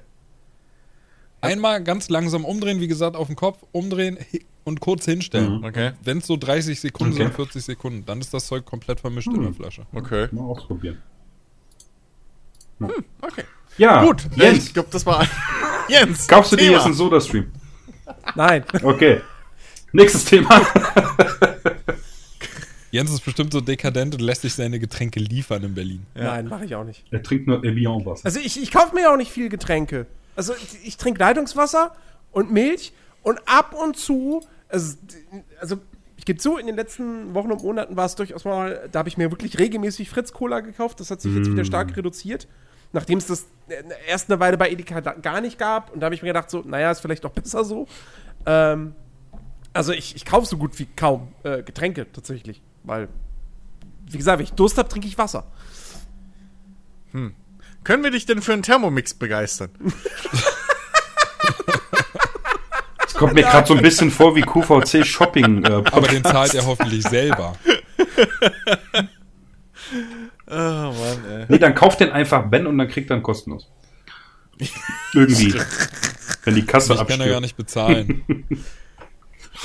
[1.39, 4.17] Einmal ganz langsam umdrehen, wie gesagt, auf den Kopf, umdrehen
[4.65, 5.59] und kurz hinstellen.
[5.59, 5.63] Mhm.
[5.63, 5.91] Okay.
[6.03, 7.23] Wenn es so 30 Sekunden Okay.
[7.23, 9.86] sind, 40 Sekunden, dann ist das Zeug komplett vermischt in der Flasche.
[9.93, 10.27] Okay.
[10.34, 11.01] Mal ausprobieren.
[13.21, 13.43] Okay.
[13.77, 14.27] Ja, Gut.
[14.36, 15.25] Jens, Ich glaube, das war.
[15.88, 16.27] Jens.
[16.27, 17.51] kaufst du dir jetzt einen Soda-Stream?
[18.36, 18.63] Nein.
[18.84, 19.21] Okay.
[19.91, 20.61] Nächstes Thema.
[22.91, 26.05] Jens ist bestimmt so dekadent und lässt sich seine Getränke liefern in Berlin.
[26.13, 27.05] Nein, mache ich auch nicht.
[27.09, 28.25] Er trinkt nur Evian-Wasser.
[28.25, 30.05] Also ich, ich kaufe mir auch nicht viel Getränke.
[30.36, 31.95] Also ich, ich trinke Leitungswasser
[32.34, 32.91] und Milch
[33.23, 34.95] und ab und zu, also,
[35.59, 35.77] also
[36.17, 39.09] ich gebe zu, in den letzten Wochen und Monaten war es durchaus mal, da habe
[39.09, 40.99] ich mir wirklich regelmäßig Fritz Cola gekauft.
[40.99, 42.47] Das hat sich jetzt wieder stark reduziert.
[42.93, 45.91] Nachdem es das äh, erst eine Weile bei Edeka gar nicht gab.
[45.91, 47.87] Und da habe ich mir gedacht, so, naja, ist vielleicht doch besser so.
[48.45, 48.95] Ähm,
[49.73, 52.61] also ich, ich kaufe so gut wie kaum äh, Getränke tatsächlich.
[52.83, 53.07] Weil,
[54.07, 55.45] wie gesagt, wenn ich Durst habe, trinke ich Wasser.
[57.83, 59.69] Können wir dich denn für einen Thermomix begeistern?
[62.99, 65.63] Das kommt mir gerade so ein bisschen vor wie QVC Shopping.
[65.63, 67.55] Äh, Aber den zahlt er hoffentlich selber.
[70.51, 71.45] Oh Mann, ey.
[71.47, 73.67] nee, dann kauft den einfach Ben und dann kriegt er ihn kostenlos.
[75.13, 75.53] Irgendwie.
[76.43, 77.41] Wenn die Kasse Ich kann er gar abstürzt.
[77.41, 78.23] nicht bezahlen.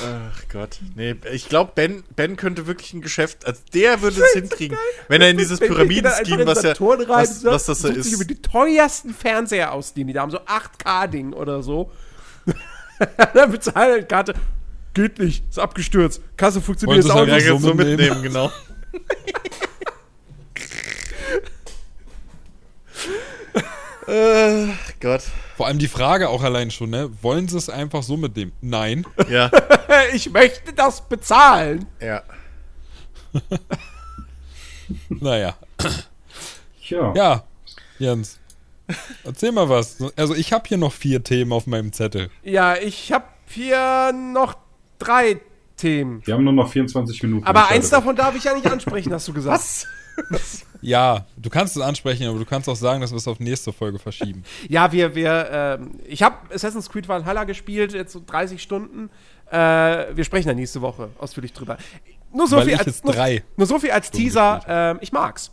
[0.05, 0.79] Ach Gott.
[0.95, 4.77] Nee, ich glaube, Ben, ben könnte wirklich ein Geschäft, also der würde es hinkriegen,
[5.09, 6.77] wenn er in dieses Pyramiden-Scheme, was, rein,
[7.09, 8.31] was, was das so sucht sich über ist.
[8.31, 10.07] die teuersten Fernseher ausleihen.
[10.09, 11.91] Die da haben so 8K-Ding oder so.
[13.35, 14.35] dann bezahlt er die Karte.
[14.93, 16.21] Geht nicht, ist abgestürzt.
[16.37, 17.47] Kasse funktioniert jetzt auch nicht.
[17.47, 17.97] so jetzt so mitnehmen.
[17.97, 18.53] mitnehmen, genau.
[24.09, 24.67] Äh,
[25.01, 25.23] Gott.
[25.57, 27.11] Vor allem die Frage auch allein schon, ne?
[27.23, 28.53] Wollen sie es einfach so mit dem?
[28.61, 29.07] Nein.
[29.29, 29.51] Ja,
[30.15, 31.87] Ich möchte das bezahlen.
[32.01, 32.23] ja.
[35.09, 35.57] Naja.
[36.81, 37.13] Tja.
[37.17, 37.45] Ja,
[37.99, 38.39] Jens.
[39.25, 39.99] Erzähl mal was.
[40.17, 42.31] Also ich habe hier noch vier Themen auf meinem Zettel.
[42.45, 44.55] Ja, ich habe hier noch
[44.99, 45.41] drei
[45.77, 46.25] Themen.
[46.25, 47.45] Wir haben nur noch 24 Minuten.
[47.47, 49.87] Aber eins davon darf ich ja nicht ansprechen, hast du gesagt.
[50.31, 50.65] Was?
[50.87, 53.73] Ja, du kannst es ansprechen, aber du kannst auch sagen, dass wir es auf nächste
[53.73, 54.45] Folge verschieben.
[54.69, 59.11] Ja, wir, wir, ähm, ich habe Assassin's Creed Valhalla gespielt, jetzt so 30 Stunden.
[59.51, 61.77] Äh, wir sprechen da nächste Woche ausführlich drüber.
[62.33, 64.61] Nur so Weil viel ich als nur, drei nur so viel als Stunden Teaser.
[64.69, 65.51] Ähm, ich mag's.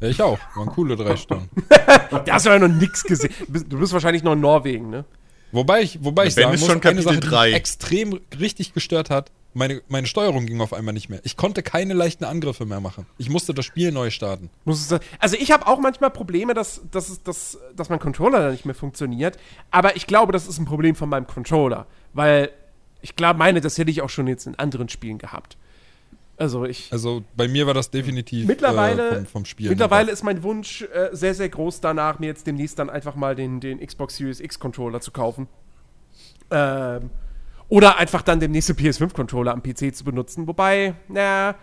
[0.00, 0.38] Ja, ich auch.
[0.54, 1.48] Waren coole drei Stunden.
[2.26, 3.32] Da hast du ja noch nix gesehen.
[3.68, 5.06] Du bist, wahrscheinlich noch in Norwegen, ne?
[5.50, 7.46] Wobei ich, wobei ich Ben sagen ist muss, schon eine Kapitel Sache, die drei.
[7.46, 11.20] mich extrem richtig gestört hat, meine, meine Steuerung ging auf einmal nicht mehr.
[11.24, 13.06] Ich konnte keine leichten Angriffe mehr machen.
[13.18, 14.50] Ich musste das Spiel neu starten.
[15.18, 18.74] Also ich habe auch manchmal Probleme, dass, dass, dass, dass mein Controller da nicht mehr
[18.74, 19.38] funktioniert.
[19.70, 21.86] Aber ich glaube, das ist ein Problem von meinem Controller.
[22.12, 22.50] Weil
[23.00, 25.56] ich glaube, meine, das hätte ich auch schon jetzt in anderen Spielen gehabt.
[26.38, 26.92] Also ich.
[26.92, 29.68] Also bei mir war das definitiv Mittlerweile, äh, vom, vom Spiel.
[29.68, 33.34] mittlerweile ist mein Wunsch äh, sehr, sehr groß danach, mir jetzt demnächst dann einfach mal
[33.34, 35.46] den, den Xbox Series X Controller zu kaufen.
[36.50, 37.10] Ähm,
[37.72, 40.46] oder einfach dann demnächst den PS5-Controller am PC zu benutzen.
[40.46, 41.54] Wobei, na,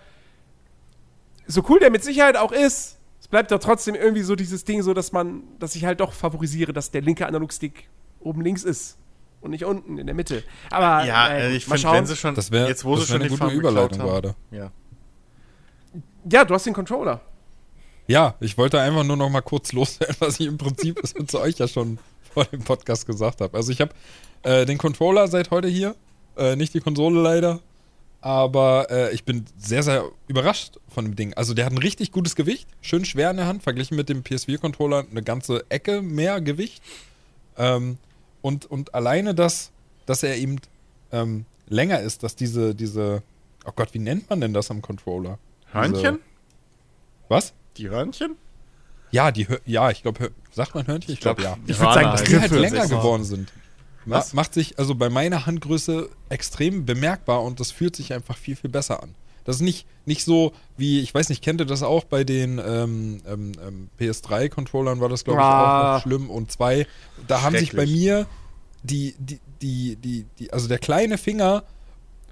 [1.46, 4.82] so cool der mit Sicherheit auch ist, es bleibt doch trotzdem irgendwie so dieses Ding,
[4.82, 7.90] so dass man, dass ich halt doch favorisiere, dass der linke Analogstick
[8.22, 8.98] oben links ist
[9.42, 10.42] und nicht unten in der Mitte.
[10.72, 13.18] Aber Ja, äh, ich finde, wenn sie schon, Das wäre jetzt wo das sie wär
[13.18, 14.36] schon eine gute Farben Überleitung gerade.
[14.50, 14.72] Ja.
[16.28, 17.22] ja, du hast den Controller.
[18.08, 21.60] Ja, ich wollte einfach nur noch mal kurz loswerden, was ich im Prinzip zu euch
[21.60, 22.00] ja schon
[22.34, 23.56] vor dem Podcast gesagt habe.
[23.58, 23.92] Also ich habe
[24.44, 25.96] äh, den Controller seit heute hier,
[26.38, 27.60] äh, nicht die Konsole leider,
[28.22, 31.34] aber äh, ich bin sehr, sehr überrascht von dem Ding.
[31.36, 34.24] Also der hat ein richtig gutes Gewicht, schön schwer in der Hand, verglichen mit dem
[34.24, 36.84] PS4-Controller eine ganze Ecke mehr Gewicht.
[37.58, 37.98] Ähm,
[38.42, 39.72] und, und alleine das,
[40.06, 40.58] dass er eben
[41.12, 43.24] ähm, länger ist, dass diese, diese,
[43.66, 45.40] oh Gott, wie nennt man denn das am Controller?
[45.72, 46.16] Hörnchen?
[46.16, 46.20] Diese,
[47.30, 47.54] was?
[47.78, 48.36] Die Hörnchen?
[49.12, 51.14] Ja, die Hör ja, ich glaube, sagt man Hörnchen?
[51.14, 51.56] Ich glaube, ja.
[51.68, 53.52] Die würd sagen, Hörner das Die halt länger geworden sind.
[54.06, 54.34] Was?
[54.34, 58.70] macht sich also bei meiner Handgröße extrem bemerkbar und das fühlt sich einfach viel, viel
[58.70, 59.14] besser an.
[59.46, 62.60] Das ist nicht, nicht so wie, ich weiß nicht, kennt ihr das auch bei den
[62.64, 65.92] ähm, ähm, ähm, PS3-Controllern war das, glaube ich, Ah.
[65.92, 66.88] auch noch schlimm und zwei.
[67.28, 68.28] Da haben sich bei mir
[68.84, 71.64] die, die, die, die, die, also der kleine Finger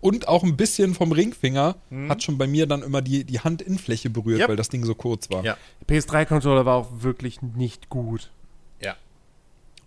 [0.02, 1.76] und auch ein bisschen vom Ringfinger
[2.10, 4.50] hat schon bei mir dann immer die, die Handinnenfläche berührt, Yep.
[4.50, 5.44] weil das Ding so kurz war.
[5.44, 5.58] Ja.
[5.88, 8.32] Der PS3-Controller war auch wirklich nicht gut.
[8.82, 8.96] Ja.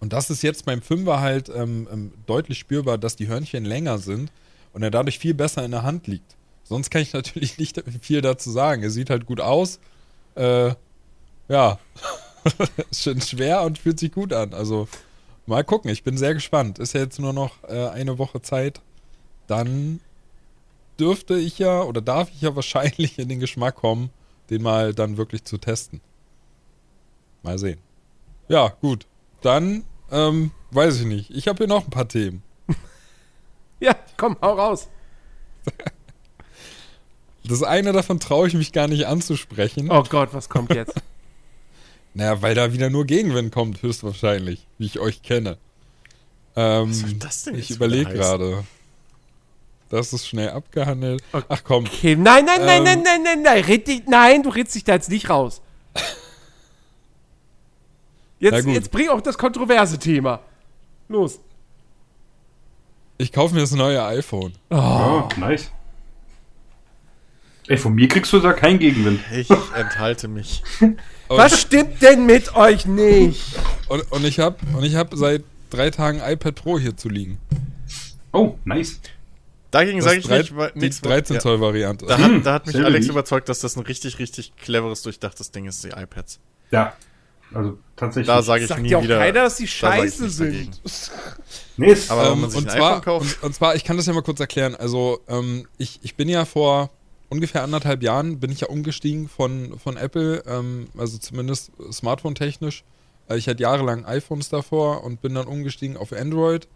[0.01, 3.99] Und das ist jetzt beim Fünfer halt ähm, ähm, deutlich spürbar, dass die Hörnchen länger
[3.99, 4.33] sind
[4.73, 6.37] und er dadurch viel besser in der Hand liegt.
[6.65, 8.83] Sonst kann ich natürlich nicht viel dazu sagen.
[8.83, 9.79] Er sieht halt gut aus.
[10.37, 10.73] Äh,
[11.49, 11.79] ja,
[12.91, 14.55] ist schon schwer und fühlt sich gut an.
[14.55, 14.89] Also
[15.47, 16.79] mal gucken, ich bin sehr gespannt.
[16.79, 18.81] Ist ja jetzt nur noch äh, eine Woche Zeit.
[19.51, 19.99] Dann
[21.01, 24.11] dürfte ich ja oder darf ich ja wahrscheinlich in den Geschmack kommen,
[24.49, 26.01] den mal dann wirklich zu testen.
[27.43, 27.81] Mal sehen.
[28.49, 29.07] Ja, gut.
[29.41, 31.31] Dann, ähm, weiß ich nicht.
[31.31, 32.43] Ich habe hier noch ein paar Themen.
[33.83, 34.89] Ja, komm, hau raus.
[37.45, 39.91] Das eine davon traue ich mich gar nicht anzusprechen.
[39.91, 40.95] Oh Gott, was kommt jetzt?
[42.13, 45.59] Naja, weil da wieder nur Gegenwind kommt, höchstwahrscheinlich, wie ich euch kenne.
[46.57, 48.39] Ähm, Was soll das denn ich jetzt überlege wieder heißen?
[48.39, 48.65] gerade.
[49.91, 51.23] Das ist schnell abgehandelt.
[51.33, 51.45] Okay.
[51.49, 52.85] Ach komm, Okay, nein, nein, nein, Ähm.
[52.85, 55.61] nein, nein, nein, nein, red dich, nein, du redst dich da jetzt nicht raus.
[58.39, 60.41] Jetzt, jetzt bring auch das kontroverse Thema.
[61.09, 61.41] Los.
[63.19, 64.55] ich kaufe mir das neue iPhone.
[64.71, 65.71] Oh, nice.
[67.69, 69.21] Ey, von mir kriegst du da keinen Gegenwind.
[69.31, 70.63] Ich enthalte mich.
[71.29, 73.43] Was stimmt denn mit euch nicht?
[73.89, 77.39] Und, und ich habe und ich habe seit drei Tagen iPad Pro hier zu liegen.
[78.33, 79.01] Oh, nice.
[79.71, 81.01] Dagegen sage ich drei- nicht, weil die nichts.
[81.01, 81.41] 13 ja.
[81.41, 82.07] Zoll Variante.
[82.07, 85.67] Da hat, da hat mich Alex überzeugt, dass das ein richtig, richtig cleveres, durchdachtes Ding
[85.67, 86.41] ist, die iPads.
[86.71, 86.95] Ja,
[87.55, 88.27] also tatsächlich.
[88.27, 89.19] Da sage ich Sagt nie ja auch wieder.
[89.19, 90.81] keiner, dass die da scheiße nichts sind.
[91.77, 93.85] nee, Aber wenn Ähm, man sich und, ein zwar, iPhone kauft, und, und zwar, ich
[93.85, 94.75] kann das ja mal kurz erklären.
[94.77, 96.91] Also, ähm, ich, ich bin ja vor
[97.29, 102.83] ungefähr anderthalb Jahren bin ich ja umgestiegen von, von Apple, ähm, also zumindest Smartphone-technisch.
[103.29, 106.67] Äh, ich hatte jahrelang iPhones davor und bin dann umgestiegen auf Android,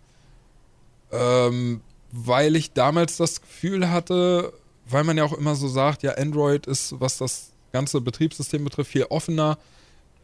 [1.12, 1.80] ähm,
[2.16, 4.52] weil ich damals das Gefühl hatte,
[4.86, 8.92] weil man ja auch immer so sagt, ja, Android ist, was das ganze Betriebssystem betrifft,
[8.92, 9.58] viel offener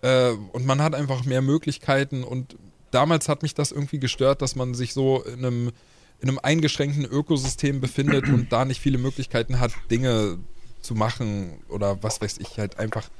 [0.02, 2.22] äh, und man hat einfach mehr Möglichkeiten.
[2.22, 2.56] Und
[2.92, 5.72] damals hat mich das irgendwie gestört, dass man sich so in einem,
[6.20, 10.38] in einem eingeschränkten Ökosystem befindet und da nicht viele Möglichkeiten hat, Dinge
[10.80, 13.10] zu machen oder was weiß ich, halt einfach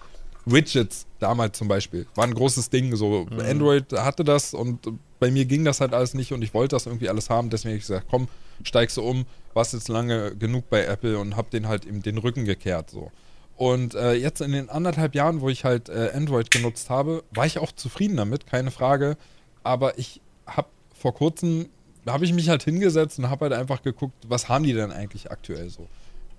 [0.47, 2.07] Widgets damals zum Beispiel.
[2.15, 2.95] War ein großes Ding.
[2.97, 4.81] So Android hatte das und
[5.19, 7.51] bei mir ging das halt alles nicht und ich wollte das irgendwie alles haben.
[7.51, 8.29] Deswegen habe ich gesagt, komm,
[8.65, 12.19] steigst du um, warst jetzt lange genug bei Apple und hab den halt eben den
[12.19, 12.91] Rücken gekehrt.
[12.91, 13.11] So.
[13.57, 17.45] Und äh, jetzt in den anderthalb Jahren, wo ich halt äh, Android genutzt habe, war
[17.45, 19.19] ich auch zufrieden damit, keine Frage.
[19.63, 21.69] Aber ich habe vor kurzem,
[22.07, 24.91] da habe ich mich halt hingesetzt und habe halt einfach geguckt, was haben die denn
[24.91, 25.89] eigentlich aktuell so.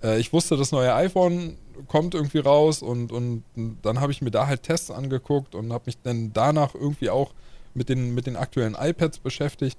[0.02, 1.56] Äh, ich wusste, das neue iPhone
[1.88, 3.44] kommt irgendwie raus und, und
[3.82, 7.32] dann habe ich mir da halt Tests angeguckt und habe mich dann danach irgendwie auch
[7.74, 9.78] mit den, mit den aktuellen iPads beschäftigt.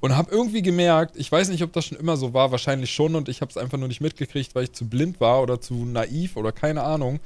[0.00, 3.14] Und habe irgendwie gemerkt, ich weiß nicht, ob das schon immer so war, wahrscheinlich schon
[3.14, 5.74] und ich habe es einfach nur nicht mitgekriegt, weil ich zu blind war oder zu
[5.74, 7.20] naiv oder keine Ahnung.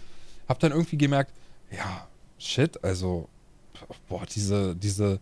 [0.49, 1.33] Habe dann irgendwie gemerkt,
[1.71, 3.29] ja, shit, also,
[4.09, 5.21] boah, diese, diese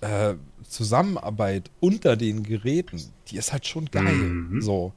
[0.00, 0.34] äh,
[0.66, 4.14] Zusammenarbeit unter den Geräten, die ist halt schon geil.
[4.14, 4.62] Mhm.
[4.62, 4.92] So.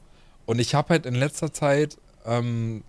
[0.49, 2.83] Und ich habe halt in letzter Zeit, ähm,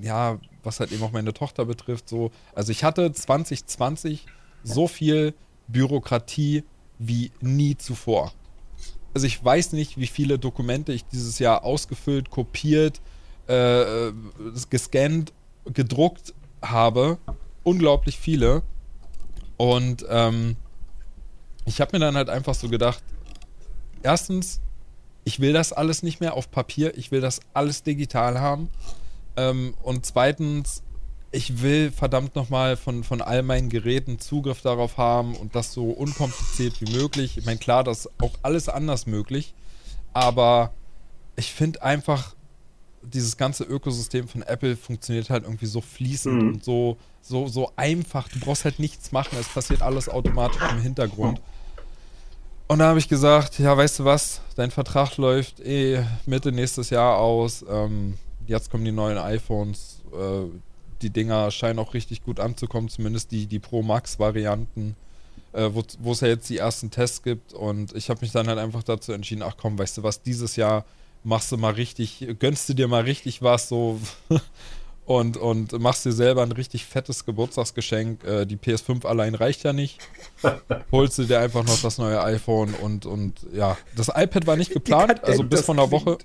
[0.00, 4.24] ja, was halt eben auch meine Tochter betrifft, so, also ich hatte 2020
[4.64, 5.34] so viel
[5.68, 6.64] Bürokratie
[6.98, 8.32] wie nie zuvor.
[9.12, 13.02] Also ich weiß nicht, wie viele Dokumente ich dieses Jahr ausgefüllt, kopiert,
[13.46, 14.14] äh, äh,
[14.70, 15.34] gescannt,
[15.66, 16.32] gedruckt
[16.62, 17.18] habe.
[17.62, 18.62] Unglaublich viele.
[19.58, 20.56] Und ähm,
[21.66, 23.04] ich habe mir dann halt einfach so gedacht,
[24.02, 24.62] erstens,
[25.24, 28.68] ich will das alles nicht mehr auf Papier, ich will das alles digital haben.
[29.36, 30.82] Ähm, und zweitens,
[31.30, 35.90] ich will verdammt nochmal von, von all meinen Geräten Zugriff darauf haben und das so
[35.90, 37.38] unkompliziert wie möglich.
[37.38, 39.54] Ich meine, klar, das ist auch alles anders möglich,
[40.12, 40.72] aber
[41.36, 42.34] ich finde einfach,
[43.02, 46.48] dieses ganze Ökosystem von Apple funktioniert halt irgendwie so fließend Mhm.
[46.54, 48.28] und so, so, so einfach.
[48.28, 51.40] Du brauchst halt nichts machen, es passiert alles automatisch im Hintergrund.
[52.72, 56.88] Und da habe ich gesagt, ja, weißt du was, dein Vertrag läuft eh Mitte nächstes
[56.88, 57.62] Jahr aus.
[57.68, 58.14] Ähm,
[58.46, 60.00] jetzt kommen die neuen iPhones.
[60.10, 60.48] Äh,
[61.02, 64.96] die Dinger scheinen auch richtig gut anzukommen, zumindest die, die Pro Max-Varianten,
[65.52, 67.52] äh, wo es ja jetzt die ersten Tests gibt.
[67.52, 70.56] Und ich habe mich dann halt einfach dazu entschieden, ach komm, weißt du was, dieses
[70.56, 70.86] Jahr
[71.24, 74.00] machst du mal richtig, gönnst du dir mal richtig was so
[75.04, 78.24] und, und machst dir selber ein richtig fettes Geburtstagsgeschenk.
[78.24, 79.98] Äh, die PS5 allein reicht ja nicht.
[80.92, 84.72] Holst du dir einfach noch das neue iPhone und, und ja, das iPad war nicht
[84.72, 86.18] geplant, also bis vor einer Woche.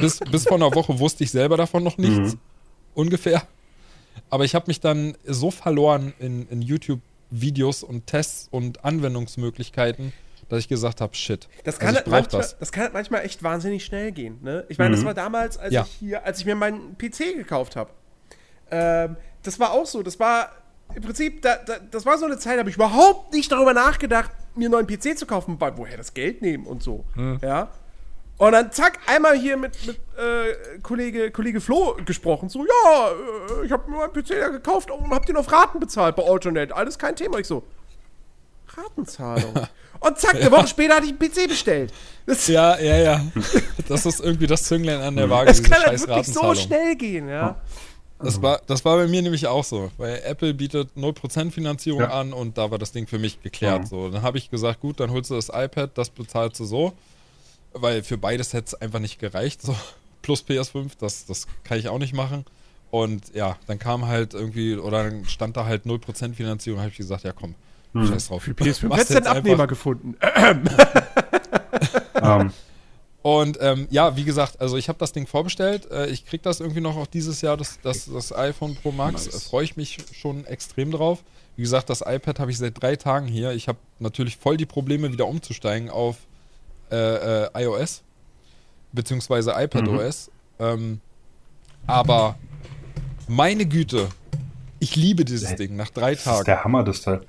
[0.00, 2.34] bis, bis vor einer Woche wusste ich selber davon noch nichts.
[2.34, 2.40] Mhm.
[2.94, 3.46] Ungefähr.
[4.28, 10.12] Aber ich habe mich dann so verloren in, in YouTube-Videos und Tests und Anwendungsmöglichkeiten,
[10.48, 11.48] dass ich gesagt habe, shit.
[11.64, 12.58] Das kann, also ich brauch manchmal, das.
[12.58, 12.72] das.
[12.72, 14.38] kann manchmal echt wahnsinnig schnell gehen.
[14.42, 14.64] Ne?
[14.68, 15.06] Ich meine, das Mhm.
[15.06, 15.82] war damals, als Ja.
[15.82, 17.90] ich hier, als ich mir meinen PC gekauft habe.
[18.70, 20.02] Ähm, das war auch so.
[20.02, 20.50] Das war
[20.94, 23.74] im Prinzip, da, da, das war so eine Zeit, da habe ich überhaupt nicht darüber
[23.74, 27.04] nachgedacht, mir einen neuen PC zu kaufen, weil woher das Geld nehmen und so.
[27.42, 27.70] Ja.
[28.38, 32.48] Und dann zack, einmal hier mit, mit äh, Kollege, Kollege Flo gesprochen.
[32.50, 33.10] So, ja,
[33.62, 36.22] äh, ich habe mir meinen PC ja gekauft und habe den auf Raten bezahlt bei
[36.22, 36.70] Autonet.
[36.72, 37.38] Alles kein Thema.
[37.38, 37.62] Ich so,
[38.76, 39.54] Ratenzahlung.
[40.00, 41.92] Und zack, eine Woche später hatte ich einen PC bestellt.
[42.26, 43.26] Das, Ja, ja, ja.
[43.88, 45.46] Das ist irgendwie das Zünglein an der Waage.
[45.46, 47.60] das kann halt wirklich so schnell gehen, ja.
[48.18, 52.08] Das war, das war bei mir nämlich auch so, weil Apple bietet 0% Finanzierung Ja.
[52.10, 53.82] an und da war das Ding für mich geklärt.
[53.82, 53.86] Mhm.
[53.86, 56.92] So, dann habe ich gesagt, gut, dann holst du das iPad, das bezahlst du so,
[57.74, 59.60] weil für beides hätte es einfach nicht gereicht.
[59.62, 59.74] So.
[60.22, 62.44] Plus PS5, das, das kann ich auch nicht machen.
[62.90, 66.96] Und ja, dann kam halt irgendwie, oder dann stand da halt 0% Finanzierung, habe ich
[66.96, 67.54] gesagt, ja komm,
[68.02, 68.08] Mhm.
[68.08, 68.42] scheiß drauf.
[68.42, 70.16] Für PS5 Machst hättest du einen Abnehmer einfach- gefunden.
[72.22, 72.52] ähm,
[73.22, 75.90] Und ähm, ja, wie gesagt, also ich habe das Ding vorbestellt.
[75.90, 79.26] Äh, ich krieg das irgendwie noch auch dieses Jahr, das, das, das iPhone Pro Max.
[79.26, 79.34] Nice.
[79.34, 81.22] Äh, Freue ich mich schon extrem drauf.
[81.56, 83.52] Wie gesagt, das iPad habe ich seit drei Tagen hier.
[83.52, 86.16] Ich habe natürlich voll die Probleme, wieder umzusteigen auf
[86.92, 88.02] äh, äh, iOS,
[88.92, 90.30] beziehungsweise iPadOS.
[90.60, 91.00] Ähm,
[91.86, 92.36] aber
[93.26, 94.08] meine Güte,
[94.78, 96.44] ich liebe dieses Ding nach drei das ist Tagen.
[96.44, 97.22] der Hammer, das Teil.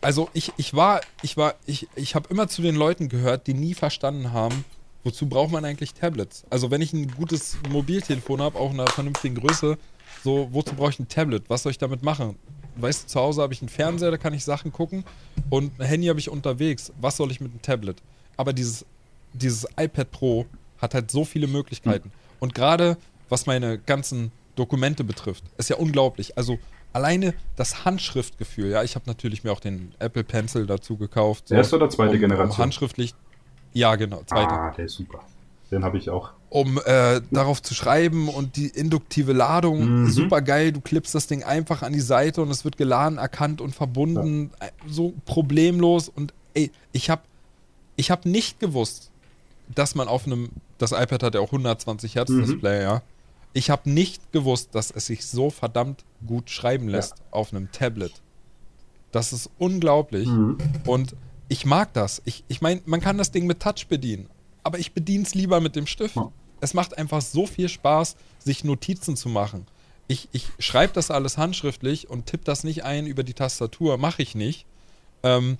[0.00, 3.54] Also ich, ich war, ich war, ich, ich habe immer zu den Leuten gehört, die
[3.54, 4.64] nie verstanden haben,
[5.04, 6.44] wozu braucht man eigentlich Tablets?
[6.50, 9.78] Also wenn ich ein gutes Mobiltelefon habe, auch in einer vernünftigen Größe,
[10.24, 11.44] so, wozu brauche ich ein Tablet?
[11.48, 12.36] Was soll ich damit machen?
[12.76, 15.04] Weißt du, zu Hause habe ich einen Fernseher, da kann ich Sachen gucken
[15.48, 16.92] und ein Handy habe ich unterwegs.
[17.00, 18.02] Was soll ich mit einem Tablet?
[18.36, 18.84] Aber dieses,
[19.32, 20.46] dieses iPad Pro
[20.78, 22.10] hat halt so viele Möglichkeiten.
[22.38, 22.96] Und gerade
[23.28, 26.36] was meine ganzen Dokumente betrifft, ist ja unglaublich.
[26.36, 26.58] Also
[26.92, 31.48] alleine das Handschriftgefühl, ja, ich habe natürlich mir auch den Apple Pencil dazu gekauft.
[31.48, 32.50] so, Erste oder zweite um, Generation?
[32.50, 33.14] Um handschriftlich,
[33.72, 35.20] ja genau, zweite Ah, der ist super.
[35.70, 36.30] Den habe ich auch.
[36.48, 40.10] um äh, darauf zu schreiben und die induktive Ladung, Mhm.
[40.10, 40.72] super geil.
[40.72, 44.50] Du klippst das Ding einfach an die Seite und es wird geladen, erkannt und verbunden,
[44.58, 46.08] Äh, so problemlos.
[46.08, 47.22] Und ey, ich habe
[47.94, 49.10] ich hab nicht gewusst,
[49.72, 50.48] dass man auf einem,
[50.78, 52.40] das iPad hat ja auch 120 Hertz Mhm.
[52.46, 53.02] Display, ja.
[53.52, 58.22] Ich habe nicht gewusst, dass es sich so verdammt gut schreiben lässt auf einem Tablet.
[59.12, 60.28] Das ist unglaublich.
[60.28, 60.58] Mhm.
[60.86, 61.16] Und
[61.48, 62.22] ich mag das.
[62.24, 64.28] Ich, ich meine, man kann das Ding mit Touch bedienen,
[64.62, 66.16] aber ich bediene es lieber mit dem Stift.
[66.16, 66.30] Ja.
[66.60, 69.66] Es macht einfach so viel Spaß, sich Notizen zu machen.
[70.06, 74.22] Ich, ich schreibe das alles handschriftlich und tippe das nicht ein über die Tastatur, mache
[74.22, 74.66] ich nicht.
[75.22, 75.58] Ähm,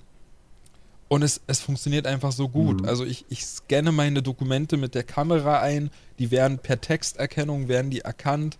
[1.11, 2.83] und es, es funktioniert einfach so gut.
[2.83, 2.87] Mhm.
[2.87, 7.91] Also ich, ich scanne meine Dokumente mit der Kamera ein, die werden per Texterkennung, werden
[7.91, 8.57] die erkannt.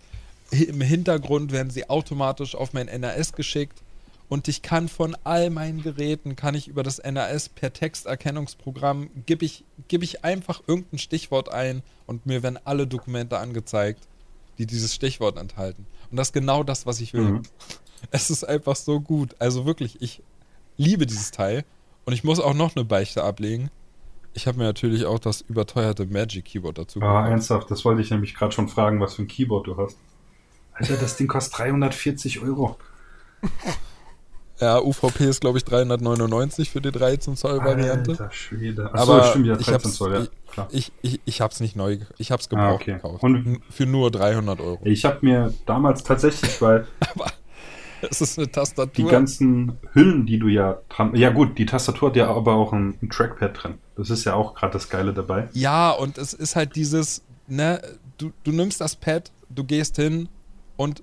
[0.50, 3.80] Im Hintergrund werden sie automatisch auf mein NRS geschickt.
[4.28, 9.46] Und ich kann von all meinen Geräten, kann ich über das NRS per Texterkennungsprogramm, gebe
[9.46, 14.06] ich, gebe ich einfach irgendein Stichwort ein und mir werden alle Dokumente angezeigt,
[14.58, 15.86] die dieses Stichwort enthalten.
[16.10, 17.22] Und das ist genau das, was ich will.
[17.22, 17.42] Mhm.
[18.10, 19.36] Es ist einfach so gut.
[19.38, 20.22] Also wirklich, ich
[20.76, 21.64] liebe dieses Teil.
[22.04, 23.70] Und ich muss auch noch eine Beichte ablegen.
[24.34, 28.10] Ich habe mir natürlich auch das überteuerte Magic Keyboard dazu Ah, ernsthaft, das wollte ich
[28.10, 29.98] nämlich gerade schon fragen, was für ein Keyboard du hast.
[30.72, 32.76] Alter, das Ding kostet 340 Euro.
[34.60, 38.12] Ja, UVP ist, glaube ich, 399 für die 13 Zoll Variante.
[38.12, 38.92] Alter Schwede.
[38.94, 40.20] Achso, Aber stimmt, ja, ich 13 hab's- Zoll, ja.
[40.22, 40.68] ich- Klar.
[40.70, 42.92] Ich, ich, ich habe es nicht neu, ich habe es Ah, gebraucht okay.
[42.94, 43.22] gekauft.
[43.24, 44.80] Und- für nur 300 Euro.
[44.84, 46.86] Ich habe mir damals tatsächlich, weil
[48.10, 49.10] Es ist eine die Tastatur.
[49.10, 51.14] ganzen Hüllen, die du ja dran.
[51.14, 53.74] Ja, gut, die Tastatur hat ja aber auch ein, ein Trackpad drin.
[53.96, 55.48] Das ist ja auch gerade das Geile dabei.
[55.52, 57.80] Ja, und es ist halt dieses, ne,
[58.18, 60.28] du, du nimmst das Pad, du gehst hin
[60.76, 61.02] und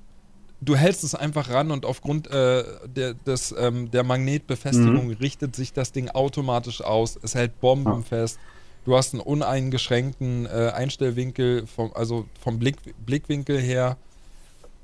[0.61, 5.13] du hältst es einfach ran und aufgrund äh, der, des, ähm, der Magnetbefestigung Mhm.
[5.13, 7.17] richtet sich das Ding automatisch aus.
[7.21, 8.39] Es hält bombenfest.
[8.85, 13.97] Du hast einen uneingeschränkten äh, Einstellwinkel, vom, also vom Blick, Blickwinkel her.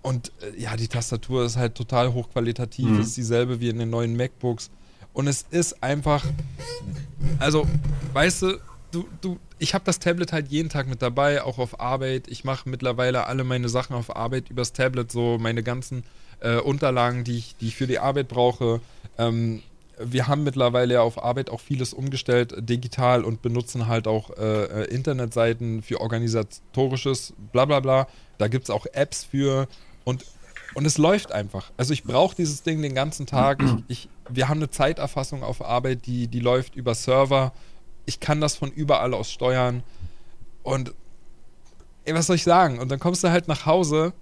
[0.05, 3.01] Und äh, ja, die Tastatur ist halt total hochqualitativ, Mhm.
[3.01, 4.69] ist dieselbe wie in den neuen MacBooks.
[5.13, 6.23] Und es ist einfach,
[7.39, 7.65] also,
[8.13, 8.59] weißt du,
[8.91, 12.27] du, du ich habe das Tablet halt jeden Tag mit dabei, auch auf Arbeit.
[12.27, 16.03] Ich mache mittlerweile alle meine Sachen auf Arbeit übers Tablet, so meine ganzen
[16.41, 18.81] äh, Unterlagen, die ich, die ich für die Arbeit brauche.
[19.17, 19.63] Ähm,
[19.97, 24.83] wir haben mittlerweile ja auf Arbeit auch vieles umgestellt, digital und benutzen halt auch äh,
[24.83, 28.07] äh, Internetseiten für organisatorisches, bla bla bla.
[28.37, 29.67] Da gibt es auch Apps für
[30.05, 30.25] und,
[30.75, 31.71] und es läuft einfach.
[31.75, 33.61] Also ich brauche dieses Ding den ganzen Tag.
[33.61, 37.51] Ich, ich, wir haben eine Zeiterfassung auf Arbeit, die, die läuft über Server.
[38.05, 39.83] Ich kann das von überall aus steuern.
[40.63, 40.93] Und
[42.05, 42.79] ey, was soll ich sagen?
[42.79, 44.13] Und dann kommst du halt nach Hause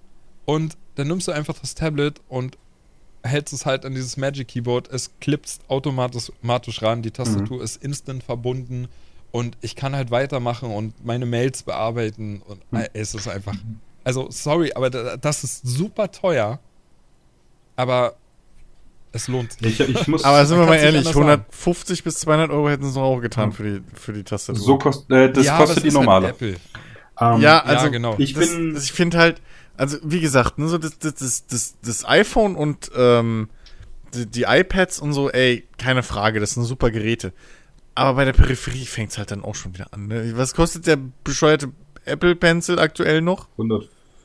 [0.44, 2.58] und dann nimmst du einfach das Tablet und
[3.22, 4.88] hältst es halt an dieses Magic Keyboard.
[4.88, 7.02] Es klipst automatisch, automatisch ran.
[7.02, 8.88] Die Tastatur ist instant verbunden.
[9.32, 12.42] Und ich kann halt weitermachen und meine Mails bearbeiten.
[12.42, 13.54] Und äh, es ist einfach.
[14.04, 16.60] Also, sorry, aber da- das ist super teuer.
[17.76, 18.14] Aber
[19.12, 19.80] es lohnt sich.
[19.80, 20.24] Ich, ich muss.
[20.24, 21.26] Aber sind wir mal ehrlich, anders sagen.
[21.26, 24.62] 150 bis 200 Euro hätten sie auch getan für die, für die Tastatur.
[24.62, 26.28] so kost, äh, das Ja, kostet es die halt normale.
[26.28, 26.56] Apple.
[27.20, 28.16] Ähm, ja, also ja, genau.
[28.18, 28.74] Ich das, bin.
[28.74, 29.40] das, ich finde halt,
[29.76, 33.48] also wie gesagt, ne, so das, das, das, das, das iPhone und ähm,
[34.14, 37.32] die, die iPads und so, ey, keine Frage, das sind super Geräte.
[37.96, 40.08] Aber bei der Peripherie fängt es halt dann auch schon wieder an.
[40.08, 40.32] Ne?
[40.36, 41.70] Was kostet der bescheuerte
[42.04, 43.46] Apple Pencil aktuell noch?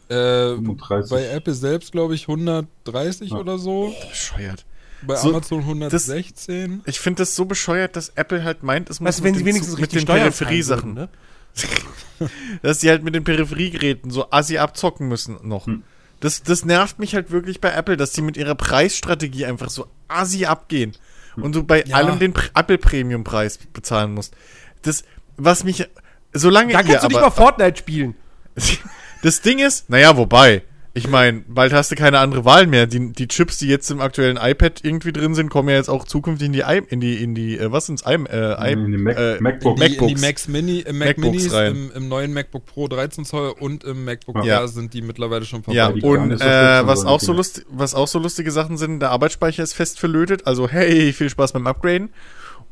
[0.10, 1.10] Äh, 35.
[1.12, 3.38] bei Apple selbst, glaube ich, 130 Ja.
[3.38, 3.94] oder so.
[4.10, 4.66] Bescheuert.
[5.02, 6.82] Bei So, Amazon 116.
[6.86, 9.46] Ich finde das so bescheuert, dass Apple halt meint, es muss wenn mit sie den-
[9.54, 11.10] wenigstens mit den Steuern Peripheriesachen, ne?
[12.62, 15.68] dass sie halt mit den Peripheriegeräten so assi abzocken müssen noch.
[15.68, 15.84] Hm.
[16.20, 19.88] Das, das nervt mich halt wirklich bei Apple, dass sie mit ihrer Preisstrategie einfach so
[20.10, 20.92] assi abgehen
[21.38, 21.96] und du bei Ja.
[21.96, 24.36] allem den Apple Premium Preis bezahlen musst.
[24.82, 25.04] Das,
[25.38, 25.88] was mich,
[26.34, 28.16] solange Da ihr kannst du nicht aber, mal Fortnite spielen.
[29.22, 30.64] das Ding ist, naja, wobei,
[30.96, 32.88] ich meine, bald hast du keine andere Wahl mehr.
[32.88, 36.04] Die, die Chips, die jetzt im aktuellen iPad irgendwie drin sind, kommen ja jetzt auch
[36.04, 38.92] zukünftig in die, I, in die, in die, äh, was ins I, äh, I, In
[38.92, 39.78] die Mac- äh, MacBook.
[39.80, 40.16] Die, in die.
[40.16, 41.72] Macs Mini, im Mac MacBooks Minis, rein.
[41.76, 44.62] im, im neuen MacBook Pro 13 Zoll und im MacBook Ja.
[44.62, 46.02] Air sind die mittlerweile schon Ja, verbaut.
[46.02, 49.62] Kerne und äh, was, auch so lustig, was auch so lustige Sachen sind, der Arbeitsspeicher
[49.64, 50.48] ist fest verlötet.
[50.48, 52.10] Also, hey, viel Spaß beim Upgraden.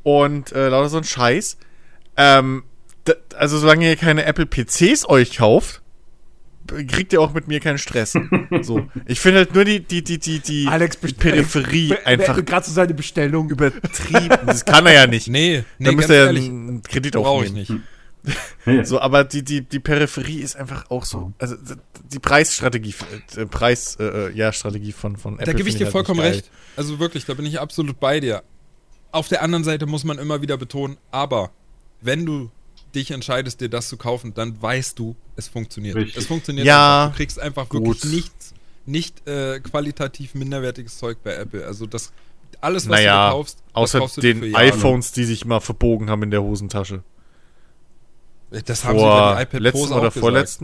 [0.04, 1.58] Und äh, lauter so ein Scheiß.
[2.18, 2.64] Ähm,
[3.38, 5.82] also, solange ihr keine Apple PCs euch kauft,
[6.68, 8.18] kriegt ihr auch mit mir keinen Stress.
[8.62, 8.88] so.
[9.06, 12.94] Ich finde halt nur die, die, die, die, die Alex Peripherie einfach gerade so seine
[12.94, 13.50] Bestellung.
[13.50, 14.38] übertrieben.
[14.46, 15.28] Das kann er ja nicht.
[15.28, 17.84] Nee, nee, da müsste er ehrlich, einen Kredit brauche ich aufnehmen.
[18.66, 18.88] nicht.
[18.88, 21.32] So, aber die, die, die Peripherie ist einfach auch so.
[21.40, 21.56] Also
[22.12, 22.94] die Preisstrategie,
[23.38, 25.46] äh, Preis, äh, ja, Strategie von, von Apple.
[25.46, 26.52] Da gebe ich dir halt vollkommen recht.
[26.76, 28.44] Also wirklich, da bin ich absolut bei dir.
[29.12, 31.52] Auf der anderen Seite muss man immer wieder betonen, aber
[32.02, 32.52] wenn du
[32.96, 35.96] dich entscheidest, dir das zu kaufen, dann weißt du, es funktioniert.
[35.96, 36.18] Richtig.
[36.18, 37.12] Es funktioniert Ja, einfach.
[37.14, 38.12] Du kriegst einfach wirklich gut.
[38.12, 38.54] nichts,
[38.86, 41.66] nicht äh, qualitativ minderwertiges Zeug bei Apple.
[41.66, 42.12] Also das
[42.62, 46.24] alles, was Naja, du kaufst, außer kaufst du den iPhones, die sich mal verbogen haben
[46.24, 47.04] in der Hosentasche.
[48.50, 50.62] Das haben sie bei Vor den iPad letzten oder gesagt.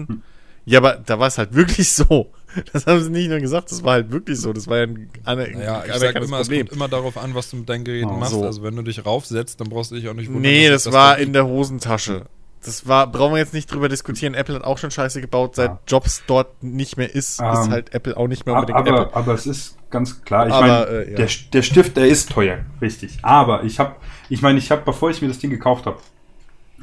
[0.65, 2.31] Ja, aber da war es halt wirklich so.
[2.71, 4.53] Das haben sie nicht nur gesagt, das war halt wirklich so.
[4.53, 6.67] Das war ja ein, eine, Naja, ich sag immer, es Problem.
[6.67, 8.31] kommt immer darauf an, was du mit deinen Geräten Oh, machst.
[8.31, 8.43] so.
[8.45, 10.43] Also wenn du dich raufsetzt, dann brauchst du dich auch nicht wundern.
[10.43, 12.25] Nee, das sich war in der Hosentasche.
[12.63, 14.35] Das war, brauchen wir jetzt nicht drüber diskutieren.
[14.35, 15.55] Apple hat auch schon Scheiße gebaut.
[15.55, 15.79] Seit Ja.
[15.87, 19.07] Jobs dort nicht mehr ist, ist Ähm, halt Apple auch nicht mehr aber, unbedingt Apple.
[19.07, 21.15] aber, aber es ist ganz klar, ich Aber, meine, äh, ja.
[21.17, 23.17] der, der Stift, der ist teuer, richtig.
[23.23, 23.95] Aber ich habe,
[24.29, 25.97] ich meine, ich habe, bevor ich mir das Ding gekauft habe,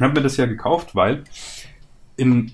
[0.01, 1.23] habe mir das ja gekauft, weil
[2.16, 2.52] in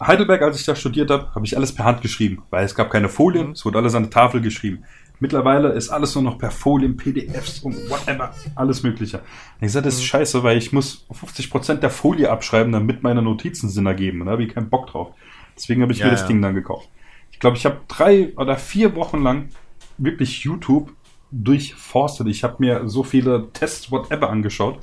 [0.00, 2.90] Heidelberg, als ich da studiert habe, habe ich alles per Hand geschrieben, weil es gab
[2.90, 3.52] keine Folien, Mhm.
[3.52, 4.84] es wurde alles an der Tafel geschrieben.
[5.22, 9.18] Mittlerweile ist alles nur noch per Folien, PDFs und whatever, alles mögliche.
[9.18, 9.24] Und
[9.60, 13.68] ich gesagt, das ist scheiße, weil ich muss 50% der Folie abschreiben, damit meine Notizen
[13.68, 14.20] Sinn ergeben.
[14.22, 15.12] Und da habe ich keinen Bock drauf.
[15.56, 16.26] Deswegen habe ich Ja, mir das ja.
[16.28, 16.88] Ding dann gekauft.
[17.32, 19.50] Ich glaube, ich habe drei oder vier Wochen lang
[19.98, 20.90] wirklich YouTube
[21.30, 22.26] durchforstet.
[22.28, 24.78] Ich habe mir so viele Tests, whatever, angeschaut,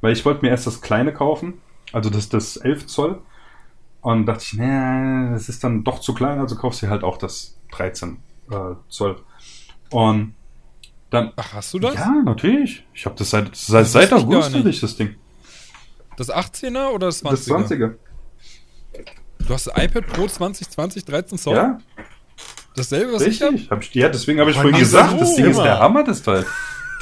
[0.00, 1.54] weil ich wollte mir erst das kleine kaufen,
[1.92, 3.20] also das, das 11 Zoll.
[4.06, 7.18] Und dachte ich, nee, das ist dann doch zu klein, also kaufst du halt auch
[7.18, 8.18] das 13
[8.52, 8.54] äh,
[8.88, 9.16] Zoll.
[9.90, 10.36] Und
[11.10, 11.96] dann, Ach, hast du das?
[11.96, 12.86] ja, natürlich.
[12.94, 15.16] Ich habe das seit, seit, Das seit August, hatte ich das Ding.
[16.16, 17.30] Das 18er oder das 20er?
[17.30, 17.94] Das 20er.
[19.40, 21.56] Du hast das iPad Pro 2020 13 Zoll?
[21.56, 21.78] Ja,
[22.76, 23.54] Dasselbe, was ich habe?
[23.54, 23.70] richtig.
[23.72, 25.64] Hab ich, ja, deswegen habe ich vorhin gesagt, so das Ding ist immer.
[25.64, 26.46] der Hammer, das Teil.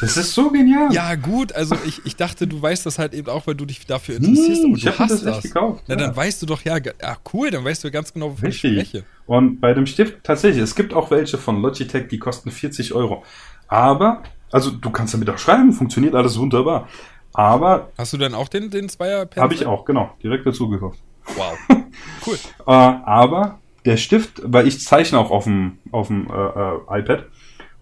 [0.00, 0.92] Das ist so genial.
[0.92, 3.86] Ja, gut, also ich, ich dachte, du weißt das halt eben auch, weil du dich
[3.86, 5.36] dafür interessierst, Nee, aber ich du hast das das.
[5.44, 6.00] echt gekauft, Na, ja.
[6.00, 8.88] dann weißt du doch, ja, ja, cool, dann weißt du ganz genau, wovon ich Richtig.
[8.88, 9.04] spreche.
[9.26, 13.24] Und bei dem Stift tatsächlich, es gibt auch welche von Logitech, die kosten 40 Euro.
[13.68, 16.88] Aber, also du kannst damit auch schreiben, funktioniert alles wunderbar.
[17.32, 20.98] Aber Hast du denn auch den, den Zweier habe ich auch, genau, direkt dazu gekauft.
[21.36, 21.56] Wow.
[22.26, 22.36] Cool.
[22.66, 27.26] Äh, aber der Stift, weil ich zeichne auch auf dem, auf dem äh, äh, iPad.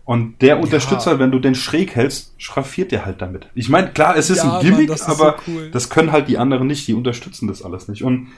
[0.05, 3.47] Und der Unterstützer, wenn du den schräg hältst, schraffiert der halt damit.
[3.55, 5.70] Ich meine, klar, es ist Ja, ein Gimmick, Mann, das ist aber so cool.
[5.70, 8.03] das können halt die anderen nicht, die unterstützen das alles nicht.
[8.03, 8.29] Und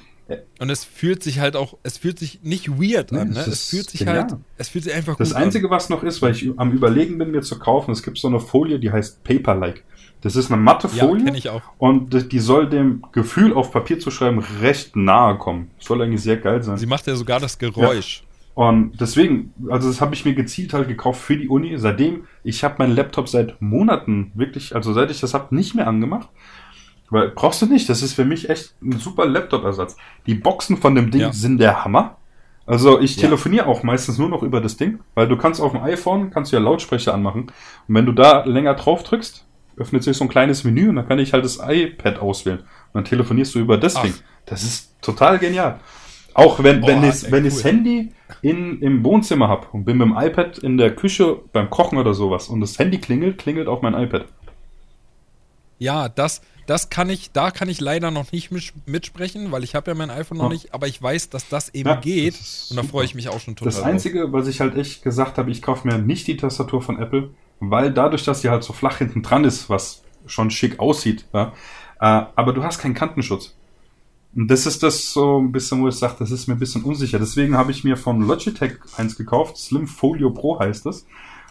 [0.58, 3.40] Und es fühlt sich halt auch, es fühlt sich nicht weird Nee, an, ne?
[3.46, 4.22] es fühlt sich genial.
[4.24, 7.16] halt, es fühlt sich einfach Das gut Einzige, was noch ist, weil ich am Überlegen
[7.18, 9.84] bin, mir zu kaufen, es gibt so eine Folie, die heißt Paper-like.
[10.20, 10.96] Das ist eine matte an.
[10.96, 11.62] Ja, Folie kenne ich auch.
[11.78, 15.70] und die- die soll dem Gefühl auf Papier zu schreiben recht nahe kommen.
[15.78, 16.78] Soll eigentlich sehr geil sein.
[16.78, 18.22] Sie macht ja sogar das Geräusch.
[18.54, 21.76] Und deswegen, also das habe ich mir gezielt halt gekauft für die Uni.
[21.76, 25.88] Seitdem, ich habe meinen Laptop seit Monaten wirklich, also seit ich das habe, nicht mehr
[25.88, 26.28] angemacht.
[27.10, 29.96] Weil brauchst du nicht, das ist für mich echt ein super Laptop-Ersatz.
[30.26, 31.32] Die Boxen von dem Ding Ja.
[31.32, 32.16] sind der Hammer.
[32.66, 33.22] Also ich Ja.
[33.22, 36.52] telefoniere auch meistens nur noch über das Ding, weil du kannst auf dem iPhone, kannst
[36.52, 37.42] du ja Lautsprecher anmachen.
[37.88, 39.44] Und wenn du da länger drauf drückst,
[39.76, 42.60] öffnet sich so ein kleines Menü und dann kann ich halt das iPad auswählen.
[42.60, 44.02] Und dann telefonierst du über das Ach.
[44.02, 44.14] Ding.
[44.46, 45.80] Das ist total genial.
[46.34, 47.48] Auch wenn, Boah, wenn ich wenn cool.
[47.48, 48.12] ich's Handy
[48.42, 52.14] in, im Wohnzimmer hab und bin mit dem iPad in der Küche beim Kochen oder
[52.14, 54.26] sowas und das Handy klingelt, klingelt auch mein iPad.
[55.78, 58.50] Ja, das, das kann ich, da kann ich leider noch nicht
[58.86, 60.48] mitsprechen, weil ich habe ja mein iPhone noch Ja.
[60.48, 63.28] nicht, aber ich weiß, dass das eben Ja, geht das und da freue ich mich
[63.28, 63.72] auch schon total.
[63.72, 66.98] Das Einzige, was ich halt echt gesagt habe, ich kaufe mir nicht die Tastatur von
[67.00, 71.26] Apple, weil dadurch, dass sie halt so flach hinten dran ist, was schon schick aussieht,
[71.32, 71.52] ja,
[72.00, 73.56] äh, aber du hast keinen Kantenschutz.
[74.36, 76.82] Und das ist das so ein bisschen, wo ich sage, das ist mir ein bisschen
[76.82, 77.18] unsicher.
[77.18, 79.56] Deswegen habe ich mir von Logitech eins gekauft.
[79.58, 81.06] Slim Folio Pro heißt das.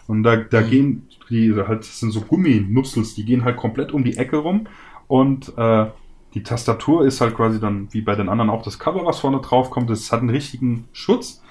[0.06, 0.70] Und da, da Mhm.
[0.70, 4.66] gehen die halt, das sind so Gumminussels, die gehen halt komplett um die Ecke rum.
[5.08, 5.86] Und äh,
[6.34, 9.40] die Tastatur ist halt quasi dann, wie bei den anderen auch das Cover, was vorne
[9.40, 9.88] drauf kommt.
[9.88, 11.42] Das hat einen richtigen Schutz.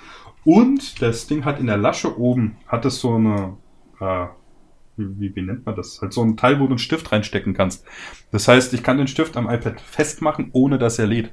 [0.46, 3.58] Und das Ding hat in der Lasche oben, hat es so eine,
[4.00, 4.26] äh,
[4.98, 6.02] wie, wie nennt man das?
[6.02, 7.84] Halt so ein Teil, wo du einen Stift reinstecken kannst.
[8.32, 11.32] Das heißt, ich kann den Stift am iPad festmachen, ohne dass er lädt.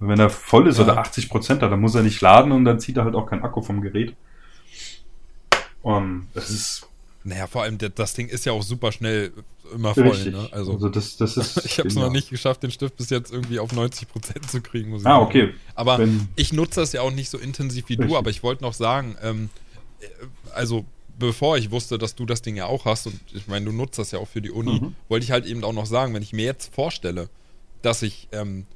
[0.00, 0.84] Und wenn er voll ist Ja.
[0.84, 3.26] oder 80 Prozent hat, dann muss er nicht laden und dann zieht er halt auch
[3.26, 4.14] kein Akku vom Gerät.
[5.82, 6.86] Und das ist
[7.24, 9.32] Naja, vor allem das Ding ist ja auch super schnell
[9.72, 10.08] immer voll.
[10.08, 10.32] richtig.
[10.34, 10.48] Ne?
[10.50, 11.56] Also, Also, das, das ist.
[11.64, 14.90] ich habe es noch nicht geschafft, den Stift bis jetzt irgendwie auf 90% zu kriegen,
[14.90, 15.24] muss ich Ah, sagen.
[15.26, 15.54] okay.
[15.74, 18.08] Aber Wenn- ich nutze das ja auch nicht so intensiv wie Richtig.
[18.10, 19.48] du, aber ich wollte noch sagen, ähm,
[20.00, 20.06] äh,
[20.54, 20.84] also
[21.18, 23.98] bevor ich wusste, dass du das Ding ja auch hast und ich meine, du nutzt
[23.98, 24.94] das ja auch für die Uni, Mhm.
[25.08, 27.28] wollte ich halt eben auch noch sagen, wenn ich mir jetzt vorstelle,
[27.82, 28.66] dass ich ähm,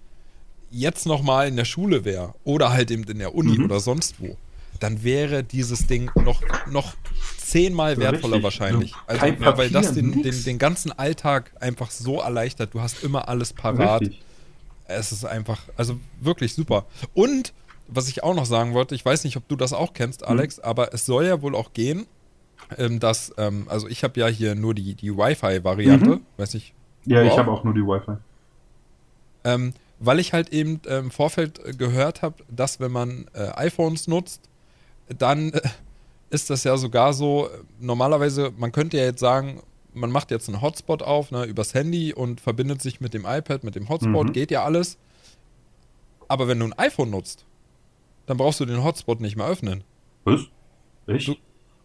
[0.70, 3.64] jetzt nochmal in der Schule wäre oder halt eben in der Uni Mhm.
[3.64, 4.36] oder sonst wo,
[4.80, 6.94] dann wäre dieses Ding noch, noch
[7.38, 8.44] zehnmal So wertvoller richtig.
[8.44, 8.90] wahrscheinlich.
[8.92, 12.74] So Also, kein ja, weil das Papier, den, den, den ganzen Alltag einfach so erleichtert.
[12.74, 14.02] Du hast immer alles parat.
[14.02, 14.20] Richtig.
[14.84, 16.86] Es ist einfach, also wirklich super.
[17.14, 17.52] Und
[17.88, 20.28] was ich auch noch sagen wollte, ich weiß nicht, ob du das auch kennst, Mhm.
[20.28, 22.06] Alex, aber es soll ja wohl auch gehen,
[22.76, 26.20] ähm, dass, ähm, also ich habe ja hier nur die, die Wi-Fi-Variante, Mhm.
[26.36, 26.74] weiß nicht,
[27.06, 28.16] Ja, ich habe auch nur die Wi-Fi.
[29.44, 33.48] ähm, weil ich halt eben ähm, im Vorfeld äh, gehört habe, dass wenn man äh,
[33.56, 34.48] iPhones nutzt,
[35.08, 35.60] dann äh,
[36.30, 37.50] ist das ja sogar so, äh,
[37.80, 39.62] normalerweise, man könnte ja jetzt sagen,
[39.94, 43.64] man macht jetzt einen Hotspot auf, ne, übers Handy und verbindet sich mit dem iPad,
[43.64, 44.32] mit dem Hotspot, Mhm.
[44.32, 44.98] geht ja alles.
[46.28, 47.46] Aber wenn du ein iPhone nutzt,
[48.26, 49.82] dann brauchst du den Hotspot nicht mehr öffnen.
[50.24, 50.42] Was?
[51.06, 51.28] Echt?
[51.28, 51.36] Du-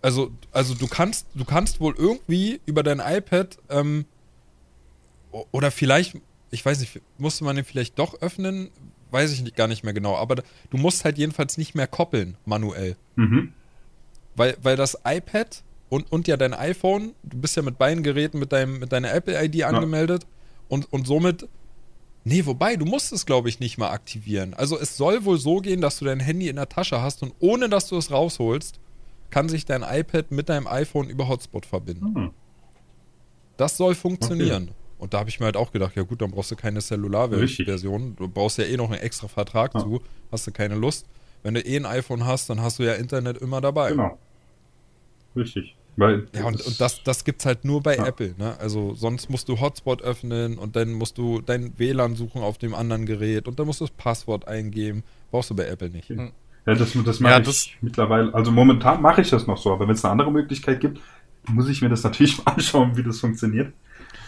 [0.04, 4.06] Also, also du kannst, du kannst wohl irgendwie über dein iPad ähm,
[5.52, 6.18] oder vielleicht,
[6.52, 8.70] ich weiß nicht, musste man den vielleicht doch öffnen,
[9.12, 10.16] weiß ich nicht, gar nicht mehr genau.
[10.18, 13.54] Aber du musst halt jedenfalls nicht mehr koppeln manuell, Mhm.
[14.36, 18.40] weil, weil das iPad und, und ja dein iPhone, du bist ja mit beiden Geräten
[18.40, 20.26] mit deinem mit deiner Apple ID angemeldet
[20.68, 21.48] und und somit
[22.26, 24.54] Nee, wobei, du musst es, glaube ich, nicht mal aktivieren.
[24.54, 27.34] Also es soll wohl so gehen, dass du dein Handy in der Tasche hast und
[27.40, 28.80] ohne dass du es rausholst,
[29.34, 32.14] kann sich dein iPad mit deinem iPhone über Hotspot verbinden.
[32.16, 32.32] Hm.
[33.58, 34.72] Das soll funktionieren.
[35.00, 36.80] Und da habe ich mir halt auch gedacht, ja gut, dann brauchst du keine.
[36.80, 38.16] Cellular-Version.
[38.16, 39.82] Du brauchst ja eh noch einen extra Vertrag Ja.
[39.82, 40.02] zu,
[40.32, 41.08] hast du keine Lust.
[41.42, 43.90] Wenn du eh ein iPhone hast, dann hast du ja Internet immer dabei.
[43.90, 44.18] Genau.
[45.36, 45.76] Richtig.
[45.98, 48.06] Weil Ja, und, und das, das gibt's halt nur bei Ja.
[48.08, 48.58] Apple, ne?
[48.60, 52.74] Also sonst musst du Hotspot öffnen und dann musst du dein WLAN suchen auf dem
[52.74, 55.04] anderen Gerät und dann musst du das Passwort eingeben.
[55.32, 56.10] Brauchst du bei Apple nicht.
[56.65, 58.34] Ja, das, das mache Ja, ich das- mittlerweile.
[58.34, 60.99] Also momentan mache ich das noch so, aber wenn es eine andere Möglichkeit gibt,
[61.49, 63.73] muss ich mir das natürlich mal anschauen, wie das funktioniert.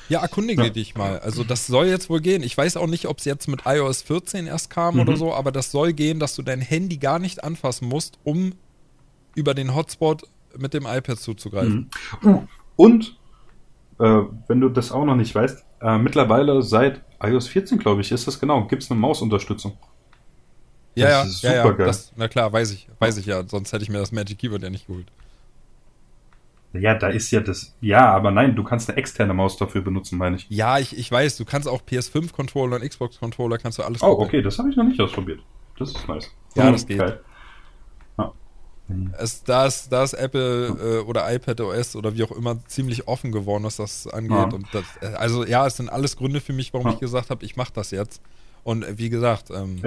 [0.09, 0.69] Ja, erkundige Ja.
[0.69, 1.19] dich mal.
[1.19, 2.43] Also das soll jetzt wohl gehen.
[2.43, 4.99] Ich weiß auch nicht, ob es jetzt mit iOS 14 erst kam Mhm.
[5.01, 8.53] oder so, aber das soll gehen, dass du dein Handy gar nicht anfassen musst, um
[9.33, 10.23] über den Hotspot
[10.57, 11.89] mit dem iPad zuzugreifen.
[12.21, 12.29] Mhm.
[12.29, 12.43] Uh,
[12.75, 13.17] und
[13.99, 18.11] äh, wenn du das auch noch nicht weißt, äh, mittlerweile seit iOS 14, glaube ich,
[18.11, 19.77] ist das genau, gibt es eine Mausunterstützung.
[20.95, 21.61] Ja, Das ja, ist ja, ja.
[21.63, 21.87] supergeil.
[21.87, 23.43] Das, na klar, weiß ich, weiß ich ja.
[23.47, 25.07] Sonst hätte ich mir das Magic Keyboard ja nicht geholt.
[26.73, 27.73] Ja, da ist ja das.
[27.79, 30.45] Ja, aber nein, du kannst eine externe Maus dafür benutzen, meine ich.
[30.49, 34.27] Ja, ich, ich weiß, du kannst auch PS5-Controller und Xbox-Controller, kannst du alles Oh, koppeln.
[34.27, 35.39] okay, das habe ich noch nicht ausprobiert.
[35.79, 36.29] Das ist nice.
[36.55, 36.97] Ja, Hm, das geht.
[36.99, 37.21] geil.
[39.17, 43.07] Es, da, ist, da ist Apple äh, oder iPad OS oder wie auch immer ziemlich
[43.07, 44.29] offen geworden, was das angeht.
[44.31, 44.43] Ja.
[44.43, 46.93] Und das, äh, also ja, es sind alles Gründe für mich, warum Ja.
[46.93, 48.21] ich gesagt habe, ich mache das jetzt.
[48.63, 49.81] Und äh, wie gesagt, ähm,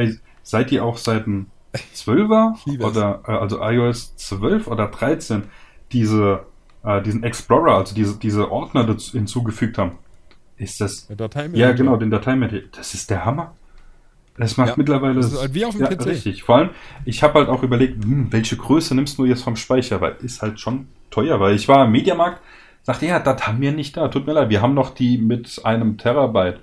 [0.48, 1.46] seid ihr auch seit dem
[1.94, 2.96] 12er Ich liebe es.
[2.96, 5.44] oder äh, also iOS 12 oder 13
[5.92, 6.46] diese
[6.84, 9.98] äh, diesen Explorer, also diese diese Ordner dazu hinzugefügt haben?
[10.56, 12.60] Ist das der Datei Ja, genau, den Dateimanager.
[12.72, 13.54] Das ist der Hammer.
[14.38, 15.14] Das macht Ja, mittlerweile.
[15.16, 16.06] das ist halt wie auf dem ja, PC.
[16.06, 16.42] Richtig.
[16.44, 16.70] Vor allem,
[17.04, 20.00] ich habe halt auch überlegt, hm, welche Größe nimmst du jetzt vom Speicher?
[20.00, 22.40] Weil ist halt schon teuer, weil ich war im Mediamarkt,
[22.82, 24.08] sagte, ja, das haben wir nicht da.
[24.08, 26.60] Tut mir leid, wir haben noch die mit einem Terabyte.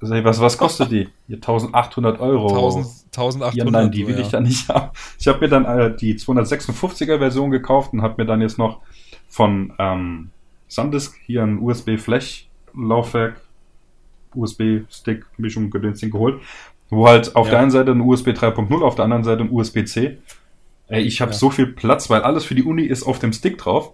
[0.00, 1.08] Was, was kostet die?
[1.26, 2.48] Hier 1800 Euro.
[2.48, 3.54] 1000, 1800.
[3.54, 4.20] Ja, nein, die will ja.
[4.20, 4.90] ich da nicht haben.
[5.18, 8.80] Ich habe mir dann äh, die 256er Version gekauft und habe mir dann jetzt noch
[9.28, 10.30] von ähm,
[10.68, 13.40] Sandisk hier ein USB-Flash-Laufwerk,
[14.34, 16.40] USB-Stick-Mischung Gedönsding geholt,
[16.90, 17.52] wo halt auf Ja.
[17.52, 20.18] der einen Seite ein USB 3.0, auf der anderen Seite ein USB-C.
[20.88, 21.38] Ey, ich habe Ja.
[21.38, 23.92] so viel Platz, weil alles für die Uni ist auf dem Stick drauf.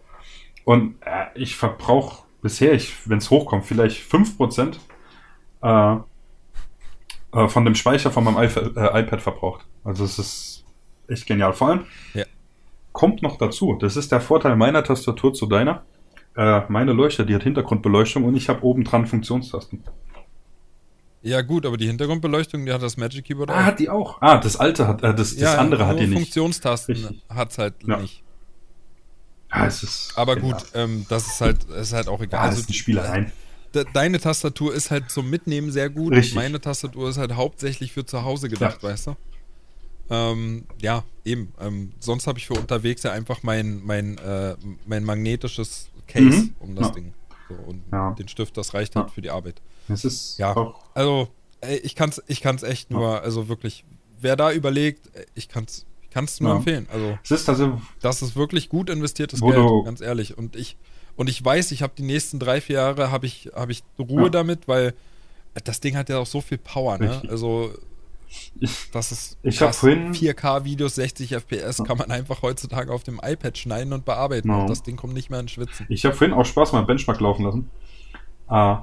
[0.64, 4.74] Und äh, ich verbrauche bisher, wenn es hochkommt, vielleicht 5%
[5.64, 5.96] äh,
[7.32, 9.66] äh, von dem Speicher von meinem iPad, äh, iPad verbraucht.
[9.82, 10.64] Also es ist
[11.08, 11.52] echt genial.
[11.52, 12.24] Vor allem Ja.
[12.92, 15.84] kommt noch dazu, das ist der Vorteil meiner Tastatur zu deiner.
[16.36, 19.84] Äh, meine Leuchte, die hat Hintergrundbeleuchtung und ich habe oben dran Funktionstasten.
[21.22, 24.20] Ja, gut, aber die Hintergrundbeleuchtung, die hat das Magic Keyboard Ah, hat die auch.
[24.20, 26.14] Ah, das alte hat, äh, das, das andere hat die nicht.
[26.18, 27.22] Funktionstasten Richtig.
[27.30, 27.96] hat's halt Ja.
[27.98, 28.22] nicht.
[29.48, 30.40] Ah, es ist, Aber ja.
[30.42, 32.40] gut, ähm, das ist halt, ist halt auch egal.
[32.40, 33.32] Ja, das Also, ist die Spielereien.
[33.74, 36.12] De- deine Tastatur ist halt zum Mitnehmen sehr gut.
[36.14, 36.34] Richtig.
[36.34, 38.88] Meine Tastatur ist halt hauptsächlich für zu Hause gedacht, Ja.
[38.88, 39.16] weißt du?
[40.10, 41.52] Ähm, ja, eben.
[41.60, 44.54] Ähm, sonst habe ich für unterwegs ja einfach mein, mein, äh,
[44.86, 46.54] mein magnetisches Case Mhm.
[46.60, 46.94] um das Ja.
[46.94, 47.14] Ding.
[47.48, 48.10] So, und Ja.
[48.12, 49.60] den Stift, das reicht halt für die Arbeit.
[49.88, 51.28] Es ist Ja, also
[51.60, 53.84] ey, ich kann's, ich kann's echt nur, also wirklich,
[54.20, 56.86] wer da überlegt, ich kann's, ich kann's nur empfehlen.
[56.92, 57.80] Also Es ist also.
[58.00, 60.36] das ist wirklich gut investiertes Geld, ganz ehrlich.
[60.38, 60.76] Und ich
[61.16, 64.24] und ich weiß, ich habe die nächsten drei vier Jahre habe ich habe ich Ruhe
[64.24, 64.28] Ja.
[64.30, 64.94] damit, weil
[65.64, 67.22] das Ding hat ja auch so viel Power, ne?
[67.28, 67.70] Also
[68.92, 73.20] das ist Ich hab vorhin- 4K Videos 60 FPS kann man einfach heutzutage auf dem
[73.22, 74.48] iPad schneiden und bearbeiten.
[74.48, 74.62] Ja.
[74.62, 75.86] Und das Ding kommt nicht mehr ins Schwitzen.
[75.88, 77.70] ich habe vorhin auch Spaß mal Benchmark laufen lassen.
[78.48, 78.82] Ah,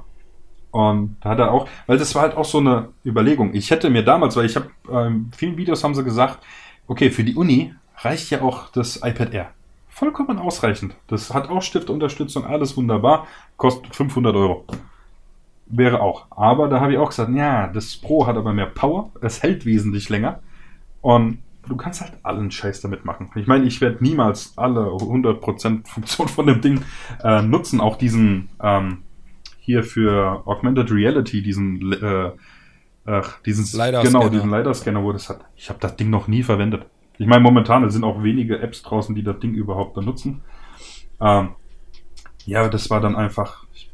[0.70, 3.52] und da hat er auch, weil das war halt auch so eine Überlegung.
[3.54, 6.42] Ich hätte mir damals, weil ich habe, ähm, vielen Videos haben sie gesagt,
[6.86, 9.50] okay, für die Uni reicht ja auch das iPad Air.
[9.94, 10.96] Vollkommen ausreichend.
[11.06, 13.26] Das hat auch Stiftunterstützung, alles wunderbar,
[13.58, 14.64] kostet 500 Euro.
[15.66, 16.26] Wäre auch.
[16.30, 19.66] Aber da habe ich auch gesagt, ja, das Pro hat aber mehr Power, es hält
[19.66, 20.40] wesentlich länger
[21.02, 23.30] und du kannst halt allen Scheiß damit machen.
[23.34, 26.82] Ich meine, ich werde niemals alle 100% Funktion von dem Ding
[27.22, 29.02] äh, nutzen, auch diesen ähm,
[29.60, 32.30] hier für Augmented Reality, diesen äh,
[33.04, 35.44] ach, diesen genau, diesen LiDAR-Scanner, wo das hat.
[35.54, 36.86] Ich habe das Ding noch nie verwendet.
[37.22, 40.42] Ich meine, momentan sind auch wenige Apps draußen, die das Ding überhaupt benutzen.
[41.20, 41.50] Ähm,
[42.46, 43.88] ja, das war dann einfach, ich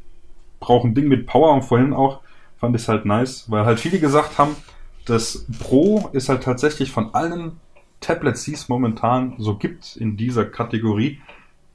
[0.59, 2.21] brauche ein Ding mit Power und vorhin auch
[2.57, 4.55] fand ich es halt nice, weil halt viele gesagt haben,
[5.05, 7.59] das Pro ist halt tatsächlich von allen
[7.99, 11.21] Tablets, die es momentan so gibt in dieser Kategorie,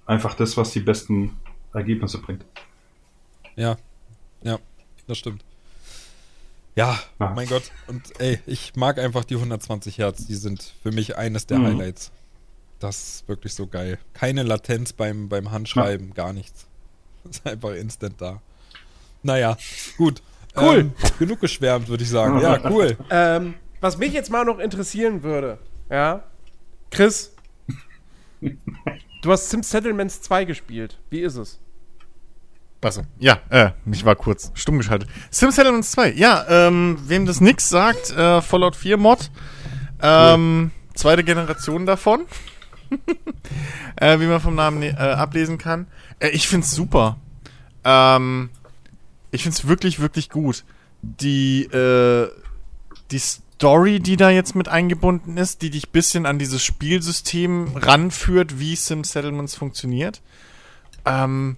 [0.07, 1.37] einfach das, was die besten
[1.73, 2.45] Ergebnisse bringt.
[3.55, 3.77] Ja,
[4.43, 4.59] ja,
[5.07, 5.45] das stimmt.
[6.77, 7.31] Ja, Ja.
[7.31, 7.71] mein Gott.
[7.87, 10.27] Und ey, ich mag einfach die 120 Hertz.
[10.27, 11.67] Die sind für mich eines der Mhm.
[11.67, 12.11] Highlights.
[12.81, 13.99] Das ist wirklich so geil.
[14.13, 16.67] Keine Latenz beim, beim Handschreiben, gar nichts.
[17.23, 18.43] Das ist einfach instant da.
[19.23, 19.57] Naja,
[19.97, 20.23] gut.
[20.57, 20.79] Cool.
[20.81, 22.41] Ähm, genug geschwärmt, würde ich sagen.
[22.41, 22.97] Ja, cool.
[23.11, 25.59] Ähm, was mich jetzt mal noch interessieren würde,
[25.91, 26.23] ja,
[26.91, 27.33] Chris,
[28.41, 30.99] du hast Sim Settlements 2 gespielt.
[31.11, 31.59] Wie ist es?
[32.85, 35.09] Achso, ja, äh, ich war kurz stumm geschaltet.
[35.31, 39.31] Sim Settlements 2, ja, ähm, wem das nix sagt, äh, Fallout 4 Mod,
[40.03, 42.27] ähm, zweite Generation davon,
[43.97, 45.87] äh, wie man vom Namen äh, ablesen kann.
[46.19, 47.17] Äh, ich find's super.
[47.85, 48.51] Ähm,
[49.31, 50.65] ich find's wirklich, wirklich gut.
[51.03, 52.29] Die, äh,
[53.11, 58.59] die Story, die da jetzt mit eingebunden ist, die dich bisschen an dieses Spielsystem ranführt,
[58.61, 60.23] wie Sim Settlements funktioniert,
[61.05, 61.57] ähm,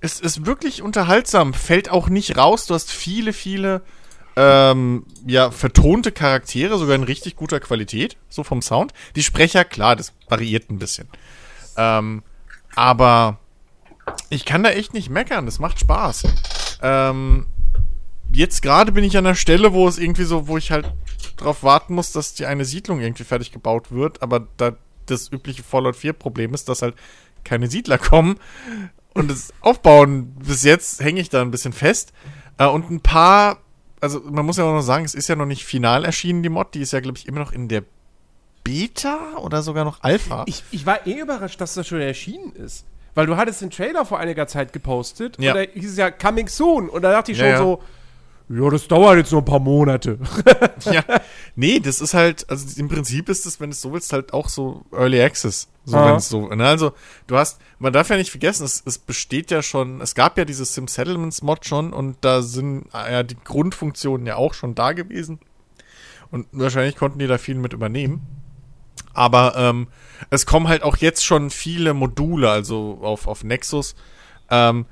[0.00, 2.66] es ist wirklich unterhaltsam, fällt auch nicht raus.
[2.66, 3.82] Du hast viele, viele
[4.36, 8.92] ähm, ja, vertonte Charaktere, sogar in richtig guter Qualität, so vom Sound.
[9.16, 11.08] Die Sprecher, klar, das variiert ein bisschen.
[11.76, 12.22] Ähm,
[12.76, 13.38] aber
[14.30, 16.24] ich kann da echt nicht meckern, das macht Spaß.
[16.82, 17.46] Ähm,
[18.32, 20.92] jetzt gerade bin ich an der Stelle, wo es irgendwie so, wo ich halt
[21.36, 24.76] drauf warten muss, dass die eine Siedlung irgendwie fertig gebaut wird, aber da
[25.06, 26.94] das übliche Fallout 4 Problem ist, dass halt
[27.42, 28.38] keine Siedler kommen
[29.18, 32.12] und das Aufbauen bis jetzt hänge ich da ein bisschen fest
[32.58, 33.58] äh, und ein paar,
[34.00, 36.48] also man muss ja auch noch sagen, es ist ja noch nicht final erschienen, die
[36.48, 37.82] Mod, die ist ja glaube ich immer noch in der
[38.64, 40.44] Beta oder sogar noch Alpha.
[40.46, 42.84] Ich, ich war eh überrascht, dass das schon erschienen ist.
[43.14, 45.52] Weil du hattest den Trailer vor einiger Zeit gepostet Ja.
[45.52, 46.88] und da hieß es ja Coming Soon.
[46.88, 47.58] Und da dachte ich Ja, schon ja.
[47.58, 47.82] so,
[48.50, 50.18] ja, das dauert jetzt noch ein paar Monate.
[50.84, 51.02] ja.
[51.54, 54.32] Nee, das ist halt, also im Prinzip ist es, wenn du es so willst, halt
[54.32, 55.68] auch so Early Access.
[55.84, 56.08] So, Ah.
[56.08, 56.92] wenn es so, ne, also,
[57.26, 60.44] du hast, man darf ja nicht vergessen, es, es besteht ja schon, es gab ja
[60.44, 64.74] dieses Sim Settlements Mod schon und da sind äh, ja die Grundfunktionen ja auch schon
[64.74, 65.40] da gewesen.
[66.30, 68.26] Und wahrscheinlich konnten die da viel mit übernehmen.
[69.14, 69.88] Aber ähm,
[70.30, 73.94] es kommen halt auch jetzt schon viele Module, also auf, auf Nexus,
[74.50, 74.86] ähm,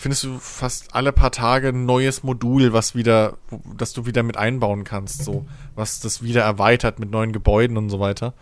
[0.00, 3.36] findest du fast alle paar Tage ein neues Modul, was wieder,
[3.76, 7.90] das du wieder mit einbauen kannst, so, was das wieder erweitert mit neuen Gebäuden und
[7.90, 8.34] so weiter.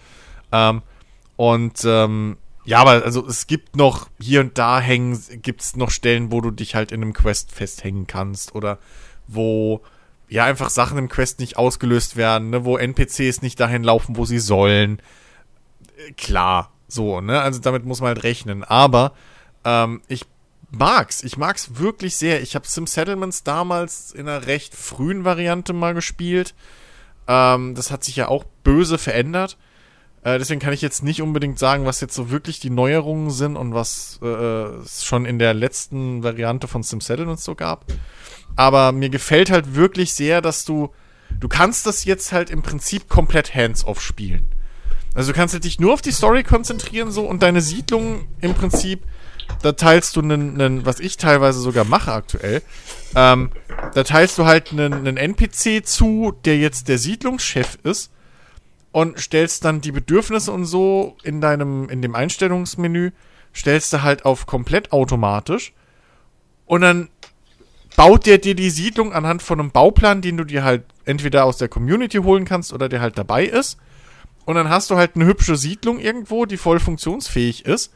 [0.53, 0.83] Ähm,
[1.37, 5.91] und ähm, ja, aber also es gibt noch hier und da hängen, gibt es noch
[5.91, 8.79] Stellen, wo du dich halt in einem Quest festhängen kannst oder
[9.27, 9.83] wo
[10.29, 14.25] ja einfach Sachen im Quest nicht ausgelöst werden, ne, wo NPCs nicht dahin laufen, wo
[14.25, 15.01] sie sollen.
[15.97, 17.41] Äh, Klar, so, ne?
[17.41, 18.65] Also damit muss man halt rechnen.
[18.65, 19.13] Aber
[19.65, 20.27] ähm, ich
[20.71, 21.23] mag's.
[21.23, 22.43] Ich mag's wirklich sehr.
[22.43, 26.55] Ich habe Sim Settlements damals in einer recht frühen Variante mal gespielt.
[27.27, 29.57] Ähm, das hat sich ja auch böse verändert.
[30.25, 33.57] Äh, deswegen kann ich jetzt nicht unbedingt sagen, was jetzt so wirklich die Neuerungen sind
[33.57, 37.85] und was äh, es schon in der letzten Variante von Sim Settlements so gab.
[38.57, 40.91] aber mir gefällt halt wirklich sehr, dass du,
[41.39, 44.49] du kannst das jetzt halt im Prinzip komplett hands-off spielen.
[45.15, 48.55] Also du kannst halt dich nur auf die Story konzentrieren so und deine Siedlung im
[48.55, 49.05] Prinzip,
[49.63, 52.63] da teilst du einen, einen was ich teilweise sogar mache aktuell,
[53.15, 53.51] ähm,
[53.95, 58.11] da teilst du halt einen, einen NPC zu, der jetzt der Siedlungschef ist
[58.93, 63.11] und stellst dann die Bedürfnisse und so in deinem, in dem Einstellungsmenü,
[63.55, 65.73] stellst du halt auf komplett automatisch
[66.67, 67.09] und dann
[67.97, 71.57] baut der dir die Siedlung anhand von einem Bauplan, den du dir halt entweder aus
[71.57, 73.79] der Community holen kannst oder der halt dabei ist.
[74.45, 77.93] Und dann hast du halt eine hübsche Siedlung irgendwo, die voll funktionsfähig ist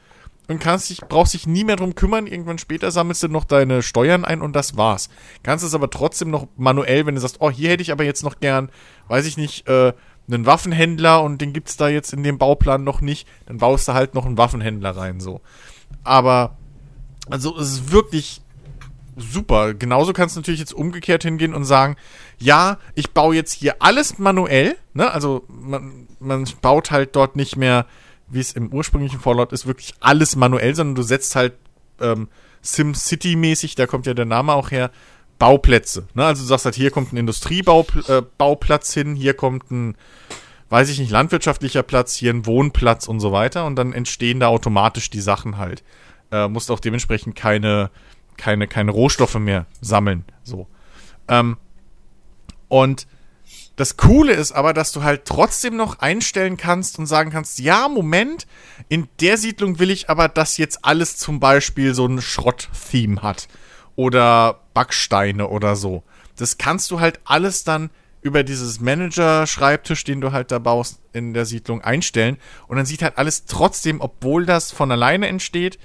[0.49, 2.27] und kannst dich, brauchst dich nie mehr drum kümmern.
[2.27, 5.09] Irgendwann später sammelst du noch deine Steuern ein und das war's.
[5.43, 8.25] Kannst es aber trotzdem noch manuell, wenn du sagst, oh, hier hätte ich aber jetzt
[8.25, 8.71] noch gern,
[9.09, 9.93] weiß ich nicht, äh,
[10.29, 13.95] einen Waffenhändler und den gibt's da jetzt in dem Bauplan noch nicht, dann baust du
[13.95, 15.41] halt noch einen Waffenhändler rein, so.
[16.05, 16.57] Aber,
[17.29, 18.41] also, es ist wirklich
[19.17, 19.75] super.
[19.75, 21.97] Genauso kannst du natürlich jetzt umgekehrt hingehen und sagen,
[22.39, 25.11] ja, ich baue jetzt hier alles manuell, ne?
[25.11, 27.87] Also, man, man baut halt dort nicht mehr,
[28.33, 31.55] wie es im ursprünglichen Fallout ist, wirklich alles manuell, sondern du setzt halt
[32.01, 32.29] ähm,
[32.65, 34.91] SimCity-mäßig, da kommt ja der Name auch her,
[35.39, 36.07] Bauplätze.
[36.15, 36.25] Ne?
[36.25, 39.97] Also du sagst halt, hier kommt ein Industriebauplatz äh, hin, hier kommt ein,
[40.69, 44.49] weiß ich nicht, landwirtschaftlicher Platz, hier ein Wohnplatz und so weiter und dann entstehen da
[44.49, 45.83] automatisch die Sachen halt.
[46.31, 47.91] Äh, musst auch dementsprechend keine,
[48.37, 50.25] keine, keine Rohstoffe mehr sammeln.
[50.45, 50.69] So.
[51.29, 51.57] Ähm,
[52.69, 53.07] und
[53.77, 57.89] das Coole ist aber, dass du halt trotzdem noch einstellen kannst und sagen kannst, ja,
[57.89, 58.47] Moment,
[58.89, 63.49] in der Siedlung will ich aber, dass jetzt alles zum Beispiel so ein Schrott-Theme hat.
[63.97, 66.03] Oder Backsteine oder so.
[66.37, 67.91] Das kannst du halt alles dann
[68.21, 72.39] über dieses Manager-Schreibtisch, den du halt da baust, in der Siedlung einstellen.
[72.69, 75.79] Und dann sieht halt alles trotzdem, obwohl das von alleine entsteht,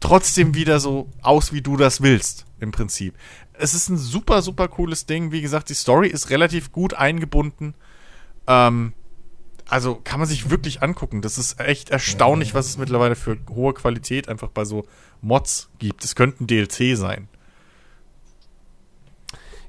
[0.00, 3.14] trotzdem wieder so aus, wie du das willst, im Prinzip
[3.62, 5.30] es ist ein super, super cooles Ding.
[5.30, 7.74] Wie gesagt, die Story ist relativ gut eingebunden.
[8.48, 8.92] Ähm,
[9.68, 11.22] also kann man sich wirklich angucken.
[11.22, 14.84] Das ist echt erstaunlich, was es mittlerweile für hohe Qualität einfach bei so
[15.20, 16.04] Mods gibt.
[16.04, 17.28] Es könnten DLC sein.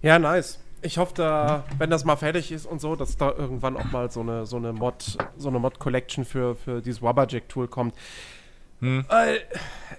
[0.01, 0.59] Ja, nice.
[0.81, 4.11] Ich hoffe, da, wenn das mal fertig ist und so, dass da irgendwann auch mal
[4.11, 7.95] so eine, so eine Mod, so eine Mod-Collection für, für dieses Wabberjack-Tool kommt.
[8.83, 9.05] Hm.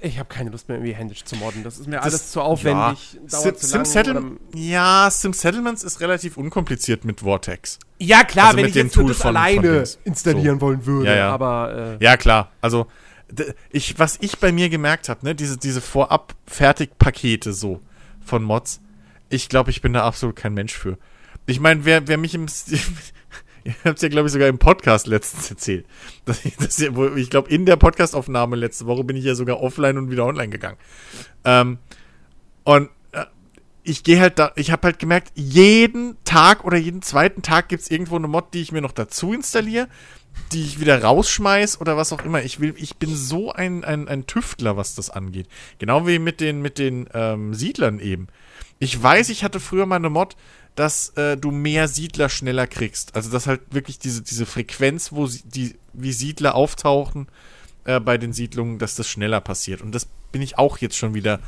[0.03, 1.65] Ich habe keine Lust mehr, irgendwie händisch zu modden.
[1.65, 3.19] Das ist mir das, alles zu aufwendig.
[3.31, 3.39] Ja.
[3.39, 4.23] Sim, zu Sim Settle
[4.55, 7.79] ja, Sim Settlements ist relativ unkompliziert mit Vortex.
[7.99, 10.67] Ja, klar, also wenn ich jetzt Tool das von, alleine von installieren so.
[10.67, 11.09] wollen würde.
[11.09, 11.31] Ja, ja.
[11.31, 12.51] Aber, äh ja, klar.
[12.61, 12.87] Also,
[13.71, 17.81] ich, was ich bei mir gemerkt habe, ne, diese, diese Vorab-Fertigpakete so
[18.23, 18.83] von Mods,
[19.31, 20.99] ich glaube, ich bin da absolut kein Mensch für.
[21.47, 22.47] Ich meine, wer, wer mich im
[23.67, 25.87] Ihr habt es ja, glaube ich, sogar im Podcast letztens erzählt.
[26.27, 30.11] Das, das, ich glaube, in der Podcastaufnahme letzte Woche bin ich ja sogar offline und
[30.11, 30.79] wieder online gegangen.
[31.45, 31.79] Ähm,
[32.65, 33.25] und äh,
[33.83, 37.83] ich gehe halt da, ich habe halt gemerkt, jeden Tag oder jeden zweiten Tag gibt
[37.83, 39.89] es irgendwo eine Mod, die ich mir noch dazu installiere,
[40.53, 42.43] die ich wieder rausschmeiß oder was auch immer.
[42.43, 45.49] Ich will, ich bin so ein, ein, ein Tüftler, was das angeht.
[45.79, 48.29] Genau wie mit den, mit den ähm, Siedlern eben.
[48.79, 50.37] Ich weiß, ich hatte früher mal eine Mod,
[50.75, 53.15] dass äh, du mehr Siedler schneller kriegst.
[53.15, 57.29] Also dass halt wirklich diese, diese Frequenz, wo sie, die, wie Siedler auftauchen
[57.85, 59.83] äh, bei den Siedlungen, dass das schneller passiert.
[59.83, 61.41] Und das bin ich auch jetzt schon wieder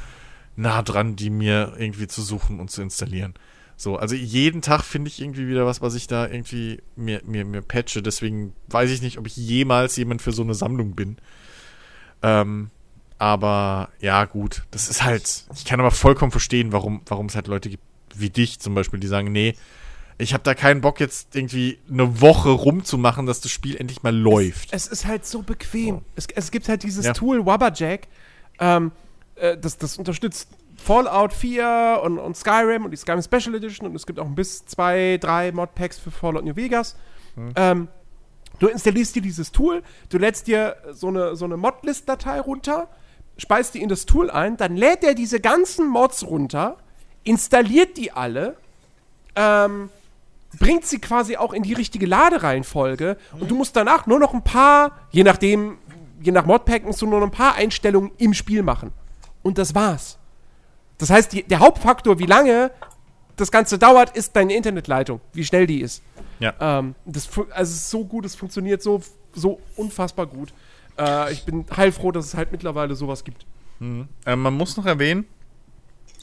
[0.55, 3.35] nah dran, die mir irgendwie zu suchen und zu installieren.
[3.77, 7.45] So, also jeden Tag finde ich irgendwie wieder was, was ich da irgendwie mir, mir,
[7.45, 8.03] mir patche.
[8.03, 11.19] Deswegen weiß ich nicht, ob ich jemals jemand für so eine Sammlung bin.
[12.23, 12.71] Ähm,
[13.19, 15.45] aber ja, gut, das ist halt.
[15.55, 17.83] Ich kann aber vollkommen verstehen, warum, warum es halt Leute gibt,
[18.21, 19.55] wie dich zum Beispiel, die sagen, nee,
[20.19, 24.15] ich habe da keinen Bock jetzt irgendwie eine Woche rumzumachen, dass das Spiel endlich mal
[24.15, 24.73] läuft.
[24.73, 25.97] Es, es ist halt so bequem.
[25.97, 26.03] Oh.
[26.15, 27.13] Es, es, gibt halt dieses ja.
[27.13, 28.09] Tool Wabberjack,
[28.59, 28.93] ähm,
[29.35, 33.95] äh, das, das unterstützt Fallout 4 und, und, Skyrim und die Skyrim Special Edition und
[33.95, 36.97] es gibt auch bis zwei, drei Modpacks für Fallout New Vegas.
[37.35, 37.53] Hm.
[37.57, 37.89] Ähm,
[38.59, 42.89] du installierst dir dieses Tool, du lädst dir so eine, so eine Modlist-Datei runter,
[43.37, 46.79] speist die in das Tool ein, dann lädt er diese ganzen Mods runter
[47.27, 48.57] installiert die alle,
[49.35, 49.91] ähm,
[50.59, 53.43] bringt sie quasi auch in die richtige Ladereihenfolge mhm.
[53.43, 55.79] und du musst danach nur noch ein paar, je nachdem,
[56.23, 58.93] je nach Modpack musst du nur noch ein paar Einstellungen im Spiel machen.
[59.43, 60.19] Und das war's.
[60.99, 62.71] Das heißt, die, der Hauptfaktor, wie lange
[63.37, 66.03] das Ganze dauert, ist deine Internetleitung, wie schnell die ist.
[66.39, 66.55] Ja.
[66.59, 69.03] Ähm, das, also es ist so gut, es funktioniert so,
[69.35, 70.55] so unfassbar gut.
[70.99, 73.45] Äh, ich bin heilfroh, dass es halt mittlerweile sowas gibt.
[73.79, 74.09] Mhm.
[74.25, 75.27] Äh, man muss noch erwähnen,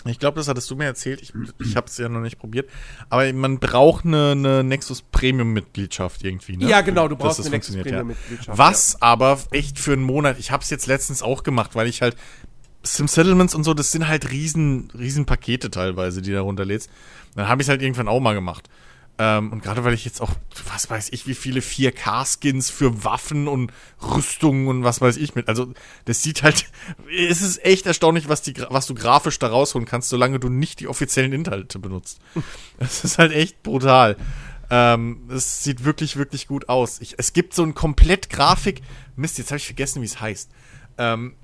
[0.05, 1.21] ich glaube, das hattest du mir erzählt.
[1.21, 2.69] Ich, ich habe es ja noch nicht probiert.
[3.09, 6.57] Aber man braucht eine, eine Nexus Premium-Mitgliedschaft irgendwie.
[6.57, 6.67] Ne?
[6.67, 8.49] Ja, genau, du brauchst eine Nexus Premium-Mitgliedschaft.
[8.49, 8.57] Ja.
[8.57, 8.99] Was ja.
[9.01, 10.39] aber echt für einen Monat.
[10.39, 12.17] Ich habe es jetzt letztens auch gemacht, weil ich halt
[12.85, 16.89] Sim Settlements und so, das sind halt riesen, riesen Pakete teilweise, die da runterlädst.
[17.35, 18.69] Dann habe ich es halt irgendwann auch mal gemacht.
[19.19, 20.31] Ähm, und gerade weil ich jetzt auch,
[20.72, 23.72] was weiß ich, wie viele 4K-Skins für Waffen und
[24.02, 25.48] Rüstungen und was weiß ich mit.
[25.48, 25.72] Also,
[26.06, 26.65] das sieht halt,
[27.30, 30.80] es ist echt erstaunlich, was, die, was du grafisch da rausholen kannst, solange du nicht
[30.80, 32.19] die offiziellen Inhalte benutzt.
[32.80, 34.18] Das ist halt echt brutal.
[34.69, 36.99] Ähm, es sieht wirklich, wirklich gut aus.
[36.99, 38.81] Ich, es gibt so ein komplett Grafik.
[39.15, 40.49] Mist, jetzt habe ich vergessen, wie es heißt.
[40.98, 41.35] Ähm,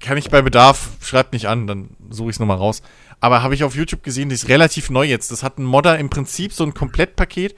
[0.00, 2.82] kann ich bei Bedarf, schreibt mich an, dann suche ich es nochmal raus.
[3.20, 5.30] Aber habe ich auf YouTube gesehen, die ist relativ neu jetzt.
[5.30, 7.54] Das hat ein Modder im Prinzip so ein Komplettpaket,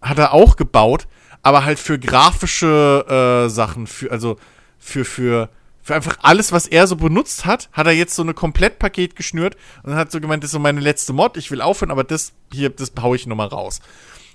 [0.00, 1.06] hat er auch gebaut,
[1.42, 4.36] aber halt für grafische äh, Sachen, für, also
[4.78, 5.50] für, für,
[5.82, 9.56] für einfach alles, was er so benutzt hat, hat er jetzt so ein Komplettpaket geschnürt
[9.82, 12.32] und hat so gemeint, das ist so meine letzte Mod, ich will aufhören, aber das
[12.52, 13.80] hier, das hau ich nochmal raus.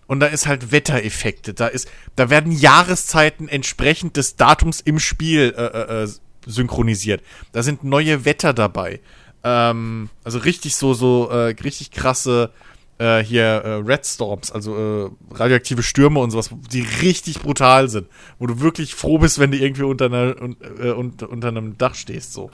[0.08, 5.54] Und da ist halt Wettereffekte, da ist, da werden Jahreszeiten entsprechend des Datums im Spiel
[5.56, 6.08] äh, äh, äh
[6.46, 7.22] synchronisiert.
[7.52, 9.02] Da sind neue Wetter dabei.
[9.44, 12.52] Ähm, also richtig so, so äh, richtig krasse
[13.00, 18.08] äh, hier äh, Red Storms, also äh, radioaktive Stürme und sowas, die richtig brutal sind,
[18.38, 20.36] wo du wirklich froh bist, wenn du irgendwie unter, einer,
[20.80, 22.34] äh, unter, unter einem Dach stehst.
[22.34, 22.52] So.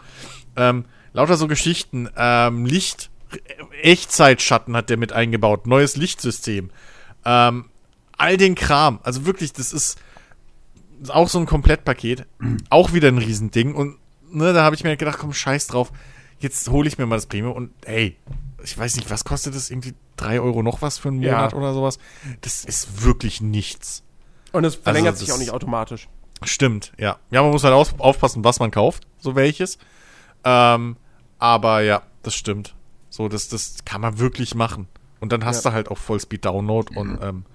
[0.55, 2.09] Ähm, lauter so Geschichten.
[2.15, 3.09] Ähm, Licht,
[3.81, 6.69] Echtzeitschatten hat der mit eingebaut, neues Lichtsystem.
[7.25, 7.65] Ähm,
[8.17, 8.99] all den Kram.
[9.01, 9.97] Also wirklich, das ist
[11.09, 12.25] auch so ein Komplettpaket.
[12.69, 13.73] Auch wieder ein Riesending.
[13.73, 13.97] Und
[14.31, 15.91] ne, da habe ich mir gedacht, komm, scheiß drauf
[16.39, 18.17] jetzt hole ich mir mal das Premium und hey,
[18.63, 19.69] ich weiß nicht, was kostet das?
[19.69, 21.57] Irgendwie 3 Euro noch was für einen Monat ja.
[21.57, 21.99] oder sowas?
[22.41, 24.03] Das ist wirklich nichts.
[24.51, 26.07] Und es verlängert also, sich auch nicht automatisch.
[26.43, 27.17] Stimmt, ja.
[27.31, 29.77] Ja, man muss halt auf, aufpassen, was man kauft, so welches.
[30.43, 30.97] Ähm,
[31.39, 32.75] aber ja, das stimmt.
[33.09, 34.87] So, das, das kann man wirklich machen.
[35.19, 35.71] Und dann hast ja.
[35.71, 37.45] du halt auch Vollspeed Download und ähm,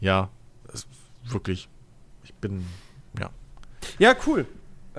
[0.00, 0.28] ja,
[1.24, 1.68] wirklich.
[2.24, 2.66] Ich bin,
[3.18, 3.30] ja.
[3.98, 4.46] Ja, cool.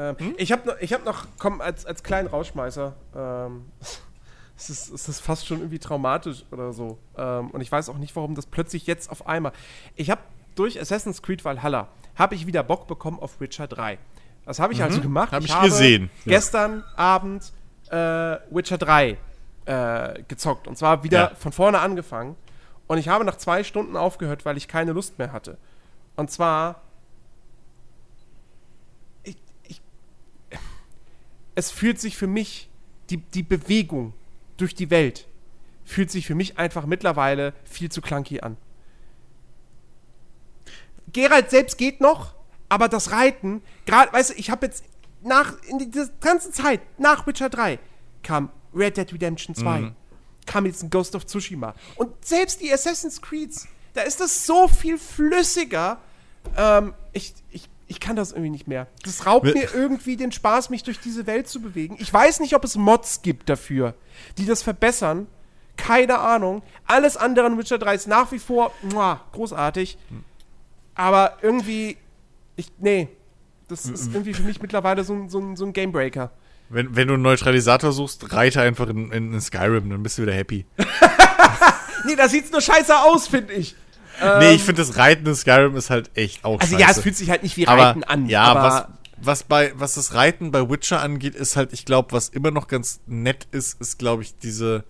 [0.02, 0.36] Ähm, hm?
[0.38, 3.66] Ich habe noch, hab noch, komm, als, als kleinen Rausschmeißer, ähm,
[4.58, 6.98] es, ist, es ist fast schon irgendwie traumatisch oder so.
[7.18, 9.52] Ähm, und ich weiß auch nicht, warum das plötzlich jetzt auf einmal.
[9.96, 10.22] Ich habe
[10.56, 14.00] durch Assassin's Creed Valhalla, habe ich wieder Bock bekommen auf Witcher 3.
[14.46, 14.98] Das habe ich also mhm.
[14.98, 15.32] also gemacht.
[15.32, 16.10] Hab ich, ich habe gesehen.
[16.26, 16.98] Gestern ja.
[16.98, 17.54] Abend
[17.90, 19.18] äh, Witcher 3
[19.66, 20.68] äh, gezockt.
[20.68, 21.36] Und zwar wieder ja.
[21.36, 22.36] von vorne angefangen.
[22.88, 25.58] Und ich habe nach zwei Stunden aufgehört, weil ich keine Lust mehr hatte.
[26.16, 26.82] Und zwar
[31.56, 32.70] es fühlt sich für mich,
[33.10, 34.14] die, die Bewegung
[34.58, 35.28] durch die Welt,
[35.84, 38.58] fühlt sich für mich einfach mittlerweile viel zu clunky an.
[41.12, 42.36] Geralt selbst geht noch,
[42.70, 44.84] aber das Reiten, gerade, weißt du, ich habe jetzt
[45.22, 47.80] nach, in dieser ganzen Zeit, nach Witcher 3,
[48.24, 49.96] kam Red Dead Redemption 2, mhm.
[50.46, 51.76] kam jetzt ein Ghost of Tsushima.
[51.96, 56.00] Und selbst die Assassin's Creeds, da ist das so viel flüssiger.
[56.56, 58.88] Ähm, ich, ich ich kann das irgendwie nicht mehr.
[59.04, 61.98] Das raubt mir irgendwie den Spaß, mich durch diese Welt zu bewegen.
[62.00, 63.96] Ich weiß nicht, ob es Mods gibt dafür,
[64.38, 65.28] die das verbessern.
[65.76, 66.64] Keine Ahnung.
[66.88, 69.98] Alles andere in Witcher 3 ist nach wie vor muah, großartig.
[70.96, 71.98] Aber irgendwie,
[72.56, 73.10] ich, nee,
[73.68, 76.32] das ist irgendwie für mich mittlerweile so, so, so ein Gamebreaker.
[76.70, 80.22] Wenn, wenn du einen Neutralisator suchst, reite einfach in, in, in Skyrim, dann bist du
[80.22, 80.66] wieder happy.
[82.06, 83.76] nee, da sieht's nur scheiße aus, finde ich
[84.40, 86.82] nee, ich finde das Reiten in Skyrim ist halt echt auch Also scheiße.
[86.82, 88.28] ja, es fühlt sich halt nicht wie Reiten aber, an.
[88.28, 88.86] Ja, aber was,
[89.18, 92.68] was bei, was das Reiten bei Witcher angeht, ist halt, ich glaube, was immer noch
[92.68, 94.84] ganz nett ist, ist, glaube ich, diese,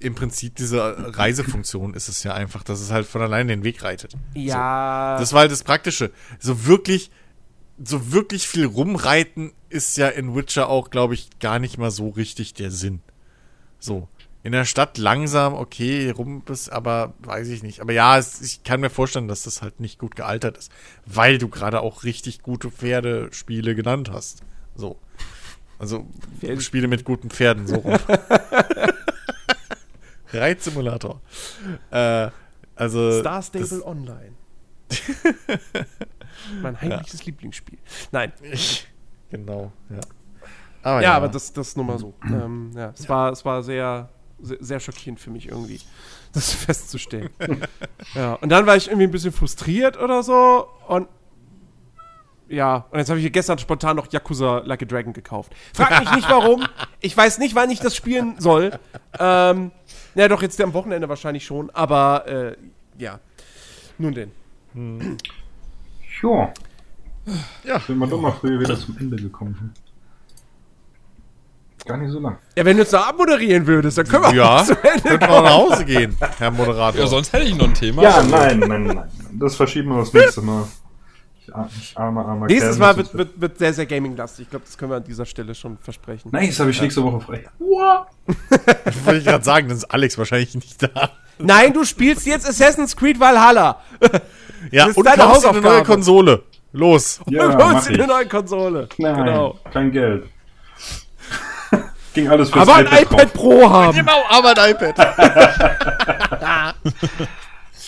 [0.00, 3.82] im Prinzip diese Reisefunktion ist es ja einfach, dass es halt von allein den Weg
[3.82, 4.14] reitet.
[4.34, 5.16] Ja.
[5.16, 5.22] So.
[5.22, 6.10] Das war halt das Praktische.
[6.38, 7.10] So wirklich,
[7.82, 12.10] so wirklich viel rumreiten ist ja in Witcher auch, glaube ich, gar nicht mal so
[12.10, 13.00] richtig der Sinn.
[13.78, 14.08] So
[14.44, 17.80] in der Stadt langsam, okay, rum bist, aber weiß ich nicht.
[17.80, 20.70] Aber ja, es, ich kann mir vorstellen, dass das halt nicht gut gealtert ist,
[21.06, 24.42] weil du gerade auch richtig gute Pferdespiele genannt hast.
[24.76, 24.98] So.
[25.78, 26.06] Also
[26.40, 26.60] Pferde.
[26.60, 27.94] Spiele mit guten Pferden, so rum.
[30.32, 31.22] Reitsimulator.
[31.90, 32.28] Äh,
[32.76, 33.20] also.
[33.20, 34.34] Star Stable Online.
[36.60, 37.26] mein heimliches ja.
[37.26, 37.78] Lieblingsspiel.
[38.12, 38.30] Nein.
[38.42, 38.86] Ich,
[39.30, 40.00] genau, ja.
[40.82, 42.12] Aber ja, ja, aber das, das nur mal so.
[42.26, 43.08] ähm, ja, es.
[43.08, 44.10] War, es war sehr
[44.44, 45.80] sehr, schockierend für mich irgendwie,
[46.32, 47.30] das festzustellen.
[48.14, 51.08] ja, und dann war ich irgendwie ein bisschen frustriert oder so und
[52.48, 55.52] ja, und jetzt habe ich gestern spontan noch Yakuza Like a Dragon gekauft.
[55.74, 56.66] Frag mich nicht warum.
[57.00, 58.78] Ich weiß nicht, wann ich das spielen soll.
[59.18, 59.72] Ähm,
[60.14, 62.56] ja, doch, jetzt am Wochenende wahrscheinlich schon, aber äh,
[62.98, 63.18] ja.
[63.96, 64.30] Nun denn.
[64.74, 65.16] Hm.
[66.22, 66.52] Ja.
[67.64, 67.80] Ja.
[67.80, 69.72] Sind wir doch mal früher wieder zum Ende gekommen.
[71.86, 72.38] Gar nicht so lang.
[72.56, 75.18] Ja, wenn du jetzt noch abmoderieren würdest, dann können wir ja, auch zu Ende wir
[75.18, 77.00] nach Hause gehen, Herr Moderator.
[77.00, 78.02] Ja, sonst hätte ich noch ein Thema.
[78.02, 79.02] Ja, nein, nein, nein.
[79.32, 80.64] Das verschieben wir das nächste Mal.
[81.46, 84.44] Ich, ar- ich armer, armer Nächstes Kerl, Mal wird, wird, wird sehr, sehr gaming-lastig.
[84.44, 86.30] Ich glaube, das können wir an dieser Stelle schon versprechen.
[86.32, 87.44] Nice, habe ich nächste Woche frei.
[88.84, 91.10] Das wollte ich gerade sagen, dann ist Alex wahrscheinlich nicht da.
[91.38, 93.80] Nein, du spielst jetzt Assassin's Creed Valhalla.
[94.70, 95.82] Ja, Das ist und deine kaufst eine neue.
[95.82, 96.42] Konsole.
[96.72, 97.20] Los.
[97.28, 97.98] Ja, du mach holst dir ich.
[97.98, 98.88] eine neue Konsole.
[98.98, 99.58] Nein, Genau.
[99.72, 100.24] kein Geld.
[102.14, 103.32] Ging alles fürs Aber ein iPad drauf.
[103.32, 103.96] Pro haben.
[103.96, 104.96] Genau, aber ein iPad.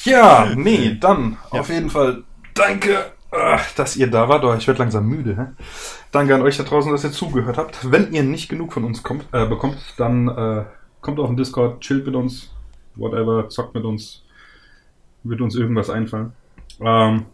[0.06, 2.22] Ja, nee, dann auf jeden Fall
[2.54, 4.44] danke, äh, dass ihr da wart.
[4.44, 5.36] Oh, ich werde langsam müde.
[5.36, 5.64] Hä?
[6.12, 7.90] Danke an euch da draußen, dass ihr zugehört habt.
[7.90, 10.64] Wenn ihr nicht genug von uns kommt, äh, bekommt, dann äh,
[11.00, 12.52] kommt auf den Discord, chillt mit uns,
[12.94, 14.22] whatever, zockt mit uns.
[15.24, 16.32] Wird uns irgendwas einfallen.
[16.80, 17.26] Ähm,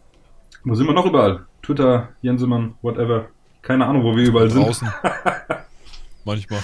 [0.65, 1.45] wo sind wir noch überall?
[1.63, 3.27] Twitter, Jensemann, whatever.
[3.61, 4.67] Keine Ahnung, wo wir überall sind.
[6.25, 6.61] Manchmal.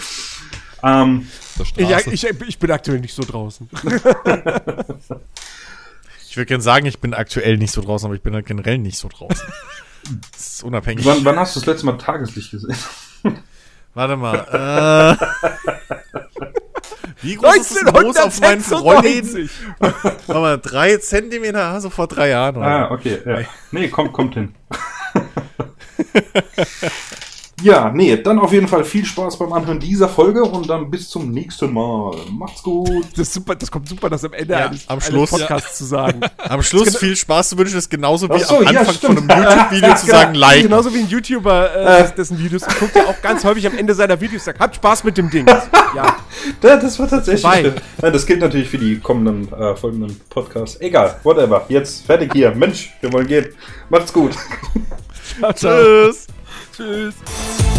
[0.83, 1.27] Ähm,
[1.59, 3.69] Auf der Ich, ich, ich bin aktuell nicht so draußen.
[6.31, 8.79] Ich würde gerne sagen, ich bin aktuell nicht so draußen, aber ich bin halt generell
[8.79, 9.49] nicht so draußen.
[10.33, 11.05] Das ist unabhängig.
[11.05, 12.77] wann, wann hast du das letzte Mal Tageslicht gesehen?
[13.95, 15.17] Warte mal.
[15.19, 15.27] Äh,
[17.23, 19.25] wie groß ist das Moos auf meinen Freundin?
[19.25, 19.51] 1996.
[20.27, 22.57] Warte mal, drei Zentimeter, also vor drei Jahren.
[22.59, 22.67] Oder?
[22.67, 23.41] Ah, okay, ja.
[23.73, 24.55] Nee, kommt, kommt hin.
[27.63, 31.09] Ja, nee, dann auf jeden Fall viel Spaß beim Anhören dieser Folge und dann bis
[31.09, 32.17] zum nächsten Mal.
[32.31, 33.07] Macht's gut.
[33.13, 35.31] Das, ist super, das kommt super, das am Ende Ja, eines, am eines Schluss.
[35.31, 36.21] Podcasts zu sagen.
[36.49, 39.17] Am Schluss viel Spaß zu wünschen, ist genauso wie Ach so, am ja, Anfang von
[39.17, 39.31] stimmt.
[39.31, 40.63] einem YouTube-Video zu sagen, like.
[40.63, 44.21] Genauso wie ein YouTuber, äh, dessen Videos guckt ja auch ganz häufig am Ende seiner
[44.21, 45.47] Videos sagt, habt Spaß mit dem Ding.
[45.95, 46.17] Ja,
[46.63, 47.43] Ja, das war tatsächlich.
[47.43, 47.73] Nein,
[48.13, 50.79] das gilt natürlich für die kommenden, äh, folgenden Podcasts.
[50.81, 51.65] Egal, whatever.
[51.69, 52.55] Jetzt fertig hier.
[52.55, 53.47] Mensch, wir wollen gehen.
[53.89, 54.33] Macht's gut.
[55.41, 55.83] ciao, ciao.
[55.83, 56.27] Tschüss.
[56.79, 57.78] Tschüss.